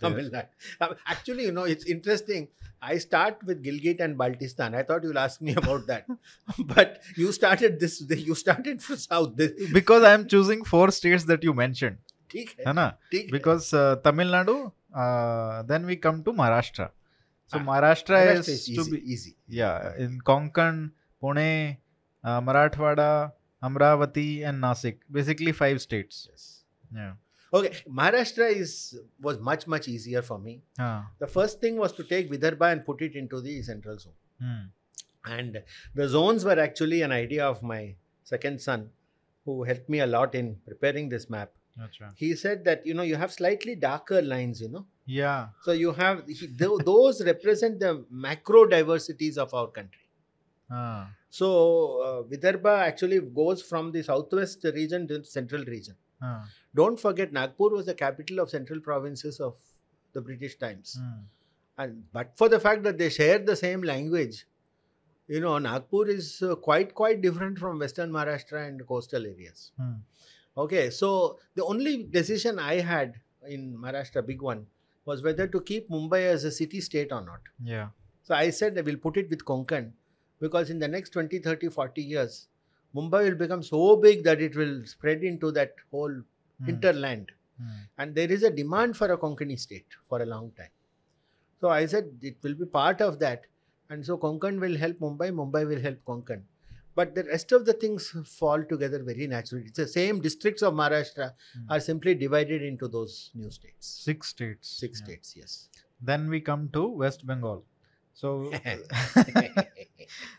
Tamil 0.00 0.30
Nadu. 0.32 0.46
Uh, 0.86 0.94
Actually, 1.14 1.44
you 1.48 1.52
know, 1.58 1.64
it's 1.74 1.86
interesting. 1.94 2.48
I 2.90 2.96
start 3.04 3.40
with 3.48 3.58
Gilgit 3.64 3.98
and 4.04 4.18
Baltistan. 4.20 4.74
I 4.80 4.82
thought 4.90 5.02
you'll 5.06 5.18
ask 5.22 5.42
me 5.48 5.54
about 5.62 5.82
that, 5.88 6.06
but 6.74 6.94
you 7.22 7.32
started 7.38 7.80
this. 7.84 7.96
You 8.28 8.36
started 8.42 8.82
for 8.86 8.96
South. 9.06 9.34
This, 9.40 9.72
because 9.72 10.04
I 10.10 10.14
am 10.20 10.24
choosing 10.34 10.64
four 10.70 10.90
states 10.98 11.24
that 11.32 11.44
you 11.44 11.54
mentioned 11.62 11.98
ठीक 12.30 12.54
है 12.58 12.64
है, 12.68 12.72
ना 12.80 12.88
ठीक 13.12 13.24
है. 13.26 13.30
because 13.38 13.68
uh, 13.82 13.96
Tamil 14.06 14.34
Nadu, 14.36 14.56
uh, 15.04 15.62
then 15.72 15.90
we 15.92 15.98
come 16.06 16.22
to 16.28 16.36
Maharashtra. 16.42 16.88
So 17.52 17.58
Ah, 17.58 17.62
Maharashtra, 17.66 18.18
Maharashtra 18.24 18.40
is, 18.40 18.48
is 18.48 18.64
to 18.64 18.82
easy, 18.82 18.90
be 18.96 19.00
easy. 19.14 19.32
yeah 19.60 20.04
in 20.06 20.18
Konkan, 20.30 20.82
Pune, 21.22 21.78
uh, 22.24 22.40
Marathwada, 22.50 23.10
Amravati, 23.70 24.28
and 24.50 24.62
Nasik. 24.66 25.00
Basically 25.18 25.56
five 25.62 25.80
states. 25.86 26.22
Yes. 26.30 26.46
Yeah. 27.00 27.12
Okay, 27.57 27.71
Maharashtra 27.99 28.47
is 28.61 28.71
was 29.27 29.37
much 29.49 29.65
much 29.73 29.87
easier 29.87 30.21
for 30.29 30.37
me. 30.45 30.53
Ah. 30.85 31.09
The 31.19 31.27
first 31.35 31.61
thing 31.65 31.77
was 31.83 31.93
to 31.99 32.03
take 32.13 32.29
Vidarbha 32.31 32.71
and 32.71 32.85
put 32.89 33.01
it 33.07 33.15
into 33.15 33.41
the 33.41 33.53
central 33.67 33.97
zone. 34.05 34.17
Hmm. 34.45 34.63
And 35.35 35.61
the 35.99 36.07
zones 36.15 36.45
were 36.49 36.59
actually 36.59 37.01
an 37.01 37.11
idea 37.11 37.45
of 37.45 37.61
my 37.63 37.95
second 38.23 38.61
son, 38.61 38.89
who 39.45 39.63
helped 39.69 39.87
me 39.95 39.99
a 40.07 40.09
lot 40.15 40.35
in 40.41 40.57
preparing 40.67 41.07
this 41.09 41.29
map. 41.29 41.51
Acha. 41.85 42.09
He 42.15 42.35
said 42.41 42.65
that 42.65 42.85
you 42.85 42.93
know 42.93 43.03
you 43.11 43.15
have 43.23 43.31
slightly 43.31 43.75
darker 43.75 44.21
lines, 44.33 44.61
you 44.61 44.69
know. 44.69 44.85
Yeah. 45.05 45.47
So 45.63 45.71
you 45.83 45.93
have 45.93 46.23
he- 46.27 46.47
tho- 46.47 46.77
those 46.91 47.23
represent 47.31 47.79
the 47.79 48.05
macro 48.09 48.65
diversities 48.65 49.37
of 49.37 49.53
our 49.53 49.67
country. 49.79 50.07
Ah. 50.71 51.09
So 51.29 51.47
uh, 52.01 52.23
Vidarbha 52.33 52.75
actually 52.91 53.19
goes 53.41 53.61
from 53.61 53.91
the 53.91 54.03
southwest 54.03 54.63
region 54.79 55.07
to 55.09 55.19
the 55.19 55.25
central 55.25 55.63
region. 55.65 55.95
Ah. 56.21 56.45
Don't 56.75 56.99
forget 56.99 57.31
Nagpur 57.33 57.69
was 57.69 57.85
the 57.85 57.93
capital 57.93 58.39
of 58.39 58.49
central 58.49 58.79
provinces 58.79 59.39
of 59.39 59.55
the 60.13 60.21
British 60.21 60.57
times. 60.57 60.99
Hmm. 60.99 61.21
And 61.77 62.03
but 62.13 62.37
for 62.37 62.49
the 62.49 62.59
fact 62.59 62.83
that 62.83 62.97
they 62.97 63.09
share 63.09 63.39
the 63.39 63.55
same 63.55 63.81
language, 63.81 64.45
you 65.27 65.39
know, 65.39 65.57
Nagpur 65.57 66.07
is 66.07 66.41
uh, 66.41 66.55
quite 66.55 66.93
quite 66.93 67.21
different 67.21 67.59
from 67.59 67.79
Western 67.79 68.11
Maharashtra 68.11 68.67
and 68.67 68.85
coastal 68.87 69.25
areas. 69.25 69.71
Hmm. 69.77 69.93
Okay, 70.57 70.89
so 70.89 71.39
the 71.55 71.65
only 71.65 72.03
decision 72.03 72.59
I 72.59 72.75
had 72.75 73.15
in 73.47 73.77
Maharashtra, 73.77 74.25
big 74.25 74.41
one, 74.41 74.65
was 75.05 75.21
whether 75.21 75.47
to 75.47 75.61
keep 75.61 75.89
Mumbai 75.89 76.25
as 76.27 76.43
a 76.45 76.51
city 76.51 76.81
state 76.81 77.11
or 77.11 77.21
not. 77.21 77.41
Yeah. 77.63 77.89
So 78.23 78.33
I 78.33 78.49
said 78.49 78.77
I 78.77 78.81
will 78.81 78.97
put 78.97 79.17
it 79.17 79.29
with 79.29 79.45
Konkan 79.45 79.91
because 80.39 80.69
in 80.69 80.79
the 80.79 80.87
next 80.87 81.11
20, 81.11 81.39
30, 81.39 81.69
40 81.69 82.01
years, 82.01 82.47
Mumbai 82.95 83.29
will 83.29 83.35
become 83.35 83.61
so 83.61 83.97
big 83.97 84.23
that 84.23 84.41
it 84.41 84.55
will 84.55 84.85
spread 84.85 85.23
into 85.23 85.51
that 85.51 85.75
whole. 85.91 86.21
Hinterland. 86.63 87.31
Hmm. 87.57 87.67
And 87.97 88.15
there 88.15 88.31
is 88.31 88.43
a 88.43 88.51
demand 88.51 88.97
for 88.97 89.11
a 89.11 89.17
Konkani 89.17 89.59
state 89.59 89.87
for 90.09 90.21
a 90.21 90.25
long 90.25 90.51
time. 90.57 90.69
So 91.61 91.69
I 91.69 91.85
said 91.85 92.09
it 92.21 92.37
will 92.43 92.53
be 92.55 92.65
part 92.65 93.01
of 93.01 93.19
that. 93.19 93.45
And 93.89 94.05
so 94.05 94.17
Konkan 94.17 94.59
will 94.59 94.75
help 94.77 94.97
Mumbai, 94.99 95.31
Mumbai 95.31 95.67
will 95.67 95.79
help 95.79 95.97
Konkan. 96.05 96.41
But 96.95 97.13
the 97.13 97.23
rest 97.23 97.51
of 97.51 97.65
the 97.65 97.73
things 97.73 98.13
fall 98.25 98.63
together 98.63 99.03
very 99.03 99.27
naturally. 99.27 99.65
It's 99.65 99.77
the 99.77 99.87
same 99.87 100.21
districts 100.21 100.61
of 100.63 100.73
Maharashtra 100.73 101.33
Hmm. 101.53 101.71
are 101.71 101.79
simply 101.79 102.15
divided 102.15 102.61
into 102.61 102.87
those 102.87 103.31
new 103.35 103.51
states. 103.51 103.87
Six 103.87 104.29
states. 104.29 104.67
Six 104.67 104.99
Yeah. 104.99 105.05
states, 105.05 105.35
yes. 105.35 105.69
Then 106.01 106.29
we 106.29 106.41
come 106.41 106.69
to 106.69 106.87
West 106.87 107.25
Bengal. 107.25 107.63
So 108.13 108.51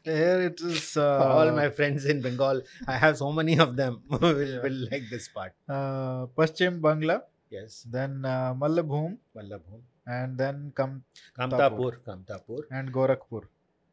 here 0.05 0.41
it 0.49 0.61
is. 0.61 0.97
Uh, 0.97 1.19
All 1.39 1.51
my 1.53 1.69
friends 1.71 2.05
in 2.05 2.21
Bengal, 2.23 2.63
I 2.87 2.97
have 2.99 3.17
so 3.19 3.33
many 3.33 3.59
of 3.59 3.77
them, 3.77 4.03
will, 4.11 4.61
will 4.65 4.79
like 4.91 5.05
this 5.11 5.29
part. 5.29 5.53
uh, 5.69 6.27
Paschim 6.39 6.81
Bangla, 6.81 7.23
Yes. 7.51 7.87
then 7.91 8.25
uh, 8.25 8.55
Mallabhum, 8.55 9.19
Vallabhum. 9.37 9.81
and 10.07 10.37
then 10.39 10.73
come 10.75 11.03
Kamtapur, 11.39 11.93
Kamtapur. 12.07 12.61
and 12.71 12.93
Gorakhpur. 12.93 13.43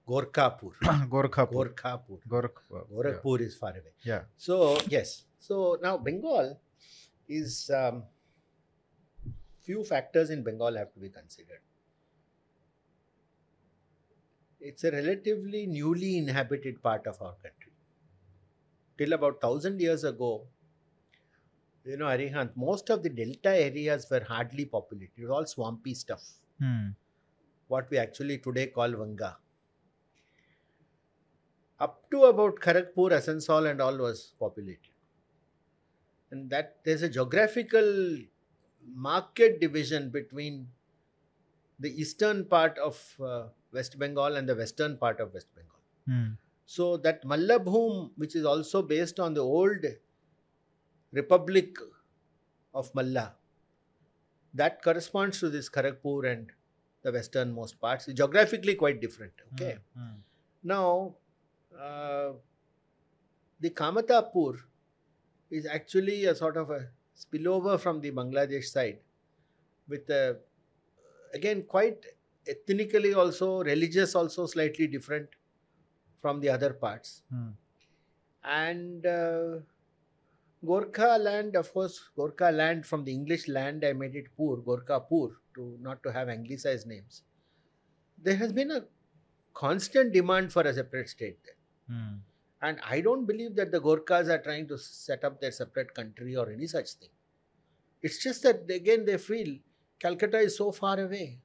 Gorkhapur. 0.07 0.71
Gorakhpur. 1.13 1.67
Gorkhapur. 1.73 2.19
Gorakhpur. 2.27 2.81
Gorakhpur 2.93 3.41
is 3.41 3.55
far 3.55 3.71
away. 3.71 3.93
Yeah. 4.03 4.23
So 4.37 4.77
yes, 4.89 5.23
so 5.39 5.77
now 5.81 5.97
Bengal 5.97 6.59
is 7.29 7.69
um, 7.73 8.03
few 9.61 9.83
factors 9.85 10.29
in 10.29 10.43
Bengal 10.43 10.75
have 10.75 10.91
to 10.93 10.99
be 10.99 11.09
considered. 11.09 11.61
It's 14.65 14.85
a 14.85 14.91
relatively 14.91 15.67
newly 15.67 16.17
inhabited 16.17 16.81
part 16.81 17.05
of 17.05 17.21
our 17.21 17.33
country. 17.33 17.73
Till 18.97 19.11
about 19.11 19.41
thousand 19.41 19.81
years 19.81 20.05
ago, 20.05 20.47
you 21.83 21.97
know, 21.97 22.05
Arihant, 22.05 22.51
most 22.55 22.89
of 22.89 23.03
the 23.03 23.09
delta 23.09 23.49
areas 23.49 24.07
were 24.09 24.23
hardly 24.25 24.63
populated. 24.63 25.11
It 25.17 25.23
was 25.23 25.31
all 25.31 25.45
swampy 25.45 25.93
stuff. 25.93 26.23
Hmm. 26.59 26.89
What 27.67 27.89
we 27.91 27.97
actually 27.97 28.37
today 28.37 28.67
call 28.67 28.91
Vanga. 28.91 29.35
Up 31.79 32.09
to 32.11 32.23
about 32.25 32.61
Kharagpur, 32.61 33.11
Asansol, 33.11 33.69
and 33.69 33.81
all 33.81 33.97
was 33.97 34.33
populated. 34.39 34.93
And 36.31 36.49
that 36.51 36.77
there's 36.85 37.01
a 37.01 37.09
geographical 37.09 38.17
market 38.95 39.59
division 39.59 40.09
between 40.09 40.67
the 41.79 41.89
eastern 41.99 42.45
part 42.45 42.77
of 42.77 43.15
uh, 43.21 43.47
West 43.73 43.97
Bengal 43.99 44.35
and 44.35 44.47
the 44.47 44.55
western 44.55 44.97
part 44.97 45.19
of 45.19 45.33
West 45.33 45.47
Bengal. 45.55 45.79
Hmm. 46.07 46.33
So 46.65 46.97
that 46.97 47.23
Mallabhum, 47.25 48.11
which 48.15 48.35
is 48.35 48.45
also 48.45 48.81
based 48.81 49.19
on 49.19 49.33
the 49.33 49.41
old 49.41 49.85
Republic 51.11 51.77
of 52.73 52.93
Malla, 52.95 53.35
that 54.53 54.81
corresponds 54.81 55.39
to 55.39 55.49
this 55.49 55.69
Kharagpur 55.69 56.31
and 56.31 56.51
the 57.01 57.11
westernmost 57.11 57.79
parts. 57.81 58.05
Geographically 58.05 58.75
quite 58.75 59.01
different. 59.01 59.33
Okay. 59.53 59.77
Hmm. 59.97 60.19
Now, 60.63 61.15
uh, 61.79 62.33
the 63.59 63.69
Kamatapur 63.69 64.59
is 65.51 65.65
actually 65.65 66.25
a 66.25 66.35
sort 66.35 66.57
of 66.57 66.69
a 66.69 66.87
spillover 67.15 67.79
from 67.79 68.01
the 68.01 68.11
Bangladesh 68.11 68.65
side. 68.65 68.99
with 69.87 70.09
a, 70.09 70.37
again, 71.33 71.63
quite 71.63 72.05
ethnically 72.47 73.13
also, 73.13 73.63
religious 73.63 74.15
also 74.15 74.45
slightly 74.45 74.87
different 74.87 75.29
from 76.21 76.39
the 76.39 76.49
other 76.49 76.73
parts. 76.73 77.21
Hmm. 77.29 77.49
And 78.43 79.05
uh, 79.05 79.59
Gorkha 80.65 81.19
land, 81.19 81.55
of 81.55 81.71
course, 81.73 82.09
Gorkha 82.17 82.51
land 82.51 82.85
from 82.85 83.03
the 83.03 83.11
English 83.11 83.47
land, 83.47 83.83
I 83.85 83.93
made 83.93 84.15
it 84.15 84.27
Pur, 84.37 84.57
Gorkha 84.57 85.07
poor, 85.07 85.31
to 85.55 85.77
not 85.81 86.01
to 86.03 86.11
have 86.11 86.29
anglicized 86.29 86.87
names. 86.87 87.23
There 88.21 88.35
has 88.35 88.53
been 88.53 88.71
a 88.71 88.85
constant 89.53 90.13
demand 90.13 90.51
for 90.51 90.61
a 90.63 90.73
separate 90.73 91.09
state 91.09 91.37
there. 91.43 91.97
Hmm. 91.97 92.15
And 92.61 92.79
I 92.89 93.01
don't 93.01 93.25
believe 93.25 93.55
that 93.57 93.71
the 93.71 93.81
Gorkhas 93.81 94.29
are 94.29 94.41
trying 94.41 94.69
to 94.69 94.77
set 94.77 95.25
up 95.25 95.41
their 95.41 95.51
separate 95.51 95.93
country 95.93 96.37
or 96.37 96.49
any 96.49 96.67
such 96.67 96.91
thing. 96.91 97.09
It's 98.01 98.23
just 98.23 98.43
that 98.43 98.69
again 98.69 99.05
they 99.05 99.17
feel 99.17 99.57
Calcutta 99.99 100.37
is 100.37 100.57
so 100.57 100.71
far 100.71 100.99
away. 100.99 101.39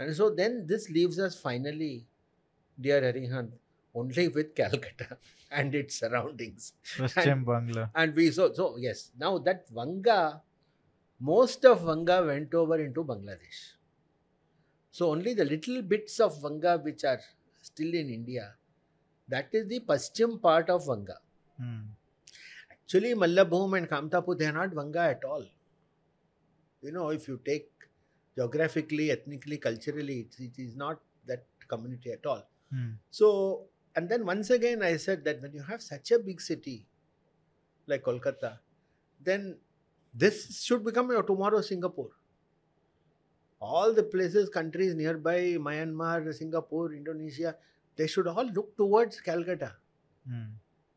And 0.00 0.16
so 0.16 0.30
then 0.30 0.66
this 0.66 0.88
leaves 0.88 1.18
us 1.18 1.38
finally, 1.38 2.06
dear 2.80 3.02
Arihant, 3.02 3.50
only 3.94 4.28
with 4.28 4.54
Calcutta 4.60 5.18
and 5.50 5.74
its 5.74 5.98
surroundings. 6.00 6.72
Paschim 6.96 7.44
Bangla. 7.44 7.90
And 7.94 8.14
we 8.14 8.30
so 8.30 8.50
so 8.54 8.76
yes, 8.78 9.10
now 9.18 9.36
that 9.38 9.70
Vanga, 9.70 10.40
most 11.20 11.66
of 11.66 11.82
Vanga 11.82 12.26
went 12.26 12.54
over 12.54 12.80
into 12.80 13.04
Bangladesh. 13.04 13.60
So 14.90 15.10
only 15.10 15.34
the 15.34 15.44
little 15.44 15.82
bits 15.82 16.18
of 16.18 16.40
Vanga 16.40 16.82
which 16.82 17.04
are 17.04 17.20
still 17.60 17.92
in 17.92 18.08
India, 18.08 18.54
that 19.28 19.48
is 19.52 19.68
the 19.68 19.80
Paschim 19.80 20.40
part 20.40 20.70
of 20.70 20.86
Vanga. 20.86 21.16
Hmm. 21.58 21.80
Actually, 22.72 23.14
Mallabhum 23.14 23.76
and 23.76 23.90
Kamtapur, 23.90 24.38
they 24.38 24.46
are 24.46 24.52
not 24.52 24.70
Vanga 24.70 25.10
at 25.10 25.24
all. 25.24 25.44
You 26.80 26.92
know, 26.92 27.10
if 27.10 27.28
you 27.28 27.38
take 27.44 27.70
geographically, 28.40 29.10
ethnically, 29.10 29.58
culturally, 29.58 30.20
it, 30.20 30.36
it 30.38 30.62
is 30.62 30.74
not 30.74 30.98
that 31.26 31.44
community 31.68 32.12
at 32.12 32.24
all. 32.24 32.42
Hmm. 32.72 32.92
So, 33.10 33.64
and 33.94 34.08
then 34.08 34.24
once 34.24 34.50
again, 34.50 34.82
I 34.82 34.96
said 34.96 35.24
that 35.24 35.42
when 35.42 35.52
you 35.52 35.62
have 35.62 35.82
such 35.82 36.10
a 36.12 36.18
big 36.18 36.40
city 36.40 36.86
like 37.86 38.02
Kolkata, 38.02 38.58
then 39.22 39.58
this 40.14 40.64
should 40.64 40.84
become 40.84 41.10
your 41.10 41.22
tomorrow 41.22 41.60
Singapore. 41.60 42.12
All 43.60 43.92
the 43.92 44.02
places, 44.02 44.48
countries 44.48 44.94
nearby, 44.94 45.58
Myanmar, 45.68 46.32
Singapore, 46.34 46.94
Indonesia, 46.94 47.56
they 47.96 48.06
should 48.06 48.26
all 48.26 48.46
look 48.46 48.74
towards 48.76 49.20
Calcutta. 49.20 49.74
Hmm. 50.26 50.54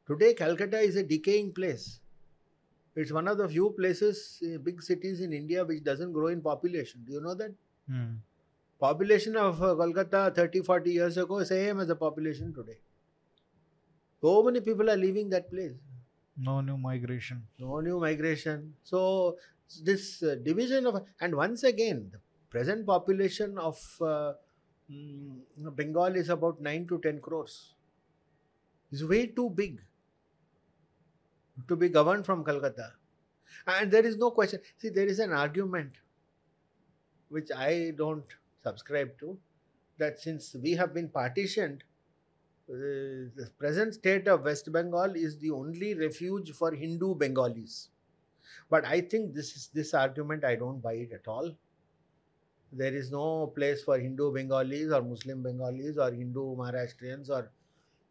Today, 0.08 0.34
Calcutta 0.34 0.80
is 0.80 0.96
a 0.96 1.04
decaying 1.04 1.52
place. 1.52 2.00
It's 2.96 3.12
one 3.12 3.28
of 3.28 3.38
the 3.38 3.50
few 3.50 3.72
places, 3.72 4.42
uh, 4.46 4.58
big 4.60 4.82
cities 4.82 5.22
in 5.22 5.34
India, 5.34 5.66
which 5.66 5.84
doesn't 5.84 6.12
grow 6.14 6.28
in 6.28 6.42
population. 6.42 7.04
Do 7.06 7.14
you 7.14 7.22
know 7.22 7.34
that? 7.34 7.54
Hmm. 7.90 8.16
Population 8.80 9.36
of 9.36 9.62
uh, 9.64 9.76
Kolkata 9.76 10.36
30, 10.36 10.62
40 10.62 10.92
years 10.92 11.18
ago 11.18 11.40
is 11.40 11.48
same 11.48 11.80
as 11.80 11.88
the 11.88 11.96
population 11.96 12.54
today. 12.54 12.78
So 14.22 14.44
many 14.44 14.62
people 14.62 14.90
are 14.90 14.96
leaving 14.96 15.30
that 15.30 15.50
place. 15.50 15.74
No 16.38 16.62
new 16.62 16.78
migration. 16.78 17.44
No 17.60 17.80
new 17.80 18.00
migration. 18.00 18.74
So 18.84 19.38
this 19.84 20.22
uh, 20.22 20.36
division 20.44 20.86
of 20.86 21.04
and 21.20 21.36
once 21.36 21.64
again 21.64 22.10
the 22.12 22.20
present 22.50 22.86
population 22.86 23.58
of 23.58 23.78
uh, 24.02 24.34
mm, 24.92 25.40
Bengal 25.76 26.16
is 26.16 26.30
about 26.30 26.62
nine 26.62 26.88
to 26.88 27.00
ten 27.00 27.20
crores. 27.20 27.74
It's 28.92 29.04
way 29.04 29.28
too 29.28 29.50
big 29.50 29.82
to 31.68 31.76
be 31.76 31.90
governed 31.90 32.26
from 32.26 32.44
Calcutta, 32.44 32.92
and 33.68 33.92
there 33.92 34.06
is 34.06 34.18
no 34.18 34.32
question. 34.32 34.60
See, 34.78 34.90
there 34.90 35.08
is 35.08 35.20
an 35.20 35.32
argument 35.32 35.94
which 37.30 37.50
I 37.56 37.94
don't 37.98 38.26
subscribe 38.64 39.18
to 39.20 39.38
that 39.98 40.20
since 40.20 40.56
we 40.62 40.72
have 40.74 40.94
been 40.94 41.10
partitioned, 41.10 41.84
uh, 42.70 42.76
the 43.36 43.50
present 43.58 43.94
state 43.94 44.28
of 44.28 44.44
West 44.44 44.72
Bengal 44.72 45.16
is 45.16 45.38
the 45.38 45.52
only 45.52 45.94
refuge 45.94 46.52
for 46.52 46.72
Hindu 46.72 47.16
Bengalis. 47.16 47.90
But 48.70 48.86
I 48.86 49.02
think 49.02 49.34
this 49.34 49.56
is 49.56 49.70
this 49.74 49.94
argument 49.94 50.44
I 50.44 50.56
don't 50.56 50.82
buy 50.82 50.94
it 50.94 51.12
at 51.12 51.28
all. 51.28 51.52
There 52.72 52.94
is 52.94 53.12
no 53.12 53.48
place 53.56 53.84
for 53.84 54.00
Hindu 54.00 54.34
Bengalis 54.34 54.92
or 54.92 55.02
Muslim 55.02 55.44
Bengalis 55.44 55.98
or 55.98 56.12
Hindu 56.12 56.56
Maharashtrians 56.56 57.30
or 57.30 57.52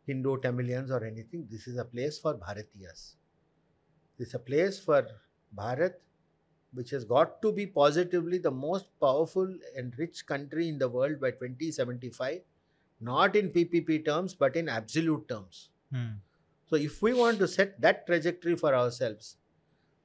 Hindu 0.06 0.36
Tamilians 0.38 0.90
or 0.90 1.04
anything. 1.04 1.48
This 1.50 1.66
is 1.66 1.78
a 1.78 1.84
place 1.84 2.18
for 2.18 2.34
Bharatiyas. 2.34 3.14
Is 4.22 4.34
a 4.34 4.38
place 4.38 4.78
for 4.78 5.06
Bharat, 5.56 5.94
which 6.72 6.90
has 6.90 7.04
got 7.04 7.42
to 7.42 7.52
be 7.52 7.66
positively 7.66 8.38
the 8.38 8.50
most 8.50 8.86
powerful 9.00 9.54
and 9.76 9.98
rich 9.98 10.24
country 10.26 10.68
in 10.68 10.78
the 10.78 10.88
world 10.88 11.20
by 11.20 11.30
2075, 11.32 12.40
not 13.00 13.36
in 13.36 13.50
PPP 13.50 14.04
terms, 14.04 14.34
but 14.34 14.56
in 14.56 14.68
absolute 14.68 15.28
terms. 15.28 15.70
Hmm. 15.92 16.12
So, 16.66 16.76
if 16.76 17.02
we 17.02 17.12
want 17.12 17.38
to 17.40 17.48
set 17.48 17.80
that 17.80 18.06
trajectory 18.06 18.56
for 18.56 18.74
ourselves, 18.74 19.36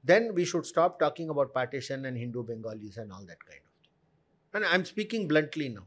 then 0.04 0.34
we 0.34 0.44
should 0.44 0.66
stop 0.66 0.98
talking 0.98 1.28
about 1.28 1.54
partition 1.54 2.04
and 2.04 2.16
Hindu 2.16 2.42
Bengalis 2.42 2.96
and 2.96 3.12
all 3.12 3.24
that 3.26 3.44
kind 3.44 3.60
of 3.64 3.72
thing. 3.82 3.90
And 4.54 4.64
I'm 4.64 4.84
speaking 4.84 5.28
bluntly 5.28 5.68
now. 5.68 5.86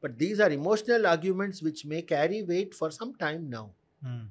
But 0.00 0.18
these 0.18 0.40
are 0.40 0.50
emotional 0.50 1.06
arguments 1.06 1.62
which 1.62 1.84
may 1.84 2.02
carry 2.02 2.42
weight 2.42 2.74
for 2.74 2.90
some 2.90 3.14
time 3.14 3.48
now. 3.50 3.70
Hmm. 4.02 4.26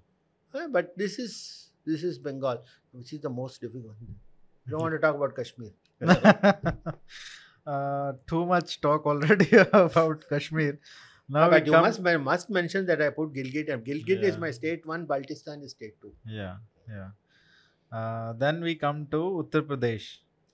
Uh, 0.53 0.67
But 0.67 0.97
this 0.97 1.19
is 1.19 1.66
this 1.89 2.03
is 2.03 2.19
Bengal, 2.19 2.61
which 2.91 3.13
is 3.13 3.21
the 3.21 3.29
most 3.29 3.61
difficult. 3.61 3.95
You 4.01 4.71
don't 4.71 4.81
want 4.81 4.93
to 4.93 4.99
talk 4.99 5.15
about 5.15 5.35
Kashmir. 5.35 5.71
uh, 7.65 8.13
too 8.27 8.45
much 8.45 8.79
talk 8.81 9.05
already 9.05 9.49
about 9.73 10.25
Kashmir. 10.29 10.79
Now 11.29 11.49
but 11.49 11.65
you 11.65 11.73
must 11.73 12.01
must 12.27 12.49
mention 12.49 12.85
that 12.89 13.01
I 13.01 13.09
put 13.09 13.33
Gilgit 13.33 13.71
and 13.73 13.83
Gilgit 13.85 14.23
is 14.31 14.37
my 14.37 14.51
state 14.51 14.85
one, 14.85 15.07
Baltistan 15.07 15.63
is 15.63 15.71
state 15.71 15.95
two. 16.01 16.13
yeah, 16.25 16.55
yeah. 16.89 17.09
Uh, 17.91 18.33
then 18.33 18.61
we 18.61 18.75
come 18.75 19.07
to 19.11 19.17
Uttar 19.41 19.61
Pradesh, 19.67 20.07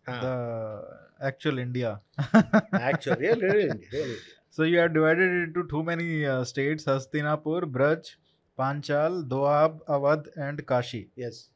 Ah, 0.08 0.20
the 0.22 1.26
actual 1.30 1.60
India. 1.60 2.00
actually, 2.74 3.28
really, 3.28 3.48
really, 3.48 3.88
really. 3.92 4.18
So 4.50 4.64
you 4.64 4.80
are 4.82 4.90
divided 4.90 5.32
into 5.44 5.64
too 5.68 5.84
many 5.84 6.26
uh, 6.26 6.44
states: 6.44 6.86
Hastinapur, 6.86 7.62
Braj, 7.78 8.16
Panchal, 8.58 9.28
Doab, 9.28 9.80
Awadh, 9.88 10.28
and 10.36 10.66
Kashi. 10.66 11.10
Yes, 11.16 11.50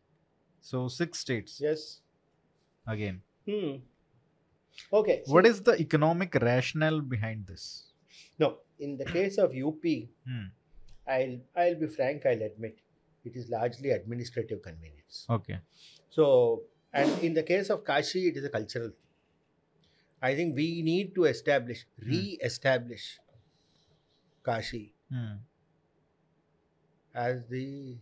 So 0.62 0.88
six 0.88 1.20
states 1.20 1.60
yes. 1.62 2.02
again. 2.88 3.22
Hmm. 3.46 3.78
Okay. 4.94 5.24
What 5.26 5.46
see, 5.46 5.52
is 5.52 5.62
the 5.62 5.80
economic 5.80 6.36
rationale 6.36 7.02
behind 7.02 7.48
this? 7.48 7.94
no? 8.40 8.58
In 8.80 8.98
the 8.98 9.06
case 9.06 9.38
of 9.38 9.54
UP, 9.56 9.84
Hmm. 10.28 10.46
I'll 11.08 11.40
I'll 11.56 11.76
be 11.76 11.88
frank. 11.88 12.26
I'll 12.26 12.42
admit 12.48 12.80
it 13.26 13.36
is 13.36 13.50
largely 13.50 13.92
administrative 13.92 14.62
convenience. 14.62 15.26
Okay. 15.30 15.60
So, 16.10 16.64
and 16.94 17.18
in 17.24 17.34
the 17.34 17.44
case 17.44 17.70
of 17.70 17.84
Kashi, 17.84 18.28
it 18.28 18.38
is 18.38 18.46
a 18.46 18.50
cultural 18.50 18.90
thing. 18.90 19.08
I 20.22 20.36
think 20.36 20.56
we 20.56 20.82
need 20.82 21.14
to 21.16 21.26
establish, 21.26 21.86
re-establish 22.00 23.20
Kashi 24.44 24.94
Hmm. 25.10 25.36
As 27.18 27.44
the 27.50 27.98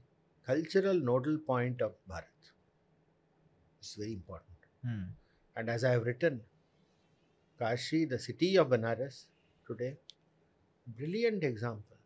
cultural 0.45 0.99
nodal 1.09 1.37
point 1.47 1.81
of 1.81 1.93
Bharat. 2.09 2.49
It's 3.79 3.95
very 3.95 4.13
important. 4.13 4.67
Hmm. 4.85 5.03
And 5.55 5.69
as 5.69 5.83
I 5.83 5.91
have 5.91 6.05
written, 6.05 6.41
Kashi, 7.57 8.05
the 8.05 8.19
city 8.19 8.57
of 8.57 8.67
Banaras 8.67 9.25
today, 9.65 9.95
brilliant 10.97 11.43
example 11.43 11.97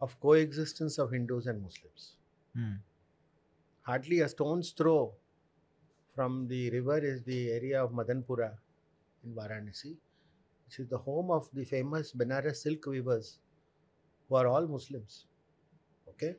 of 0.00 0.18
coexistence 0.20 0.98
of 0.98 1.10
Hindus 1.10 1.46
and 1.46 1.62
Muslims. 1.62 2.12
Hmm. 2.54 2.74
Hardly 3.82 4.20
a 4.20 4.28
stone's 4.28 4.70
throw 4.70 5.12
from 6.14 6.46
the 6.46 6.70
river 6.70 6.98
is 6.98 7.22
the 7.24 7.50
area 7.50 7.82
of 7.82 7.90
Madanpura 7.90 8.52
in 9.24 9.34
Varanasi, 9.34 9.96
which 10.66 10.78
is 10.78 10.88
the 10.88 10.98
home 10.98 11.30
of 11.30 11.48
the 11.52 11.64
famous 11.64 12.12
Benares 12.12 12.62
silk 12.62 12.86
weavers, 12.86 13.38
who 14.28 14.36
are 14.36 14.46
all 14.46 14.66
Muslims. 14.68 15.24
Okay? 16.20 16.36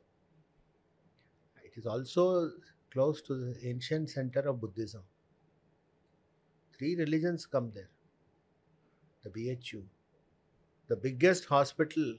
It 1.64 1.72
is 1.76 1.86
also 1.86 2.52
close 2.92 3.22
to 3.24 3.34
the 3.36 3.68
ancient 3.68 4.10
center 4.10 4.42
of 4.42 4.62
Buddhism. 4.62 5.02
Three 6.78 6.96
religions 6.96 7.46
come 7.46 7.72
there. 7.74 7.90
The 9.24 9.30
BHU, 9.30 9.84
the 10.88 10.96
biggest 10.96 11.46
hospital 11.46 12.18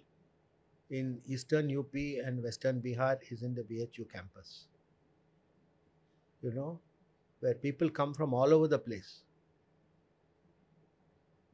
in 0.91 1.21
eastern 1.27 1.77
UP 1.77 1.95
and 1.95 2.43
western 2.43 2.81
Bihar 2.81 3.19
is 3.31 3.43
in 3.43 3.55
the 3.55 3.63
BHU 3.63 4.11
campus. 4.13 4.67
You 6.43 6.53
know, 6.53 6.81
where 7.41 7.55
people 7.55 7.91
come 7.91 8.15
from 8.15 8.35
all 8.35 8.53
over 8.55 8.69
the 8.69 8.79
place. 8.79 9.23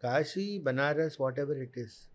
Kashi, 0.00 0.60
Banaras, 0.60 1.18
whatever 1.18 1.54
it 1.54 1.72
is, 1.74 2.08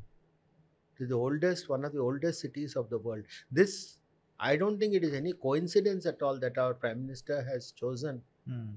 the 1.08 1.16
oldest, 1.16 1.70
one 1.70 1.86
of 1.86 1.93
the 1.93 1.99
oldest 1.99 2.41
cities 2.41 2.76
of 2.76 2.89
the 2.89 2.97
world. 2.97 3.24
This, 3.51 3.97
I 4.39 4.58
don't 4.58 4.80
think 4.80 4.93
it 4.93 5.04
is 5.04 5.14
any 5.14 5.34
coincidence 5.34 6.06
at 6.06 6.22
all 6.22 6.39
that 6.39 6.58
our 6.58 6.74
Prime 6.74 7.01
Minister 7.01 7.43
has 7.43 7.72
chosen 7.72 8.22
Hmm. 8.47 8.72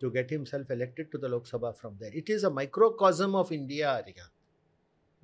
to 0.00 0.10
get 0.10 0.30
himself 0.30 0.70
elected 0.70 1.12
to 1.12 1.18
the 1.18 1.28
Lok 1.28 1.44
Sabha 1.46 1.76
from 1.76 1.96
there. 2.00 2.10
It 2.12 2.28
is 2.28 2.42
a 2.42 2.50
microcosm 2.50 3.36
of 3.36 3.52
India, 3.52 3.88
Arya. 3.90 4.24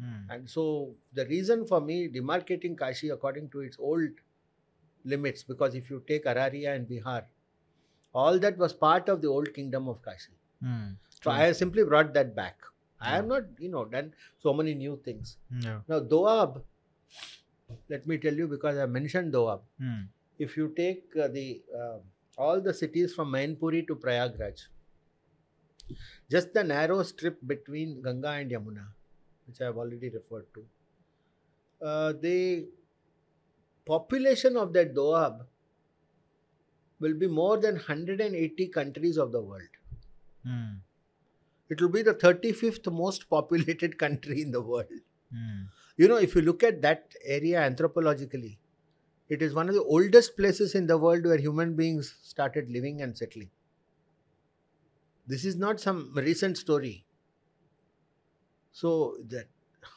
Hmm. 0.01 0.31
And 0.31 0.49
so 0.49 0.95
the 1.13 1.27
reason 1.27 1.67
for 1.67 1.81
me 1.81 2.09
demarcating 2.09 2.79
Kashi 2.79 3.09
according 3.09 3.49
to 3.51 3.61
its 3.61 3.77
old 3.81 4.11
limits, 5.05 5.43
because 5.43 5.75
if 5.75 5.91
you 5.91 6.03
take 6.07 6.25
Araria 6.27 6.75
and 6.77 6.89
Bihar, 6.89 7.25
all 8.15 8.39
that 8.39 8.57
was 8.57 8.73
part 8.73 9.09
of 9.09 9.21
the 9.21 9.29
old 9.29 9.53
kingdom 9.53 9.89
of 9.89 10.01
Kashi. 10.03 10.33
Hmm. 10.63 10.93
So 11.23 11.31
I 11.33 11.51
simply 11.53 11.83
brought 11.85 12.15
that 12.15 12.35
back. 12.37 12.59
I 13.01 13.11
have 13.11 13.27
not, 13.27 13.45
you 13.59 13.69
know, 13.69 13.85
done 13.85 14.13
so 14.43 14.53
many 14.53 14.75
new 14.75 15.01
things. 15.05 15.37
Yeah. 15.61 15.81
Now 15.89 16.01
Doab, 16.01 16.63
let 17.89 18.07
me 18.07 18.19
tell 18.19 18.35
you 18.35 18.49
because 18.49 18.79
I 18.79 18.87
mentioned 18.87 19.33
Doab. 19.33 19.61
Hmm. 19.81 20.03
If 20.39 20.57
you 20.57 20.73
take 20.77 21.05
uh, 21.21 21.29
the 21.29 21.63
uh, 21.77 21.99
all 22.37 22.61
the 22.61 22.75
cities 22.75 23.15
from 23.15 23.33
Mainpuri 23.33 23.87
to 23.87 23.97
Prayagraj, 23.97 24.67
just 26.31 26.53
the 26.55 26.65
narrow 26.65 27.03
strip 27.03 27.39
between 27.47 28.03
Ganga 28.03 28.31
and 28.31 28.51
Yamuna, 28.51 28.87
which 29.47 29.61
I 29.61 29.67
have 29.67 29.77
already 29.77 30.11
referred 30.11 30.47
to, 30.55 30.65
uh, 31.85 32.13
the 32.21 32.67
population 33.87 34.57
of 34.57 34.73
that 34.73 34.95
Doab 34.95 35.47
will 37.01 37.15
be 37.15 37.27
more 37.27 37.59
than 37.59 37.75
180 37.75 38.69
countries 38.69 39.17
of 39.17 39.33
the 39.33 39.41
world. 39.41 39.69
Hmm. 40.45 40.75
It 41.69 41.81
will 41.81 41.89
be 41.89 42.03
the 42.03 42.15
35th 42.15 42.91
most 42.93 43.29
populated 43.29 43.99
country 44.05 44.43
in 44.43 44.51
the 44.51 44.63
world. 44.63 44.87
Hmm. 45.33 45.65
You 45.97 46.09
know, 46.09 46.17
if 46.17 46.35
you 46.35 46.43
look 46.43 46.63
at 46.63 46.81
that 46.83 47.15
area 47.25 47.59
anthropologically, 47.61 48.59
it 49.29 49.43
is 49.43 49.55
one 49.55 49.69
of 49.69 49.75
the 49.75 49.83
oldest 49.83 50.37
places 50.37 50.75
in 50.75 50.87
the 50.87 50.97
world 50.97 51.25
where 51.25 51.37
human 51.37 51.75
beings 51.75 52.15
started 52.23 52.71
living 52.71 53.03
and 53.03 53.17
settling. 53.17 53.51
This 55.27 55.45
is 55.45 55.57
not 55.57 55.81
some 55.81 56.13
recent 56.15 56.57
story. 56.57 57.05
So 58.73 59.17
that 59.29 59.49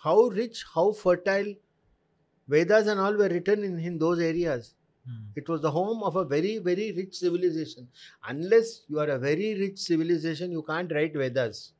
how 0.03 0.23
rich, 0.23 0.65
how 0.73 0.91
fertile 0.91 1.55
Vedas 2.47 2.87
and 2.87 2.99
all 2.99 3.13
were 3.13 3.29
written 3.29 3.63
in, 3.63 3.79
in 3.79 3.97
those 3.97 4.19
areas. 4.19 4.75
Hmm. 5.11 5.39
It 5.41 5.49
was 5.53 5.61
the 5.61 5.71
home 5.71 6.03
of 6.03 6.15
a 6.15 6.23
very, 6.25 6.57
very 6.69 6.91
rich 7.01 7.15
civilization. 7.23 7.87
Unless 8.27 8.71
you 8.87 8.99
are 8.99 9.09
a 9.17 9.19
very 9.27 9.49
rich 9.65 9.79
civilization, 9.79 10.51
you 10.51 10.63
can't 10.71 10.91
write 10.99 11.13
Vedas. 11.13 11.73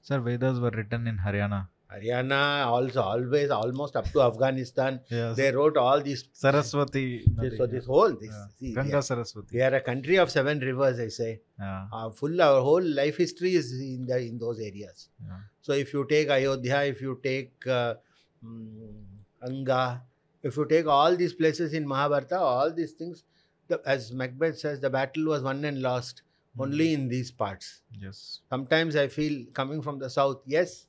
Sir, 0.00 0.20
Vedas 0.20 0.58
were 0.60 0.70
written 0.70 1.06
in 1.06 1.18
Haryana. 1.18 1.68
Haryana 1.94 2.66
also 2.74 3.02
always 3.02 3.50
almost 3.50 3.96
up 3.96 4.06
to 4.12 4.22
Afghanistan. 4.22 5.00
Yes. 5.10 5.36
They 5.36 5.48
wrote 5.56 5.76
all 5.76 6.00
these. 6.00 6.24
Saraswati. 6.32 7.02
This, 7.40 7.56
so 7.58 7.66
this 7.66 7.84
whole 7.86 8.14
this. 8.22 8.30
yeah. 8.30 8.46
see, 8.58 8.74
Ganga 8.74 8.96
are, 9.00 9.02
Saraswati. 9.02 9.56
we 9.58 9.62
are 9.62 9.74
a 9.74 9.80
country 9.80 10.16
of 10.16 10.30
seven 10.30 10.58
rivers. 10.60 10.98
I 10.98 11.08
say, 11.08 11.40
Yeah. 11.58 11.86
uh, 11.92 12.08
full 12.10 12.40
our 12.40 12.62
whole 12.62 12.82
life 13.00 13.18
history 13.18 13.54
is 13.56 13.72
in 13.88 14.06
the 14.06 14.18
in 14.30 14.38
those 14.38 14.58
areas. 14.70 15.08
yeah. 15.26 15.36
So 15.60 15.74
if 15.74 15.92
you 15.92 16.06
take 16.14 16.30
Ayodhya, 16.30 16.84
if 16.94 17.02
you 17.02 17.20
take 17.22 17.66
uh, 17.66 17.94
mm, 18.42 19.04
Anga, 19.46 20.02
if 20.42 20.56
you 20.56 20.64
take 20.66 20.86
all 20.86 21.16
these 21.16 21.32
places 21.32 21.72
in 21.72 21.86
Mahabharata, 21.86 22.38
all 22.38 22.72
these 22.72 22.92
things, 22.92 23.24
the, 23.68 23.80
as 23.86 24.12
Macbeth 24.12 24.58
says, 24.58 24.80
the 24.80 24.90
battle 24.90 25.26
was 25.26 25.42
won 25.42 25.64
and 25.64 25.80
lost 25.80 26.22
only 26.58 26.92
in 26.92 27.08
these 27.08 27.30
parts. 27.30 27.80
Yes. 27.98 28.40
Sometimes 28.50 28.96
I 28.96 29.08
feel 29.08 29.46
coming 29.52 29.80
from 29.80 29.98
the 29.98 30.10
south, 30.10 30.42
yes, 30.44 30.86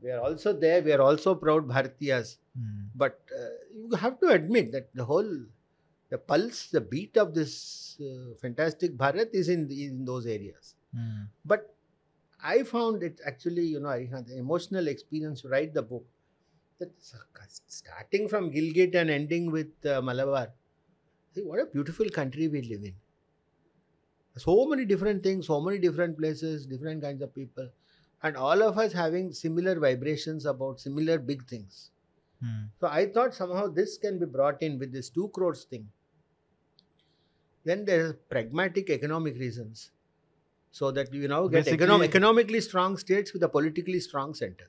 we 0.00 0.10
are 0.10 0.20
also 0.20 0.52
there. 0.52 0.82
We 0.82 0.92
are 0.92 1.02
also 1.02 1.34
proud 1.34 1.68
Bharatiyas. 1.68 2.36
Hmm. 2.56 2.86
But 2.94 3.20
uh, 3.36 3.48
you 3.74 3.96
have 3.96 4.20
to 4.20 4.28
admit 4.28 4.72
that 4.72 4.94
the 4.94 5.04
whole, 5.04 5.28
the 6.08 6.18
pulse, 6.18 6.68
the 6.68 6.80
beat 6.80 7.16
of 7.16 7.34
this 7.34 7.98
uh, 8.00 8.34
fantastic 8.40 8.96
Bharat 8.96 9.30
is 9.32 9.48
in, 9.48 9.70
in 9.70 10.04
those 10.04 10.26
areas. 10.26 10.74
Hmm. 10.94 11.24
But 11.44 11.74
I 12.42 12.62
found 12.62 13.02
it 13.02 13.20
actually, 13.26 13.64
you 13.64 13.80
know, 13.80 13.88
I 13.88 14.06
had 14.06 14.28
the 14.28 14.38
emotional 14.38 14.86
experience 14.86 15.42
to 15.42 15.48
write 15.48 15.74
the 15.74 15.82
book. 15.82 16.06
That 16.78 16.90
starting 17.66 18.28
from 18.28 18.52
Gilgit 18.52 18.94
and 18.94 19.10
ending 19.10 19.50
with 19.50 19.84
uh, 19.84 20.00
Malabar, 20.00 20.52
see 21.34 21.42
what 21.42 21.60
a 21.60 21.66
beautiful 21.66 22.08
country 22.08 22.46
we 22.46 22.62
live 22.62 22.84
in. 22.84 22.94
So 24.36 24.66
many 24.66 24.84
different 24.84 25.24
things, 25.24 25.48
so 25.48 25.60
many 25.60 25.78
different 25.78 26.16
places, 26.16 26.66
different 26.66 27.02
kinds 27.02 27.22
of 27.22 27.34
people, 27.34 27.68
and 28.22 28.36
all 28.36 28.62
of 28.62 28.78
us 28.78 28.92
having 28.92 29.32
similar 29.32 29.78
vibrations 29.80 30.46
about 30.46 30.78
similar 30.78 31.18
big 31.18 31.48
things. 31.48 31.90
Hmm. 32.40 32.66
So 32.80 32.86
I 32.86 33.06
thought 33.06 33.34
somehow 33.34 33.66
this 33.66 33.98
can 33.98 34.18
be 34.20 34.26
brought 34.26 34.62
in 34.62 34.78
with 34.78 34.92
this 34.92 35.10
two 35.10 35.28
crores 35.28 35.64
thing. 35.64 35.88
Then 37.64 37.84
there 37.84 38.06
are 38.06 38.12
pragmatic 38.12 38.90
economic 38.90 39.36
reasons. 39.36 39.90
So 40.70 40.90
that 40.92 41.12
you 41.12 41.26
now 41.26 41.48
get 41.48 41.66
econom- 41.66 42.04
economically 42.04 42.60
strong 42.60 42.96
states 42.98 43.32
with 43.32 43.42
a 43.42 43.48
politically 43.48 44.00
strong 44.00 44.34
center. 44.34 44.68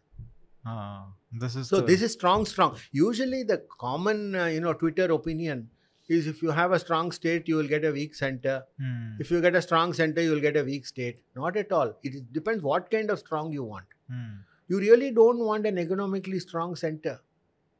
Ah, 0.65 1.07
this 1.31 1.55
is 1.55 1.67
So 1.67 1.77
the, 1.77 1.83
this 1.83 2.01
is 2.01 2.13
strong, 2.13 2.45
strong. 2.45 2.77
Usually 2.91 3.43
the 3.43 3.63
common, 3.79 4.35
uh, 4.35 4.45
you 4.45 4.61
know, 4.61 4.73
Twitter 4.73 5.11
opinion 5.11 5.69
is 6.07 6.27
if 6.27 6.41
you 6.41 6.49
have 6.49 6.71
a 6.71 6.79
strong 6.79 7.11
state, 7.11 7.47
you 7.47 7.55
will 7.55 7.67
get 7.67 7.85
a 7.85 7.91
weak 7.91 8.15
center. 8.15 8.63
Hmm. 8.79 9.11
If 9.19 9.29
you 9.29 9.41
get 9.41 9.55
a 9.55 9.61
strong 9.61 9.93
center, 9.93 10.21
you 10.21 10.31
will 10.31 10.41
get 10.41 10.57
a 10.57 10.63
weak 10.63 10.85
state. 10.87 11.21
Not 11.35 11.55
at 11.55 11.71
all. 11.71 11.93
It 12.01 12.33
depends 12.33 12.63
what 12.63 12.89
kind 12.89 13.11
of 13.11 13.19
strong 13.19 13.51
you 13.51 13.63
want. 13.63 13.85
Hmm. 14.09 14.37
You 14.67 14.79
really 14.79 15.11
don't 15.11 15.39
want 15.39 15.65
an 15.65 15.77
economically 15.77 16.39
strong 16.39 16.75
center. 16.75 17.21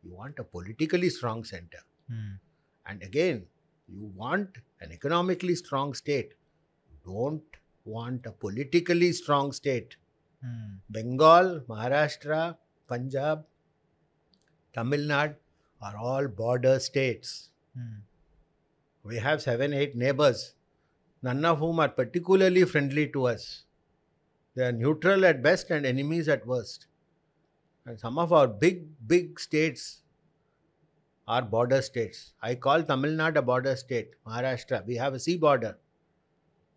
You 0.04 0.14
want 0.14 0.38
a 0.40 0.44
politically 0.44 1.10
strong 1.10 1.44
center. 1.44 1.80
Hmm. 2.10 2.36
And 2.86 3.02
again, 3.02 3.46
you 3.88 4.12
want 4.16 4.50
an 4.82 4.92
economically 4.92 5.56
strong 5.56 5.94
state. 5.94 6.34
You 6.92 7.14
don't 7.14 7.44
want 7.86 8.26
a 8.26 8.32
politically 8.32 9.12
strong 9.12 9.52
state. 9.52 9.98
Hmm. 10.44 10.76
Bengal, 10.90 11.62
Maharashtra, 11.68 12.58
Punjab, 12.90 13.46
Tamil 14.74 15.08
Nadu 15.08 15.36
are 15.82 15.96
all 15.98 16.28
border 16.28 16.80
states. 16.80 17.50
Hmm. 17.76 18.00
We 19.04 19.18
have 19.18 19.42
seven, 19.42 19.74
eight 19.74 19.96
neighbors, 19.96 20.56
none 21.22 21.46
of 21.46 21.60
whom 21.60 21.80
are 21.80 21.88
particularly 21.90 22.66
friendly 22.66 23.08
to 23.10 23.28
us. 23.28 23.64
They 24.56 24.66
are 24.66 24.72
neutral 24.72 25.26
at 25.26 25.42
best 25.42 25.70
and 25.70 25.86
enemies 25.86 26.28
at 26.28 26.46
worst. 26.46 26.88
And 27.86 28.00
some 28.00 28.20
of 28.20 28.34
our 28.34 28.48
big, 28.48 28.88
big 29.08 29.40
states 29.40 30.02
are 31.28 31.42
border 31.42 31.82
states. 31.82 32.34
I 32.42 32.56
call 32.56 32.84
Tamil 32.84 33.12
Nadu 33.12 33.38
a 33.38 33.42
border 33.42 33.76
state. 33.76 34.12
Maharashtra, 34.28 34.86
we 34.86 34.96
have 34.96 35.14
a 35.14 35.20
sea 35.20 35.38
border. 35.38 35.78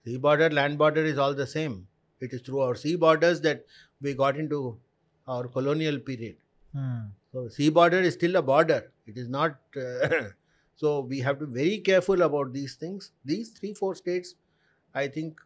Sea 0.05 0.17
border, 0.19 0.51
land 0.51 0.79
border 0.79 1.05
is 1.05 1.19
all 1.19 1.35
the 1.35 1.47
same. 1.47 1.87
It 2.21 2.33
is 2.33 2.43
through 2.43 2.61
our 2.61 2.75
sea 2.77 2.97
borders 2.97 3.41
that 3.41 3.65
we 4.01 4.15
got 4.15 4.37
into 4.37 4.79
our 5.27 5.49
colonial 5.49 5.99
period. 5.99 6.37
Hmm. 6.75 7.07
So 7.33 7.49
sea 7.49 7.71
border 7.71 8.01
is 8.01 8.15
still 8.15 8.37
a 8.37 8.43
border. 8.43 8.93
It 9.07 9.17
is 9.17 9.29
not. 9.29 9.57
Uh, 9.77 10.09
so 10.77 11.01
we 11.01 11.21
have 11.21 11.39
to 11.39 11.47
be 11.47 11.55
very 11.55 11.79
careful 11.79 12.23
about 12.23 12.53
these 12.53 12.75
things. 12.75 13.13
These 13.25 13.51
three, 13.51 13.75
four 13.75 13.95
states, 13.95 14.35
I 14.95 15.09
think 15.09 15.41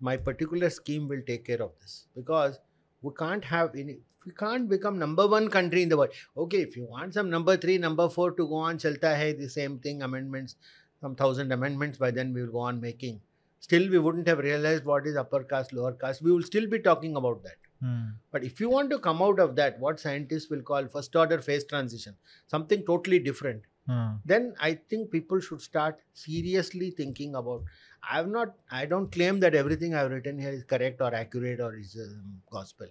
my 0.00 0.16
particular 0.16 0.70
scheme 0.70 1.08
will 1.08 1.22
take 1.26 1.44
care 1.44 1.62
of 1.62 1.72
this 1.80 2.06
because 2.14 2.58
we 3.02 3.12
can't 3.18 3.44
have 3.44 3.74
any. 3.74 3.98
We 4.24 4.32
can't 4.32 4.68
become 4.68 4.98
number 5.00 5.26
one 5.26 5.48
country 5.48 5.82
in 5.82 5.88
the 5.88 5.96
world. 5.96 6.10
Okay, 6.36 6.62
if 6.62 6.76
you 6.76 6.84
want 6.84 7.14
some 7.14 7.28
number 7.28 7.56
three, 7.56 7.76
number 7.78 8.08
four 8.08 8.30
to 8.32 8.46
go 8.46 8.54
on, 8.54 8.78
chalta 8.78 9.16
hai, 9.16 9.32
the 9.32 9.48
same 9.48 9.78
thing, 9.80 10.02
amendments, 10.02 10.54
some 11.00 11.16
thousand 11.16 11.50
amendments, 11.50 11.98
by 11.98 12.12
then 12.12 12.32
we 12.32 12.42
will 12.42 12.52
go 12.52 12.60
on 12.60 12.80
making. 12.80 13.20
Still, 13.58 13.88
we 13.90 13.98
wouldn't 13.98 14.28
have 14.28 14.38
realized 14.38 14.84
what 14.84 15.06
is 15.06 15.16
upper 15.16 15.42
caste, 15.42 15.72
lower 15.72 15.92
caste. 15.92 16.22
We 16.22 16.30
will 16.30 16.42
still 16.42 16.68
be 16.68 16.78
talking 16.78 17.16
about 17.16 17.42
that. 17.42 17.56
Hmm. 17.82 18.10
But 18.30 18.44
if 18.44 18.60
you 18.60 18.70
want 18.70 18.90
to 18.90 18.98
come 18.98 19.20
out 19.22 19.40
of 19.40 19.56
that, 19.56 19.78
what 19.80 19.98
scientists 20.00 20.48
will 20.48 20.62
call 20.62 20.86
first 20.86 21.16
order 21.16 21.38
phase 21.40 21.64
transition, 21.64 22.16
something 22.46 22.84
totally 22.86 23.18
different, 23.18 23.62
Hmm. 23.86 24.10
then 24.24 24.54
I 24.60 24.74
think 24.90 25.10
people 25.10 25.40
should 25.40 25.60
start 25.60 25.98
seriously 26.14 26.90
thinking 26.92 27.34
about. 27.34 27.64
I've 28.08 28.28
not, 28.28 28.54
I 28.70 28.86
don't 28.86 29.10
claim 29.10 29.40
that 29.40 29.56
everything 29.56 29.94
I've 29.94 30.12
written 30.12 30.38
here 30.38 30.52
is 30.52 30.62
correct 30.62 31.00
or 31.00 31.12
accurate 31.12 31.58
or 31.60 31.74
is 31.76 31.96
um, 32.00 32.42
gospel. 32.50 32.86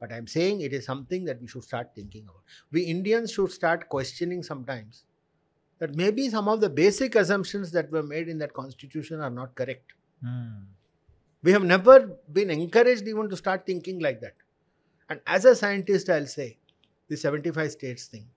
But 0.00 0.12
I'm 0.12 0.26
saying 0.26 0.60
it 0.60 0.72
is 0.72 0.84
something 0.84 1.24
that 1.26 1.40
we 1.40 1.46
should 1.46 1.62
start 1.62 1.94
thinking 1.94 2.24
about. 2.24 2.42
We 2.72 2.82
Indians 2.82 3.30
should 3.30 3.52
start 3.52 3.88
questioning 3.88 4.42
sometimes 4.42 5.04
that 5.78 5.94
maybe 5.94 6.28
some 6.28 6.48
of 6.48 6.60
the 6.60 6.68
basic 6.70 7.14
assumptions 7.14 7.70
that 7.72 7.90
were 7.92 8.02
made 8.02 8.28
in 8.28 8.38
that 8.38 8.54
constitution 8.54 9.20
are 9.20 9.30
not 9.30 9.54
correct. 9.54 9.92
Hmm. 10.20 10.73
We 11.44 11.52
have 11.52 11.62
never 11.62 12.16
been 12.32 12.50
encouraged 12.50 13.06
even 13.06 13.28
to 13.28 13.36
start 13.36 13.66
thinking 13.66 14.00
like 14.00 14.20
that. 14.22 14.34
And 15.10 15.20
as 15.26 15.44
a 15.44 15.54
scientist, 15.54 16.08
I'll 16.08 16.26
say 16.26 16.56
the 17.08 17.18
75 17.18 17.70
states 17.70 18.06
thing. 18.06 18.28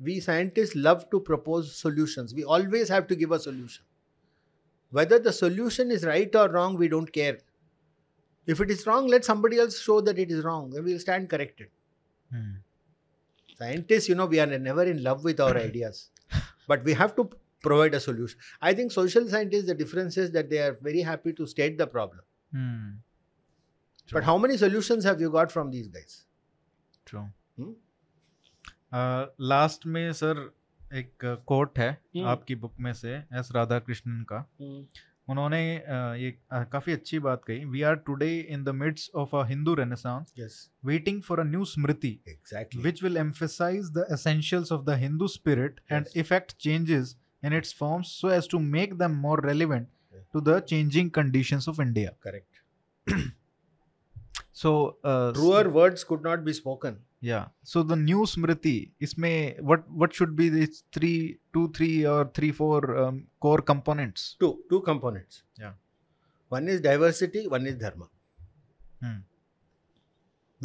We 0.00 0.18
scientists 0.18 0.74
love 0.74 1.08
to 1.10 1.20
propose 1.20 1.76
solutions. 1.76 2.34
We 2.34 2.42
always 2.42 2.88
have 2.88 3.06
to 3.06 3.14
give 3.14 3.30
a 3.30 3.38
solution. 3.38 3.84
Whether 4.90 5.20
the 5.20 5.32
solution 5.32 5.92
is 5.92 6.04
right 6.04 6.34
or 6.34 6.48
wrong, 6.48 6.76
we 6.76 6.88
don't 6.88 7.12
care. 7.12 7.38
If 8.44 8.60
it 8.60 8.72
is 8.72 8.86
wrong, 8.88 9.06
let 9.06 9.24
somebody 9.24 9.60
else 9.60 9.80
show 9.80 10.00
that 10.00 10.18
it 10.18 10.32
is 10.32 10.44
wrong. 10.44 10.70
Then 10.70 10.84
we'll 10.84 10.98
stand 10.98 11.30
corrected. 11.30 11.68
Hmm. 12.32 12.56
Scientists, 13.56 14.08
you 14.08 14.16
know, 14.16 14.26
we 14.26 14.40
are 14.40 14.46
never 14.46 14.82
in 14.82 15.04
love 15.04 15.22
with 15.22 15.38
our 15.38 15.56
ideas. 15.68 16.10
But 16.66 16.82
we 16.82 16.94
have 16.94 17.14
to 17.14 17.30
provide 17.63 17.93
a 17.93 17.99
solution. 17.99 18.39
I 18.61 18.73
think 18.73 18.91
social 18.95 19.27
scientists, 19.35 19.65
the 19.67 19.75
difference 19.83 20.17
is 20.25 20.31
that 20.37 20.49
they 20.49 20.59
are 20.65 20.73
very 20.89 21.01
happy 21.11 21.33
to 21.39 21.47
state 21.53 21.77
the 21.83 21.87
problem. 21.87 22.21
Hmm. 22.51 22.89
But 24.11 24.23
how 24.31 24.37
many 24.43 24.57
solutions 24.57 25.03
have 25.11 25.19
you 25.21 25.29
got 25.37 25.51
from 25.57 25.71
these 25.77 25.87
guys? 25.97 26.15
True 27.09 27.25
Hmm? 27.61 27.73
Last 28.93 29.85
में 29.95 30.11
sir 30.19 30.39
एक 30.99 31.25
coat 31.47 31.79
है 31.79 31.91
Hmm. 32.15 32.25
आपकी 32.27 32.55
book 32.61 32.73
में 32.85 32.93
से 32.93 33.15
S 33.39 33.49
Radha 33.55 33.79
Krishnan 33.79 34.23
का 34.31 34.45
उन्होंने 35.29 35.59
uh, 35.79 36.15
ये 36.19 36.31
uh, 36.53 36.65
काफी 36.71 36.91
अच्छी 36.91 37.19
बात 37.25 37.41
कही 37.47 37.65
we 37.71 37.81
are 37.89 37.95
today 38.05 38.29
in 38.55 38.63
the 38.63 38.69
midst 38.75 39.09
of 39.23 39.35
a 39.35 39.43
Hindu 39.49 39.73
renaissance 39.79 40.33
Yes, 40.39 40.55
waiting 40.91 41.19
for 41.27 41.37
a 41.43 41.45
new 41.49 41.65
smriti 41.73 42.11
exactly. 42.33 42.81
which 42.87 43.03
will 43.07 43.19
emphasize 43.25 43.91
the 43.99 44.05
essentials 44.17 44.71
of 44.77 44.85
the 44.89 44.97
hindu 45.03 45.27
spirit 45.35 45.79
and 45.97 46.09
Yes. 46.09 46.15
effect 46.23 46.55
changes 46.67 47.13
in 47.46 47.52
its 47.60 47.70
forms 47.80 48.08
so 48.20 48.28
as 48.38 48.46
to 48.54 48.58
make 48.76 48.92
them 49.02 49.14
more 49.26 49.38
relevant 49.50 49.88
to 50.34 50.40
the 50.48 50.56
changing 50.72 51.08
conditions 51.18 51.64
of 51.72 51.80
india 51.88 52.10
Correct. 52.26 52.54
so 54.52 54.70
uh, 55.04 55.32
Truer 55.32 55.68
words 55.80 56.04
could 56.04 56.22
not 56.30 56.44
be 56.48 56.52
spoken. 56.62 56.94
yeah 57.32 57.44
so 57.72 57.82
the 57.90 57.96
new 58.08 58.22
smriti 58.32 58.74
isme 59.06 59.30
what 59.68 59.82
what 60.00 60.10
should 60.18 60.32
be 60.40 60.46
these 60.56 60.74
three 60.96 61.18
two 61.56 61.64
three 61.76 61.94
or 62.14 62.22
three 62.38 62.50
four 62.58 62.78
um, 63.02 63.16
core 63.44 63.62
components 63.70 64.24
Two, 64.42 64.50
two 64.72 64.80
components. 64.88 65.42
Yeah. 65.62 65.72
One 66.56 66.66
is 66.72 66.80
diversity, 66.88 67.42
one 67.54 67.64
is 67.70 67.76
dharma. 67.84 68.08
Hmm. 69.04 69.20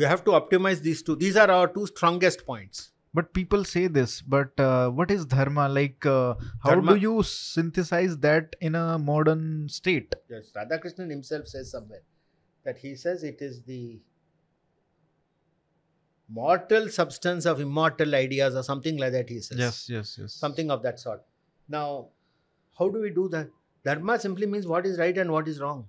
We 0.02 0.04
have 0.12 0.24
to 0.28 0.32
optimize 0.40 0.82
these 0.88 1.02
two. 1.08 1.16
These 1.24 1.38
are 1.44 1.50
our 1.58 1.68
two 1.78 1.86
strongest 1.94 2.46
points. 2.50 2.82
But 3.14 3.34
people 3.34 3.64
say 3.64 3.88
this 3.88 4.22
but 4.22 4.60
uh, 4.60 4.90
what 4.90 5.12
is 5.12 5.26
dharma 5.26 5.68
like 5.70 6.06
uh, 6.06 6.36
how 6.64 6.76
Dharma- 6.76 6.94
do 6.94 7.00
you 7.06 7.24
synthesize 7.24 8.18
that 8.20 8.56
in 8.62 8.76
a 8.76 9.00
modern 9.00 9.68
state 9.70 10.16
Yes, 10.30 10.52
Radhakrishnan 10.56 11.10
himself 11.10 11.48
says 11.48 11.72
somewhere 11.72 12.04
that 12.64 12.78
he 12.78 12.96
says 12.96 13.24
it 13.24 13.42
is 13.42 13.64
the 13.64 14.00
mortal 16.30 16.90
substance 16.90 17.46
of 17.46 17.60
immortal 17.60 18.14
ideas 18.16 18.56
or 18.56 18.64
something 18.64 18.98
like 18.98 19.12
that 19.14 19.30
he 19.30 19.40
says. 19.40 19.58
yes 19.58 19.90
yes 19.90 20.18
yes 20.22 20.34
Something 20.34 20.70
of 20.70 20.84
that 20.84 21.00
sort. 21.00 21.24
Now, 21.68 22.10
how 22.78 22.90
do 22.90 23.02
we 23.02 23.10
do 23.10 23.28
that? 23.30 23.50
Dharma 23.84 24.20
simply 24.20 24.46
means 24.46 24.68
what 24.68 24.86
is 24.86 25.00
right 25.00 25.18
and 25.18 25.32
what 25.32 25.48
is 25.48 25.60
wrong. 25.60 25.88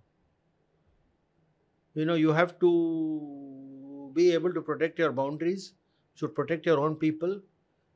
You 1.95 2.05
know, 2.05 2.15
you 2.15 2.33
have 2.33 2.59
to 2.61 4.13
be 4.15 4.33
able 4.33 4.55
to 4.55 4.63
protect 4.63 4.99
your 4.99 5.13
boundaries, 5.13 5.75
should 6.21 6.35
protect 6.35 6.67
your 6.67 6.79
own 6.81 6.97
people, 6.97 7.41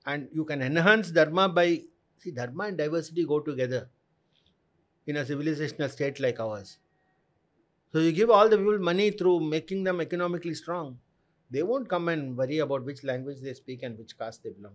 and 0.07 0.29
you 0.33 0.45
can 0.45 0.63
enhance 0.63 1.11
dharma 1.11 1.49
by 1.49 1.67
see 2.17 2.31
dharma 2.31 2.65
and 2.65 2.79
diversity 2.79 3.27
go 3.33 3.39
together 3.41 3.89
in 5.07 5.19
a 5.19 5.25
civilizational 5.25 5.91
state 5.91 6.21
like 6.27 6.41
ours. 6.41 6.79
So 7.93 7.99
you 7.99 8.13
give 8.13 8.31
all 8.31 8.49
the 8.49 8.57
people 8.57 8.79
money 8.79 9.11
through 9.11 9.41
making 9.41 9.85
them 9.85 10.01
economically 10.01 10.55
strong. 10.55 10.99
They 11.51 11.63
won't 11.63 11.89
come 11.89 12.09
and 12.09 12.37
worry 12.37 12.59
about 12.59 12.85
which 12.85 13.05
language 13.05 13.43
they 13.43 13.55
speak 13.55 13.83
and 13.83 13.99
which 13.99 14.19
caste 14.19 14.43
they 14.43 14.51
belong. 14.51 14.75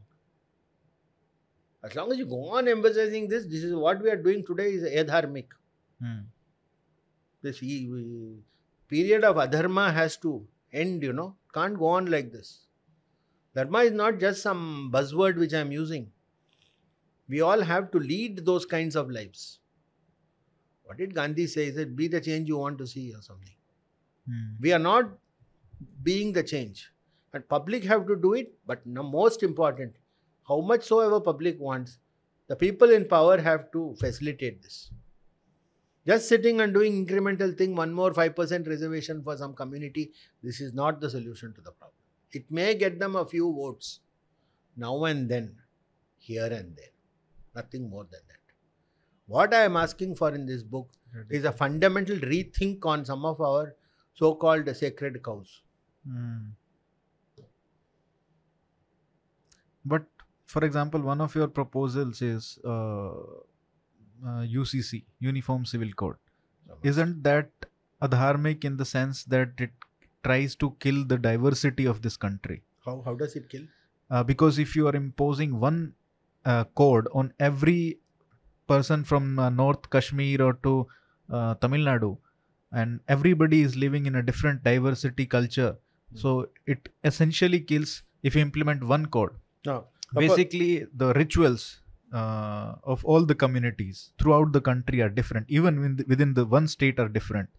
As 1.83 1.95
long 1.95 2.11
as 2.11 2.17
you 2.17 2.25
go 2.25 2.45
on 2.59 2.67
emphasizing 2.67 3.27
this, 3.27 3.45
this 3.45 3.63
is 3.63 3.73
what 3.73 4.01
we 4.01 4.09
are 4.09 4.21
doing 4.29 4.45
today 4.45 4.69
is 4.71 4.83
adharmic. 4.83 5.47
Hmm. 6.01 6.19
This 7.41 7.59
period 7.59 9.23
of 9.23 9.37
adharma 9.37 9.91
has 9.93 10.17
to 10.17 10.45
end, 10.71 11.03
you 11.03 11.13
know. 11.13 11.35
Can't 11.53 11.77
go 11.79 11.87
on 11.87 12.05
like 12.11 12.31
this. 12.31 12.68
Dharma 13.55 13.79
is 13.79 13.91
not 13.91 14.19
just 14.19 14.41
some 14.41 14.91
buzzword 14.93 15.37
which 15.37 15.53
I 15.53 15.59
am 15.59 15.71
using. 15.71 16.11
We 17.27 17.41
all 17.41 17.61
have 17.61 17.91
to 17.91 17.99
lead 17.99 18.45
those 18.45 18.65
kinds 18.65 18.95
of 18.95 19.09
lives. 19.09 19.59
What 20.83 20.97
did 20.97 21.13
Gandhi 21.13 21.45
say? 21.47 21.65
He 21.65 21.71
said, 21.71 21.95
Be 21.95 22.07
the 22.07 22.21
change 22.21 22.47
you 22.47 22.57
want 22.57 22.77
to 22.79 22.87
see, 22.87 23.13
or 23.13 23.21
something. 23.21 23.55
Hmm. 24.27 24.55
We 24.59 24.73
are 24.73 24.79
not 24.79 25.11
being 26.03 26.33
the 26.33 26.43
change. 26.43 26.91
And 27.33 27.47
public 27.47 27.83
have 27.83 28.07
to 28.07 28.15
do 28.15 28.33
it, 28.33 28.53
but 28.65 28.83
no, 28.85 29.03
most 29.03 29.43
important, 29.43 29.93
how 30.47 30.61
much 30.61 30.83
soever 30.85 31.19
public 31.19 31.59
wants, 31.59 31.99
the 32.47 32.55
people 32.55 32.89
in 32.89 33.05
power 33.05 33.39
have 33.39 33.71
to 33.73 33.95
facilitate 33.99 34.63
this. 34.63 34.89
Just 36.07 36.27
sitting 36.27 36.59
and 36.61 36.73
doing 36.73 37.05
incremental 37.05 37.55
thing, 37.55 37.75
one 37.75 37.93
more 37.93 38.11
5% 38.11 38.67
reservation 38.67 39.21
for 39.21 39.37
some 39.37 39.53
community, 39.53 40.11
this 40.41 40.59
is 40.59 40.73
not 40.73 40.99
the 40.99 41.09
solution 41.09 41.53
to 41.53 41.61
the 41.61 41.71
problem. 41.71 41.98
It 42.31 42.51
may 42.51 42.75
get 42.75 42.99
them 42.99 43.15
a 43.15 43.25
few 43.25 43.51
votes 43.53 43.99
now 44.77 45.03
and 45.05 45.29
then, 45.29 45.55
here 46.17 46.45
and 46.45 46.75
there. 46.75 46.93
Nothing 47.55 47.89
more 47.89 48.03
than 48.03 48.21
that. 48.27 48.39
What 49.25 49.53
I 49.53 49.63
am 49.63 49.77
asking 49.77 50.15
for 50.15 50.33
in 50.33 50.45
this 50.45 50.63
book 50.63 50.91
is 51.29 51.43
a 51.43 51.51
fundamental 51.51 52.17
rethink 52.17 52.85
on 52.85 53.05
some 53.05 53.25
of 53.25 53.41
our 53.41 53.75
so 54.13 54.35
called 54.35 54.75
sacred 54.75 55.23
cows. 55.23 55.61
Hmm. 56.07 56.49
But 59.85 60.05
for 60.45 60.63
example, 60.65 61.01
one 61.01 61.21
of 61.21 61.35
your 61.35 61.47
proposals 61.47 62.21
is 62.21 62.59
uh, 62.65 63.09
uh, 63.09 64.43
UCC, 64.57 65.03
Uniform 65.19 65.65
Civil 65.65 65.91
Code. 65.93 66.15
Isn't 66.83 67.23
that 67.23 67.49
adharmic 68.01 68.63
in 68.63 68.77
the 68.77 68.85
sense 68.85 69.23
that 69.25 69.51
it 69.57 69.71
tries 70.23 70.55
to 70.55 70.75
kill 70.79 71.05
the 71.05 71.17
diversity 71.17 71.85
of 71.85 72.01
this 72.01 72.17
country? 72.17 72.63
How, 72.85 73.01
how 73.05 73.15
does 73.15 73.35
it 73.35 73.49
kill? 73.49 73.63
Uh, 74.09 74.23
because 74.23 74.57
if 74.59 74.75
you 74.75 74.87
are 74.87 74.95
imposing 74.95 75.59
one 75.59 75.93
uh, 76.45 76.63
code 76.75 77.07
on 77.13 77.33
every 77.39 77.99
person 78.67 79.03
from 79.03 79.37
uh, 79.39 79.49
North 79.49 79.89
Kashmir 79.89 80.41
or 80.41 80.53
to 80.63 80.87
uh, 81.31 81.55
Tamil 81.55 81.81
Nadu, 81.81 82.17
and 82.71 82.99
everybody 83.07 83.61
is 83.61 83.75
living 83.75 84.05
in 84.05 84.15
a 84.15 84.23
different 84.23 84.63
diversity 84.63 85.25
culture, 85.25 85.77
so 86.15 86.49
it 86.65 86.89
essentially 87.03 87.59
kills 87.59 88.03
if 88.23 88.35
you 88.35 88.41
implement 88.41 88.83
one 88.83 89.05
code. 89.07 89.31
No. 89.65 89.87
Basically, 90.13 90.85
the 90.93 91.13
rituals 91.13 91.81
uh, 92.11 92.75
of 92.83 93.05
all 93.05 93.25
the 93.25 93.35
communities 93.35 94.11
throughout 94.19 94.51
the 94.51 94.61
country 94.61 95.01
are 95.01 95.09
different. 95.09 95.45
Even 95.49 95.79
within 95.79 95.95
the, 95.97 96.05
within 96.07 96.33
the 96.33 96.45
one 96.45 96.67
state 96.67 96.99
are 96.99 97.07
different. 97.07 97.49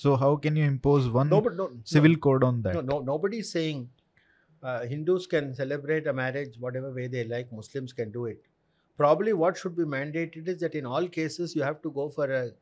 So 0.00 0.16
how 0.16 0.36
can 0.36 0.56
you 0.56 0.64
impose 0.64 1.10
one 1.10 1.28
no, 1.28 1.40
no, 1.40 1.70
civil 1.84 2.16
code 2.16 2.42
on 2.42 2.62
that? 2.62 2.74
no, 2.74 2.80
no, 2.80 3.00
nobody 3.00 3.40
is 3.40 3.52
saying 3.52 3.90
uh, 4.62 4.86
Hindus 4.86 5.26
can 5.26 5.54
celebrate 5.54 6.06
a 6.06 6.12
marriage 6.14 6.54
whatever 6.58 6.90
way 6.90 7.06
they 7.06 7.24
like, 7.24 7.52
Muslims 7.52 7.92
can 7.92 8.10
do 8.10 8.24
it. 8.24 8.40
Probably 8.96 9.34
what 9.34 9.58
should 9.58 9.76
be 9.76 9.84
mandated 9.84 10.48
is 10.48 10.60
that 10.60 10.74
in 10.74 10.86
all 10.86 11.06
cases 11.06 11.54
you 11.54 11.62
have 11.62 11.82
to 11.82 11.90
go 11.90 12.08
for 12.08 12.32
a 12.32 12.52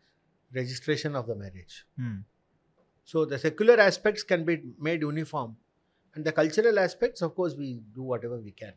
registration 0.53 1.15
of 1.15 1.29
the 1.29 1.37
marriage. 1.37 1.85
Hmm. 1.97 2.17
So 3.05 3.25
the 3.25 3.39
secular 3.39 3.79
aspects 3.79 4.25
can 4.25 4.45
be 4.45 4.61
made 4.81 5.03
uniform, 5.03 5.57
and 6.17 6.25
the 6.25 6.33
cultural 6.33 6.81
aspects, 6.81 7.23
of 7.23 7.37
course, 7.37 7.55
we 7.55 7.81
do 7.95 8.03
whatever 8.03 8.41
we 8.41 8.51
can. 8.51 8.73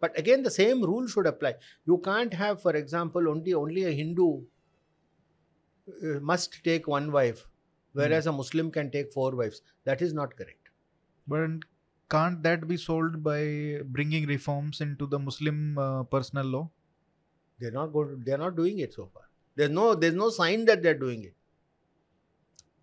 But 0.00 0.18
again, 0.18 0.42
the 0.42 0.50
same 0.50 0.82
rule 0.82 1.06
should 1.06 1.28
apply. 1.28 1.54
You 1.86 1.98
can't 1.98 2.34
have, 2.34 2.60
for 2.62 2.74
example, 2.74 3.28
only 3.28 3.54
only 3.54 3.84
a 3.84 3.92
Hindu 3.92 4.28
uh, 5.88 6.20
must 6.20 6.62
take 6.64 6.88
one 6.88 7.12
wife, 7.12 7.46
whereas 7.92 8.26
a 8.26 8.32
Muslim 8.32 8.70
can 8.70 8.90
take 8.90 9.12
four 9.12 9.34
wives. 9.34 9.62
That 9.84 10.02
is 10.02 10.12
not 10.12 10.36
correct. 10.36 10.70
But 11.26 11.50
can't 12.10 12.42
that 12.42 12.66
be 12.68 12.76
solved 12.76 13.22
by 13.22 13.80
bringing 13.84 14.26
reforms 14.26 14.80
into 14.80 15.06
the 15.06 15.18
Muslim 15.18 15.78
uh, 15.78 16.02
personal 16.04 16.46
law? 16.46 16.70
They're 17.58 17.70
not 17.70 17.92
going. 17.92 18.22
They're 18.24 18.38
not 18.38 18.56
doing 18.56 18.78
it 18.80 18.92
so 18.94 19.08
far. 19.12 19.28
There's 19.54 19.70
no. 19.70 19.94
There's 19.94 20.14
no 20.14 20.30
sign 20.30 20.64
that 20.66 20.82
they're 20.82 20.98
doing 20.98 21.22
it. 21.24 21.34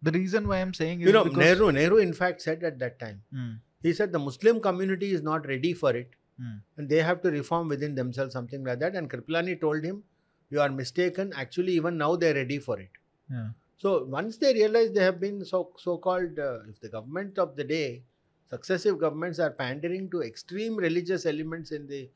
The 0.02 0.12
reason 0.12 0.48
why 0.48 0.58
I'm 0.62 0.74
saying 0.74 1.02
is 1.02 1.08
You 1.08 1.14
know, 1.14 1.24
Nehru. 1.24 1.72
Nehru, 1.72 1.98
in 1.98 2.14
fact, 2.14 2.42
said 2.42 2.64
at 2.64 2.80
that 2.80 3.00
time. 3.00 3.22
Hmm. 3.34 3.52
He 3.84 3.94
said 3.94 4.14
the 4.14 4.20
Muslim 4.20 4.62
community 4.62 5.12
is 5.12 5.22
not 5.22 5.46
ready 5.48 5.74
for 5.74 5.96
it. 5.96 6.16
Hmm. 6.40 6.60
and 6.78 6.88
they 6.88 7.02
have 7.06 7.22
to 7.24 7.32
reform 7.32 7.68
within 7.68 7.96
themselves, 7.96 8.32
something 8.32 8.64
like 8.64 8.80
that. 8.80 8.96
And 8.96 9.10
Kripalani 9.10 9.60
told 9.60 9.84
him, 9.84 10.04
You 10.50 10.62
are 10.62 10.70
mistaken. 10.70 11.34
Actually, 11.36 11.74
even 11.74 11.98
now 11.98 12.16
they're 12.16 12.34
ready 12.34 12.60
for 12.60 12.80
it. 12.80 12.92
Yeah. 13.30 13.50
So 13.80 14.04
once 14.04 14.38
they 14.38 14.54
realize 14.54 14.92
they 14.92 15.04
have 15.04 15.20
been 15.20 15.44
so 15.46 15.72
so 15.78 15.98
called, 15.98 16.38
uh, 16.38 16.60
if 16.70 16.80
the 16.82 16.90
government 16.90 17.40
of 17.40 17.56
the 17.56 17.64
day, 17.64 18.04
successive 18.50 19.00
governments 19.00 19.40
are 19.40 19.52
pandering 19.52 20.10
to 20.12 20.22
extreme 20.22 20.76
religious 20.76 21.26
elements 21.26 21.72
in 21.72 21.88
the 21.88 22.10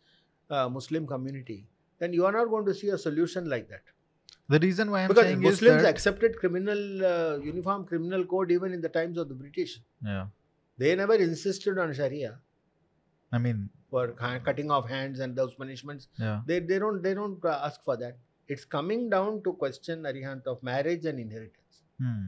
uh, 0.50 0.68
Muslim 0.70 1.08
community, 1.08 1.66
then 2.00 2.12
you 2.12 2.26
are 2.26 2.34
not 2.34 2.50
going 2.50 2.66
to 2.66 2.74
see 2.74 2.90
a 2.90 2.98
solution 2.98 3.50
like 3.50 3.70
that. 3.70 3.84
The 4.50 4.60
reason 4.60 4.92
why 4.92 5.04
I'm 5.04 5.08
because 5.08 5.24
saying 5.24 5.42
Muslims 5.42 5.84
accepted 5.84 6.38
criminal 6.38 7.06
uh, 7.06 7.38
uniform 7.38 7.86
criminal 7.86 8.26
code 8.26 8.52
even 8.52 8.74
in 8.74 8.82
the 8.82 8.90
times 8.90 9.18
of 9.18 9.30
the 9.30 9.36
British. 9.36 9.80
yeah, 10.06 10.26
They 10.78 10.96
never 10.96 11.16
insisted 11.16 11.78
on 11.78 11.94
Sharia 11.94 12.40
I 13.32 13.38
mean 13.38 13.70
for 13.90 14.10
cutting 14.50 14.70
off 14.70 14.90
hands 14.90 15.20
and 15.20 15.36
those 15.36 15.54
punishments. 15.56 16.08
yeah, 16.20 16.42
They, 16.46 16.60
they 16.60 16.78
don't 16.78 17.02
they 17.02 17.14
don't 17.14 17.44
uh, 17.46 17.62
ask 17.64 17.84
for 17.84 17.96
that. 17.98 18.18
It's 18.48 18.66
coming 18.66 19.10
down 19.10 19.42
to 19.44 19.54
question 19.54 20.04
Arihant 20.04 20.46
of 20.48 20.62
marriage 20.64 21.06
and 21.06 21.20
inheritance. 21.20 21.82
hmm. 22.00 22.28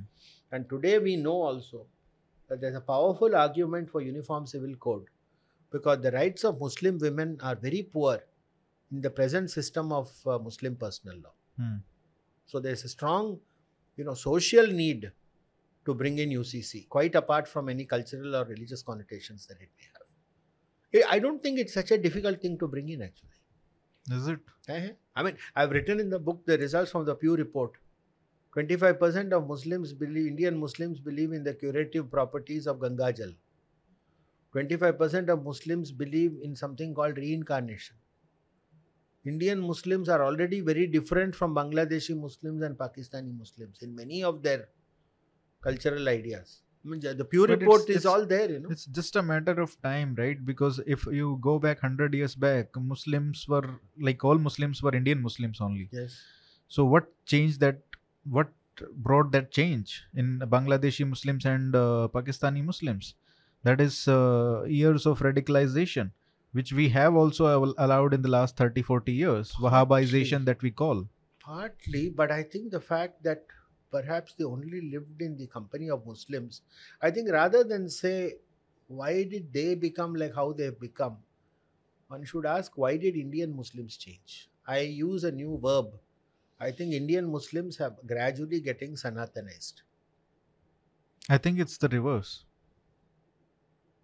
And 0.51 0.69
today 0.69 0.99
we 0.99 1.15
know 1.15 1.41
also 1.41 1.87
that 2.47 2.61
there's 2.61 2.75
a 2.75 2.81
powerful 2.81 3.35
argument 3.35 3.89
for 3.89 4.01
uniform 4.01 4.45
civil 4.45 4.75
code 4.75 5.05
because 5.71 6.01
the 6.01 6.11
rights 6.11 6.43
of 6.43 6.59
Muslim 6.59 6.99
women 6.99 7.37
are 7.41 7.55
very 7.55 7.83
poor 7.83 8.19
in 8.91 9.01
the 9.01 9.09
present 9.09 9.49
system 9.51 9.91
of 9.91 10.09
uh, 10.25 10.37
Muslim 10.39 10.75
personal 10.75 11.17
law. 11.17 11.33
Hmm. 11.57 11.77
So 12.45 12.59
there's 12.59 12.83
a 12.83 12.89
strong, 12.89 13.39
you 13.97 14.03
know, 14.05 14.13
social 14.13 14.67
need 14.67 15.11
to 15.85 15.93
bring 15.93 16.17
in 16.19 16.29
UCC, 16.29 16.87
quite 16.89 17.15
apart 17.15 17.47
from 17.47 17.69
any 17.69 17.85
cultural 17.85 18.35
or 18.35 18.45
religious 18.45 18.81
connotations 18.81 19.45
that 19.47 19.57
it 19.61 19.69
may 19.77 19.85
have. 19.93 20.05
I 21.09 21.19
don't 21.19 21.43
think 21.43 21.59
it's 21.59 21.73
such 21.73 21.91
a 21.91 21.97
difficult 21.97 22.41
thing 22.41 22.57
to 22.59 22.67
bring 22.67 22.89
in 22.89 23.01
actually. 23.01 23.29
Is 24.11 24.27
it? 24.27 24.39
I 25.15 25.23
mean, 25.23 25.37
I've 25.55 25.71
written 25.71 25.99
in 25.99 26.09
the 26.09 26.19
book 26.19 26.45
the 26.45 26.57
results 26.57 26.91
from 26.91 27.05
the 27.05 27.15
Pew 27.15 27.35
report. 27.35 27.73
25% 28.55 29.31
of 29.33 29.47
Muslims 29.47 29.93
believe, 29.93 30.27
Indian 30.27 30.57
Muslims 30.57 30.99
believe 30.99 31.33
in 31.33 31.43
the 31.43 31.53
curative 31.53 32.09
properties 32.09 32.67
of 32.67 32.79
Ganga 32.81 33.11
Jal. 33.11 33.33
25% 34.55 35.29
of 35.29 35.43
Muslims 35.43 35.91
believe 35.91 36.37
in 36.41 36.55
something 36.55 36.93
called 36.95 37.17
reincarnation. 37.17 37.97
Indian 39.25 39.59
Muslims 39.59 40.07
are 40.07 40.23
already 40.23 40.61
very 40.61 40.87
different 40.87 41.35
from 41.35 41.55
Bangladeshi 41.55 42.15
Muslims 42.15 42.61
and 42.61 42.77
Pakistani 42.77 43.35
Muslims 43.37 43.81
in 43.81 43.95
many 43.95 44.23
of 44.23 44.43
their 44.43 44.69
cultural 45.61 46.07
ideas. 46.07 46.61
The 46.85 47.25
Pew 47.25 47.47
But 47.47 47.59
report 47.59 47.81
it's- 47.81 47.89
is 47.89 47.95
it's- 47.97 48.05
all 48.05 48.25
there, 48.25 48.49
you 48.51 48.59
know. 48.59 48.69
It's 48.69 48.85
just 48.85 49.15
a 49.15 49.23
matter 49.23 49.59
of 49.59 49.75
time, 49.81 50.13
right? 50.17 50.43
Because 50.45 50.79
if 50.85 51.05
you 51.07 51.37
go 51.41 51.57
back 51.57 51.81
100 51.81 52.13
years 52.13 52.35
back, 52.35 52.75
Muslims 52.77 53.47
were 53.47 53.79
like 53.99 54.23
all 54.23 54.37
Muslims 54.37 54.83
were 54.83 54.93
Indian 54.95 55.21
Muslims 55.21 55.61
only. 55.61 55.89
Yes. 55.91 56.21
So, 56.67 56.85
what 56.85 57.07
changed 57.25 57.59
that? 57.61 57.81
What 58.37 58.49
brought 59.07 59.31
that 59.31 59.49
change 59.51 60.03
in 60.13 60.39
Bangladeshi 60.39 61.07
Muslims 61.09 61.45
and 61.45 61.75
uh, 61.75 62.07
Pakistani 62.13 62.63
Muslims? 62.63 63.15
That 63.63 63.81
is 63.81 64.07
uh, 64.07 64.63
years 64.67 65.07
of 65.07 65.19
radicalization, 65.21 66.11
which 66.51 66.71
we 66.71 66.89
have 66.89 67.15
also 67.15 67.73
allowed 67.77 68.13
in 68.13 68.21
the 68.21 68.29
last 68.29 68.57
30 68.57 68.83
40 68.83 69.11
years. 69.11 69.53
Wahhabization, 69.53 70.45
that 70.45 70.61
we 70.61 70.69
call. 70.71 71.07
Partly, 71.39 72.09
but 72.09 72.31
I 72.31 72.43
think 72.43 72.71
the 72.71 72.81
fact 72.81 73.23
that 73.23 73.45
perhaps 73.95 74.33
they 74.39 74.47
only 74.55 74.81
lived 74.95 75.21
in 75.27 75.37
the 75.41 75.47
company 75.57 75.89
of 75.97 76.05
Muslims, 76.13 76.61
I 77.01 77.11
think 77.11 77.29
rather 77.39 77.63
than 77.73 77.89
say, 77.89 78.17
why 78.87 79.13
did 79.35 79.51
they 79.59 79.69
become 79.75 80.15
like 80.23 80.35
how 80.41 80.47
they've 80.53 80.79
become, 80.87 81.17
one 82.07 82.25
should 82.33 82.45
ask, 82.55 82.77
why 82.85 82.97
did 82.97 83.15
Indian 83.27 83.55
Muslims 83.61 83.97
change? 84.07 84.49
I 84.67 84.79
use 84.79 85.23
a 85.23 85.31
new 85.31 85.59
verb. 85.67 85.93
I 86.59 86.71
think 86.71 86.93
Indian 86.93 87.25
Muslims 87.31 87.77
have 87.77 87.95
gradually 88.11 88.59
getting 88.61 88.93
Sanatanized. 88.95 89.81
I 91.29 91.37
think 91.37 91.59
it's 91.59 91.77
the 91.77 91.89
reverse. 91.89 92.45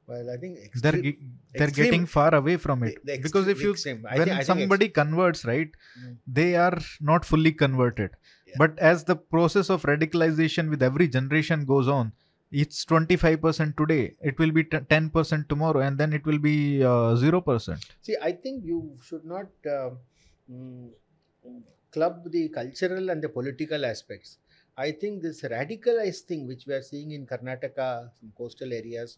Well, 0.07 0.29
I 0.29 0.37
think 0.37 0.57
They're, 0.81 0.91
ge- 1.01 1.17
they're 1.53 1.67
extreme- 1.67 1.85
getting 1.85 2.05
far 2.05 2.33
away 2.35 2.57
from 2.57 2.83
it. 2.83 2.95
the 3.05 3.17
because 3.25 3.47
extreme- 3.47 3.49
if 3.57 3.85
you 3.85 3.93
when 4.17 4.25
think 4.29 4.43
somebody 4.51 4.89
converts 4.89 5.45
right 5.45 5.69
Mm. 5.99 6.17
they 6.39 6.49
are 6.63 6.77
not 7.11 7.23
fully 7.31 7.51
converted 7.63 8.11
Yeah. 8.51 8.57
but 8.63 8.79
as 8.79 9.03
the 9.05 9.15
process 9.15 9.69
of 9.69 9.83
radicalization 9.83 10.69
with 10.69 10.83
every 10.83 11.07
generation 11.07 11.65
goes 11.65 11.87
on 11.87 12.11
it's 12.51 12.83
25% 12.85 13.77
today 13.77 14.13
it 14.21 14.37
will 14.37 14.51
be 14.51 14.63
t- 14.63 14.77
10% 14.77 15.47
tomorrow 15.47 15.79
and 15.79 15.97
then 15.97 16.11
it 16.11 16.25
will 16.25 16.39
be 16.39 16.83
uh, 16.83 17.15
0% 17.15 17.85
See, 18.01 18.17
I 18.21 18.33
think 18.33 18.65
you 18.65 18.97
should 19.01 19.23
not 19.23 19.47
uh, 19.65 19.91
club 21.91 22.31
the 22.31 22.49
cultural 22.49 23.09
and 23.09 23.21
the 23.21 23.29
political 23.29 23.85
aspects. 23.85 24.37
I 24.77 24.91
think 24.91 25.21
this 25.21 25.41
radicalized 25.41 26.21
thing 26.21 26.47
which 26.47 26.65
we 26.65 26.73
are 26.73 26.81
seeing 26.81 27.11
in 27.11 27.25
Karnataka, 27.27 28.09
some 28.19 28.31
coastal 28.37 28.71
areas, 28.73 29.17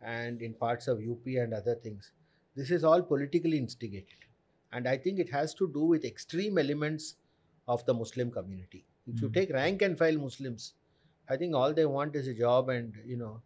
and 0.00 0.40
in 0.40 0.54
parts 0.54 0.88
of 0.88 0.98
UP 0.98 1.26
and 1.26 1.52
other 1.52 1.74
things, 1.74 2.12
this 2.56 2.70
is 2.70 2.84
all 2.84 3.02
politically 3.02 3.58
instigated. 3.58 4.18
And 4.72 4.88
I 4.88 4.96
think 4.96 5.18
it 5.18 5.30
has 5.30 5.54
to 5.54 5.68
do 5.68 5.84
with 5.84 6.04
extreme 6.04 6.56
elements 6.58 7.16
of 7.68 7.84
the 7.86 7.94
Muslim 7.94 8.30
community. 8.30 8.86
If 9.06 9.20
you 9.22 9.28
Mm. 9.28 9.34
take 9.34 9.50
rank 9.50 9.82
and 9.82 9.98
file 9.98 10.18
Muslims, 10.18 10.74
I 11.28 11.36
think 11.36 11.54
all 11.54 11.72
they 11.74 11.86
want 11.86 12.16
is 12.16 12.28
a 12.28 12.34
job 12.34 12.68
and, 12.68 12.96
you 13.04 13.16
know, 13.16 13.42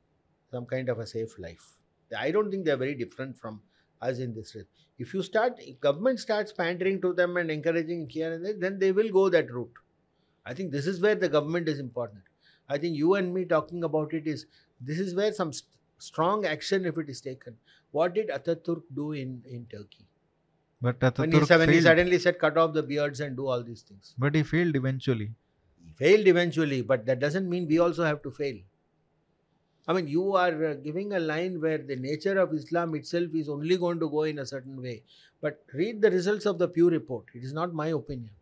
some 0.51 0.67
kind 0.67 0.89
of 0.89 0.99
a 0.99 1.07
safe 1.07 1.39
life. 1.39 1.79
I 2.17 2.31
don't 2.31 2.51
think 2.51 2.65
they're 2.65 2.77
very 2.77 2.95
different 2.95 3.37
from 3.37 3.63
us 4.01 4.19
in 4.19 4.35
this. 4.35 4.55
re- 4.55 4.65
If 4.99 5.13
you 5.15 5.23
start, 5.23 5.59
if 5.61 5.81
government 5.81 6.21
starts 6.21 6.53
pandering 6.53 7.01
to 7.03 7.13
them 7.13 7.37
and 7.37 7.51
encouraging 7.51 8.09
here 8.09 8.33
and 8.33 8.45
there, 8.45 8.55
then 8.55 8.79
they 8.79 8.93
will 8.93 9.11
go 9.11 9.29
that 9.29 9.51
route. 9.51 9.75
I 10.45 10.55
think 10.55 10.73
this 10.73 10.87
is 10.87 11.01
where 11.01 11.15
the 11.15 11.29
government 11.29 11.69
is 11.69 11.79
important. 11.79 12.25
I 12.69 12.79
think 12.79 12.97
you 12.97 13.15
and 13.15 13.35
me 13.35 13.45
talking 13.45 13.85
about 13.85 14.15
it 14.15 14.27
is 14.27 14.47
this 14.81 14.99
is 14.99 15.15
where 15.15 15.33
some 15.33 15.53
st- 15.53 15.71
strong 15.99 16.45
action, 16.47 16.85
if 16.87 16.99
it 16.99 17.09
is 17.11 17.21
taken. 17.21 17.59
What 17.91 18.15
did 18.15 18.29
Ataturk 18.29 18.83
do 18.95 19.13
in, 19.13 19.43
in 19.47 19.67
Turkey? 19.67 20.07
But 20.87 21.03
When 21.23 21.33
he, 21.33 21.39
Ataturk 21.41 21.59
when 21.65 21.73
he 21.75 21.81
suddenly 21.89 22.19
said 22.25 22.39
cut 22.45 22.57
off 22.63 22.73
the 22.79 22.83
beards 22.93 23.21
and 23.27 23.37
do 23.43 23.47
all 23.55 23.63
these 23.73 23.83
things. 23.91 24.15
but 24.25 24.35
he 24.41 24.43
failed 24.55 24.77
eventually 24.85 25.29
He 25.87 25.93
failed 26.05 26.27
eventually, 26.33 26.81
but 26.95 27.07
that 27.11 27.21
doesn't 27.27 27.49
mean 27.55 27.69
we 27.75 27.79
also 27.89 28.05
have 28.11 28.23
to 28.25 28.31
fail. 28.39 28.57
I 29.89 29.95
mean, 29.97 30.09
you 30.13 30.23
are 30.45 30.55
uh, 30.69 30.75
giving 30.87 31.13
a 31.17 31.21
line 31.27 31.61
where 31.65 31.79
the 31.91 31.97
nature 32.05 32.33
of 32.45 32.55
Islam 32.61 32.95
itself 33.01 33.35
is 33.41 33.49
only 33.57 33.77
going 33.83 34.01
to 34.05 34.09
go 34.15 34.23
in 34.31 34.41
a 34.45 34.47
certain 34.53 34.81
way. 34.87 34.95
But 35.47 35.61
read 35.81 36.01
the 36.07 36.11
results 36.15 36.49
of 36.53 36.59
the 36.63 36.67
Pew 36.77 36.89
report. 36.95 37.27
It 37.41 37.45
is 37.49 37.53
not 37.59 37.77
my 37.81 37.87
opinion. 37.99 38.33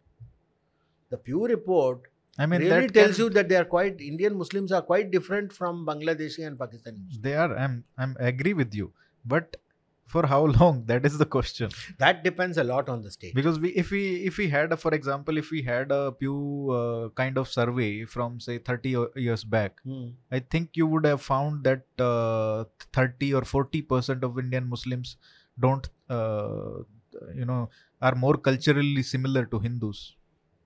The 1.10 1.18
Pew 1.28 1.46
report 1.54 2.06
i 2.44 2.46
mean 2.50 2.62
really 2.62 2.86
that 2.86 2.94
tells 2.94 3.16
can- 3.16 3.24
you 3.24 3.30
that 3.34 3.48
they 3.50 3.56
are 3.58 3.66
quite 3.72 4.00
Indian 4.12 4.36
Muslims 4.38 4.72
are 4.78 4.80
quite 4.86 5.10
different 5.16 5.52
from 5.58 5.84
Bangladeshi 5.90 6.46
and 6.46 6.58
Pakistani 6.62 6.96
Muslims. 7.02 7.20
they 7.26 7.34
are 7.42 7.50
i'm 7.64 7.76
i'm 8.04 8.16
agree 8.30 8.54
with 8.60 8.72
you 8.78 8.86
but 9.34 9.58
for 10.06 10.26
how 10.26 10.40
long 10.60 10.84
that 10.86 11.04
is 11.08 11.18
the 11.18 11.26
question 11.26 11.70
That 11.98 12.22
depends 12.24 12.58
a 12.58 12.64
lot 12.64 12.88
on 12.88 13.02
the 13.02 13.10
state. 13.10 13.34
because 13.34 13.58
we 13.58 13.70
if 13.82 13.90
we 13.90 14.02
if 14.30 14.36
we 14.38 14.48
had 14.48 14.72
a, 14.72 14.76
for 14.76 14.92
example 14.94 15.38
if 15.42 15.50
we 15.50 15.62
had 15.62 15.90
a 15.90 16.12
pew 16.12 16.36
uh, 16.78 17.08
kind 17.20 17.38
of 17.38 17.48
survey 17.48 18.04
from 18.04 18.40
say 18.40 18.58
30 18.58 18.96
years 19.16 19.44
back 19.44 19.80
Hmm. 19.84 20.08
I 20.30 20.40
think 20.40 20.70
you 20.82 20.86
would 20.86 21.06
have 21.06 21.22
found 21.22 21.64
that 21.64 21.84
uh, 22.10 22.64
30 22.92 23.34
or 23.34 23.42
40 23.44 23.82
percent 23.82 24.24
of 24.24 24.38
Indian 24.38 24.68
Muslims 24.68 25.16
don't, 25.58 25.88
uh, 26.10 26.78
you 27.34 27.44
know, 27.44 27.70
are 28.02 28.14
more 28.16 28.36
culturally 28.36 29.02
similar 29.02 29.44
to 29.46 29.58
Hindus. 29.60 30.16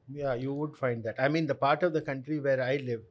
Yeah, 0.09 0.35
you 0.35 0.55
would 0.55 0.77
find 0.77 1.03
that. 1.05 1.17
I 1.19 1.29
mean, 1.29 1.47
the 1.47 1.55
part 1.55 1.83
of 1.83 1.93
the 1.93 2.01
country 2.01 2.41
where 2.41 2.63
I 2.63 2.77
live, 2.77 3.03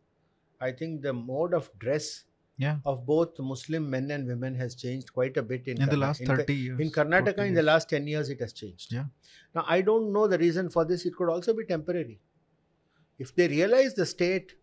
I 0.59 0.71
think 0.71 1.03
the 1.03 1.13
mode 1.13 1.53
of 1.53 1.69
dress 1.77 2.23
Yeah, 2.57 2.77
of 2.85 3.05
both 3.05 3.39
Muslim 3.39 3.89
men 3.89 4.09
and 4.09 4.27
women 4.27 4.55
has 4.55 4.73
changed 4.75 5.13
quite 5.13 5.37
a 5.37 5.43
bit 5.43 5.67
in, 5.67 5.81
in 5.81 5.89
the 5.89 5.97
last 5.97 6.21
in 6.21 6.27
30 6.27 6.53
years. 6.53 6.79
In 6.79 6.89
Karnataka, 6.89 7.35
40 7.35 7.49
in 7.49 7.53
the 7.53 7.61
last 7.61 7.89
10 7.89 8.07
years, 8.07 8.29
it 8.29 8.39
has 8.41 8.51
changed. 8.51 8.91
Yeah. 8.91 9.05
Now, 9.53 9.65
I 9.67 9.81
don't 9.81 10.11
know 10.11 10.27
the 10.27 10.39
reason 10.39 10.69
for 10.69 10.83
this. 10.83 11.05
It 11.05 11.15
could 11.15 11.29
also 11.29 11.53
be 11.53 11.65
temporary. 11.65 12.19
If 13.19 13.35
they 13.35 13.47
realize 13.47 13.93
the 13.93 14.07
state 14.07 14.55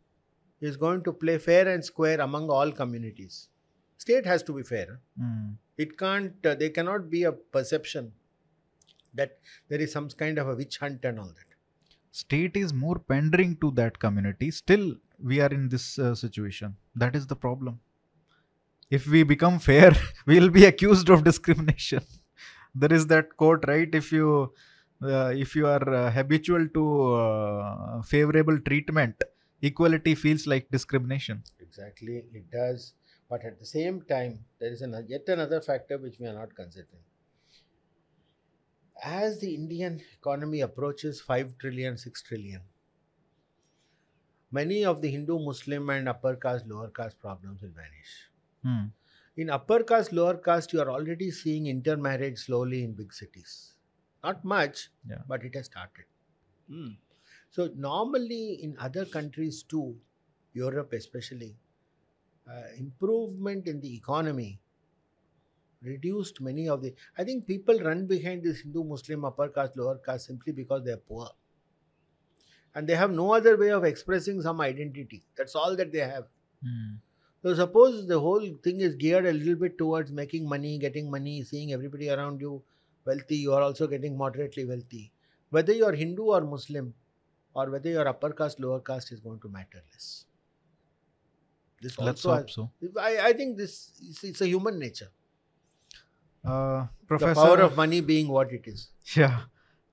is 0.60 0.76
going 0.76 1.04
to 1.04 1.12
play 1.12 1.38
fair 1.38 1.68
and 1.68 1.84
square 1.84 2.20
among 2.20 2.50
all 2.50 2.72
communities, 2.72 3.48
state 3.96 4.26
has 4.26 4.42
to 4.44 4.52
be 4.52 4.62
fair. 4.64 5.00
Mm. 5.20 5.54
It 5.76 5.96
can't, 5.96 6.34
uh, 6.44 6.54
there 6.54 6.70
cannot 6.70 7.10
be 7.10 7.24
a 7.24 7.32
perception 7.32 8.12
that 9.14 9.38
there 9.68 9.80
is 9.80 9.92
some 9.92 10.08
kind 10.10 10.38
of 10.38 10.48
a 10.48 10.54
witch 10.54 10.78
hunt 10.78 11.04
and 11.04 11.18
all 11.18 11.26
that. 11.26 11.50
State 12.10 12.56
is 12.56 12.72
more 12.72 12.98
pandering 12.98 13.56
to 13.56 13.70
that 13.72 13.98
community. 13.98 14.50
Still, 14.50 14.94
we 15.22 15.40
are 15.40 15.48
in 15.48 15.68
this 15.68 15.98
uh, 15.98 16.14
situation. 16.14 16.76
That 16.94 17.16
is 17.16 17.26
the 17.26 17.36
problem. 17.36 17.80
If 18.96 19.06
we 19.06 19.22
become 19.22 19.58
fair, 19.58 19.92
we 20.26 20.38
will 20.38 20.50
be 20.50 20.64
accused 20.66 21.08
of 21.08 21.24
discrimination. 21.24 22.02
there 22.74 22.92
is 22.92 23.06
that 23.08 23.36
quote, 23.36 23.64
right? 23.66 23.88
If 23.92 24.12
you 24.12 24.52
uh, 25.02 25.32
if 25.44 25.54
you 25.56 25.66
are 25.66 25.86
uh, 25.94 26.10
habitual 26.10 26.68
to 26.74 27.14
uh, 27.14 28.02
favorable 28.02 28.58
treatment, 28.60 29.24
equality 29.62 30.14
feels 30.14 30.46
like 30.46 30.70
discrimination. 30.70 31.42
Exactly, 31.60 32.24
it 32.32 32.50
does. 32.50 32.92
But 33.28 33.44
at 33.44 33.58
the 33.58 33.66
same 33.66 34.02
time, 34.02 34.44
there 34.60 34.72
is 34.72 34.82
an, 34.82 34.94
yet 35.08 35.28
another 35.28 35.60
factor 35.60 35.98
which 35.98 36.18
we 36.20 36.26
are 36.26 36.34
not 36.34 36.54
considering. 36.54 37.02
As 39.02 39.40
the 39.40 39.54
Indian 39.54 40.00
economy 40.18 40.60
approaches 40.60 41.20
5 41.20 41.58
trillion, 41.58 41.98
6 41.98 42.22
trillion, 42.22 42.60
many 44.52 44.84
of 44.84 45.02
the 45.02 45.10
Hindu, 45.10 45.38
Muslim, 45.38 45.90
and 45.90 46.08
upper 46.08 46.36
caste, 46.36 46.66
lower 46.68 46.90
caste 46.90 47.18
problems 47.20 47.62
will 47.62 47.70
vanish. 47.70 48.12
Hmm. 48.64 48.86
In 49.36 49.50
upper 49.50 49.84
caste, 49.84 50.12
lower 50.12 50.36
caste, 50.38 50.72
you 50.72 50.80
are 50.80 50.90
already 50.90 51.30
seeing 51.30 51.66
intermarriage 51.66 52.38
slowly 52.38 52.82
in 52.84 52.94
big 52.94 53.12
cities. 53.12 53.74
Not 54.24 54.44
much, 54.44 54.90
Yeah. 55.08 55.22
but 55.28 55.44
it 55.44 55.54
has 55.54 55.66
started. 55.66 56.06
Hmm. 56.68 56.92
So, 57.50 57.68
normally 57.68 58.54
in 58.62 58.76
other 58.78 59.06
countries 59.06 59.62
too, 59.62 60.00
Europe 60.52 60.92
especially, 60.92 61.56
uh, 62.48 62.68
improvement 62.78 63.68
in 63.68 63.80
the 63.80 63.94
economy 63.96 64.60
reduced 65.82 66.40
many 66.40 66.68
of 66.68 66.82
the. 66.82 66.94
I 67.16 67.22
think 67.24 67.46
people 67.46 67.78
run 67.78 68.06
behind 68.08 68.42
this 68.42 68.60
Hindu, 68.62 68.82
Muslim, 68.84 69.24
upper 69.24 69.48
caste, 69.50 69.76
lower 69.76 69.98
caste 69.98 70.26
simply 70.26 70.52
because 70.52 70.82
they 70.84 70.90
are 70.92 70.96
poor. 71.12 71.28
And 72.74 72.88
they 72.88 72.96
have 72.96 73.10
no 73.10 73.32
other 73.34 73.56
way 73.56 73.70
of 73.70 73.84
expressing 73.84 74.40
some 74.42 74.60
identity. 74.60 75.24
That's 75.36 75.54
all 75.54 75.76
that 75.76 75.92
they 75.92 76.00
have. 76.00 76.28
Hmm. 76.62 76.94
So 77.44 77.54
suppose 77.54 78.06
the 78.06 78.18
whole 78.18 78.44
thing 78.62 78.80
is 78.80 78.94
geared 78.94 79.26
a 79.26 79.32
little 79.32 79.54
bit 79.54 79.76
towards 79.76 80.10
making 80.10 80.48
money, 80.48 80.78
getting 80.78 81.10
money, 81.10 81.42
seeing 81.42 81.74
everybody 81.74 82.08
around 82.08 82.40
you 82.40 82.62
wealthy, 83.04 83.36
you 83.36 83.52
are 83.52 83.60
also 83.60 83.86
getting 83.86 84.16
moderately 84.16 84.64
wealthy. 84.64 85.12
Whether 85.50 85.74
you 85.74 85.84
are 85.84 85.92
Hindu 85.92 86.22
or 86.22 86.40
Muslim, 86.40 86.94
or 87.52 87.70
whether 87.70 87.90
you 87.90 87.98
are 88.00 88.08
upper 88.08 88.32
caste, 88.32 88.60
lower 88.60 88.80
caste, 88.80 89.12
is 89.12 89.20
going 89.20 89.40
to 89.40 89.50
matter 89.50 89.82
less. 89.92 90.24
This 91.82 91.98
Let's 91.98 92.24
also 92.24 92.36
hope 92.38 92.50
so. 92.50 92.70
I, 92.98 93.28
I 93.28 93.32
think 93.34 93.58
this 93.58 93.92
is 94.00 94.24
it's 94.24 94.40
a 94.40 94.48
human 94.48 94.78
nature. 94.78 95.10
Uh, 96.42 96.86
The 97.00 97.06
Professor, 97.06 97.34
power 97.34 97.60
of 97.60 97.76
money 97.76 98.00
being 98.00 98.28
what 98.28 98.52
it 98.52 98.66
is. 98.66 98.88
yeah, 99.16 99.42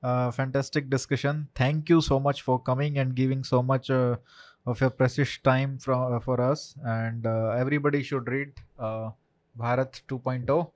uh, 0.01 0.31
fantastic 0.31 0.89
discussion. 0.89 1.49
Thank 1.53 1.89
you 1.89 1.99
so 1.99 2.17
much 2.17 2.43
for 2.43 2.61
coming 2.61 2.97
and 2.97 3.13
giving 3.13 3.43
so 3.43 3.61
much 3.61 3.89
uh, 3.89 4.17
of 4.65 4.79
your 4.79 4.89
precious 4.89 5.37
time 5.39 5.77
from 5.77 6.13
uh, 6.13 6.19
for 6.19 6.39
us. 6.39 6.75
And 6.83 7.25
uh, 7.25 7.49
everybody 7.57 8.03
should 8.03 8.27
read 8.27 8.53
uh, 8.79 9.11
Bharat 9.57 10.01
2.0. 10.07 10.71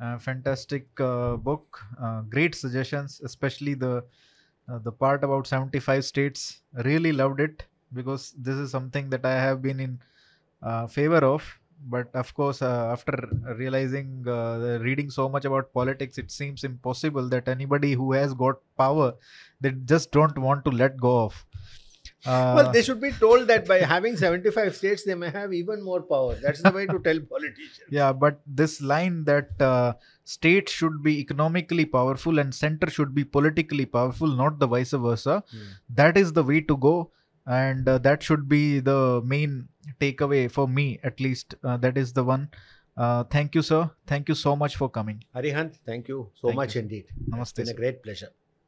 Uh, 0.00 0.18
fantastic 0.18 0.94
book. 0.94 1.80
Uh, 2.00 2.20
great 2.22 2.54
suggestions, 2.54 3.20
especially 3.24 3.74
the 3.74 4.04
uh, 4.68 4.78
the 4.78 4.92
part 4.92 5.24
about 5.24 5.46
75 5.46 6.04
states. 6.04 6.62
Really 6.84 7.12
loved 7.12 7.40
it 7.40 7.64
because 7.92 8.34
this 8.38 8.56
is 8.56 8.70
something 8.70 9.10
that 9.10 9.24
I 9.24 9.34
have 9.34 9.62
been 9.62 9.80
in 9.80 9.98
uh, 10.62 10.86
favor 10.86 11.18
of 11.18 11.58
but 11.86 12.08
of 12.12 12.34
course 12.34 12.60
after 12.60 13.12
realizing 13.56 14.24
reading 14.82 15.08
so 15.10 15.28
much 15.28 15.44
about 15.44 15.72
politics 15.72 16.18
it 16.18 16.28
seems 16.28 16.64
impossible 16.64 17.28
that 17.28 17.46
anybody 17.46 17.92
who 17.92 18.12
has 18.12 18.34
got 18.34 18.56
power 18.76 19.14
they 19.60 19.70
just 19.70 20.10
don't 20.10 20.36
want 20.38 20.64
to 20.64 20.72
let 20.72 20.96
go 20.96 21.20
of 21.20 21.46
uh, 22.26 22.52
well, 22.56 22.72
they 22.72 22.82
should 22.82 23.00
be 23.00 23.10
told 23.12 23.46
that 23.46 23.66
by 23.66 23.78
having 23.78 24.16
75 24.16 24.74
states, 24.76 25.04
they 25.04 25.14
may 25.14 25.30
have 25.30 25.52
even 25.52 25.82
more 25.82 26.02
power. 26.02 26.34
That's 26.34 26.62
the 26.62 26.72
way 26.72 26.86
to 26.86 26.98
tell 26.98 27.20
politicians. 27.20 27.88
yeah 27.90 28.12
but 28.12 28.40
this 28.46 28.80
line 28.80 29.24
that 29.24 29.50
uh, 29.60 29.92
state 30.24 30.68
should 30.68 31.02
be 31.02 31.20
economically 31.20 31.84
powerful 31.84 32.38
and 32.38 32.54
center 32.54 32.90
should 32.90 33.14
be 33.14 33.24
politically 33.24 33.86
powerful 33.86 34.28
not 34.42 34.58
the 34.58 34.66
vice 34.66 34.90
versa 35.06 35.36
Hmm. 35.52 35.68
that 36.00 36.16
is 36.22 36.32
the 36.32 36.42
way 36.50 36.60
to 36.72 36.76
go 36.76 36.94
and 37.46 37.88
uh, 37.88 37.98
that 38.06 38.22
should 38.22 38.48
be 38.48 38.62
the 38.80 38.98
main 39.34 39.68
takeaway 40.00 40.42
for 40.50 40.66
me 40.68 40.98
at 41.02 41.20
least 41.20 41.54
uh, 41.64 41.76
that 41.86 41.96
is 41.96 42.12
the 42.18 42.24
one 42.24 42.48
uh, 42.96 43.22
thank 43.36 43.54
you 43.54 43.62
sir 43.62 43.80
thank 44.06 44.28
you 44.28 44.34
so 44.34 44.54
much 44.64 44.76
for 44.76 44.88
coming 44.98 45.22
Arihant, 45.34 45.76
thank 45.86 46.08
you 46.08 46.18
so 46.34 46.48
Thank 46.48 46.56
much 46.62 46.74
you. 46.76 46.82
indeed. 46.82 47.06
namaste 47.30 47.42
It's 47.42 47.56
sir. 47.58 47.64
been 47.64 47.74
a 47.76 47.80
great 47.82 48.02
pleasure. 48.02 48.30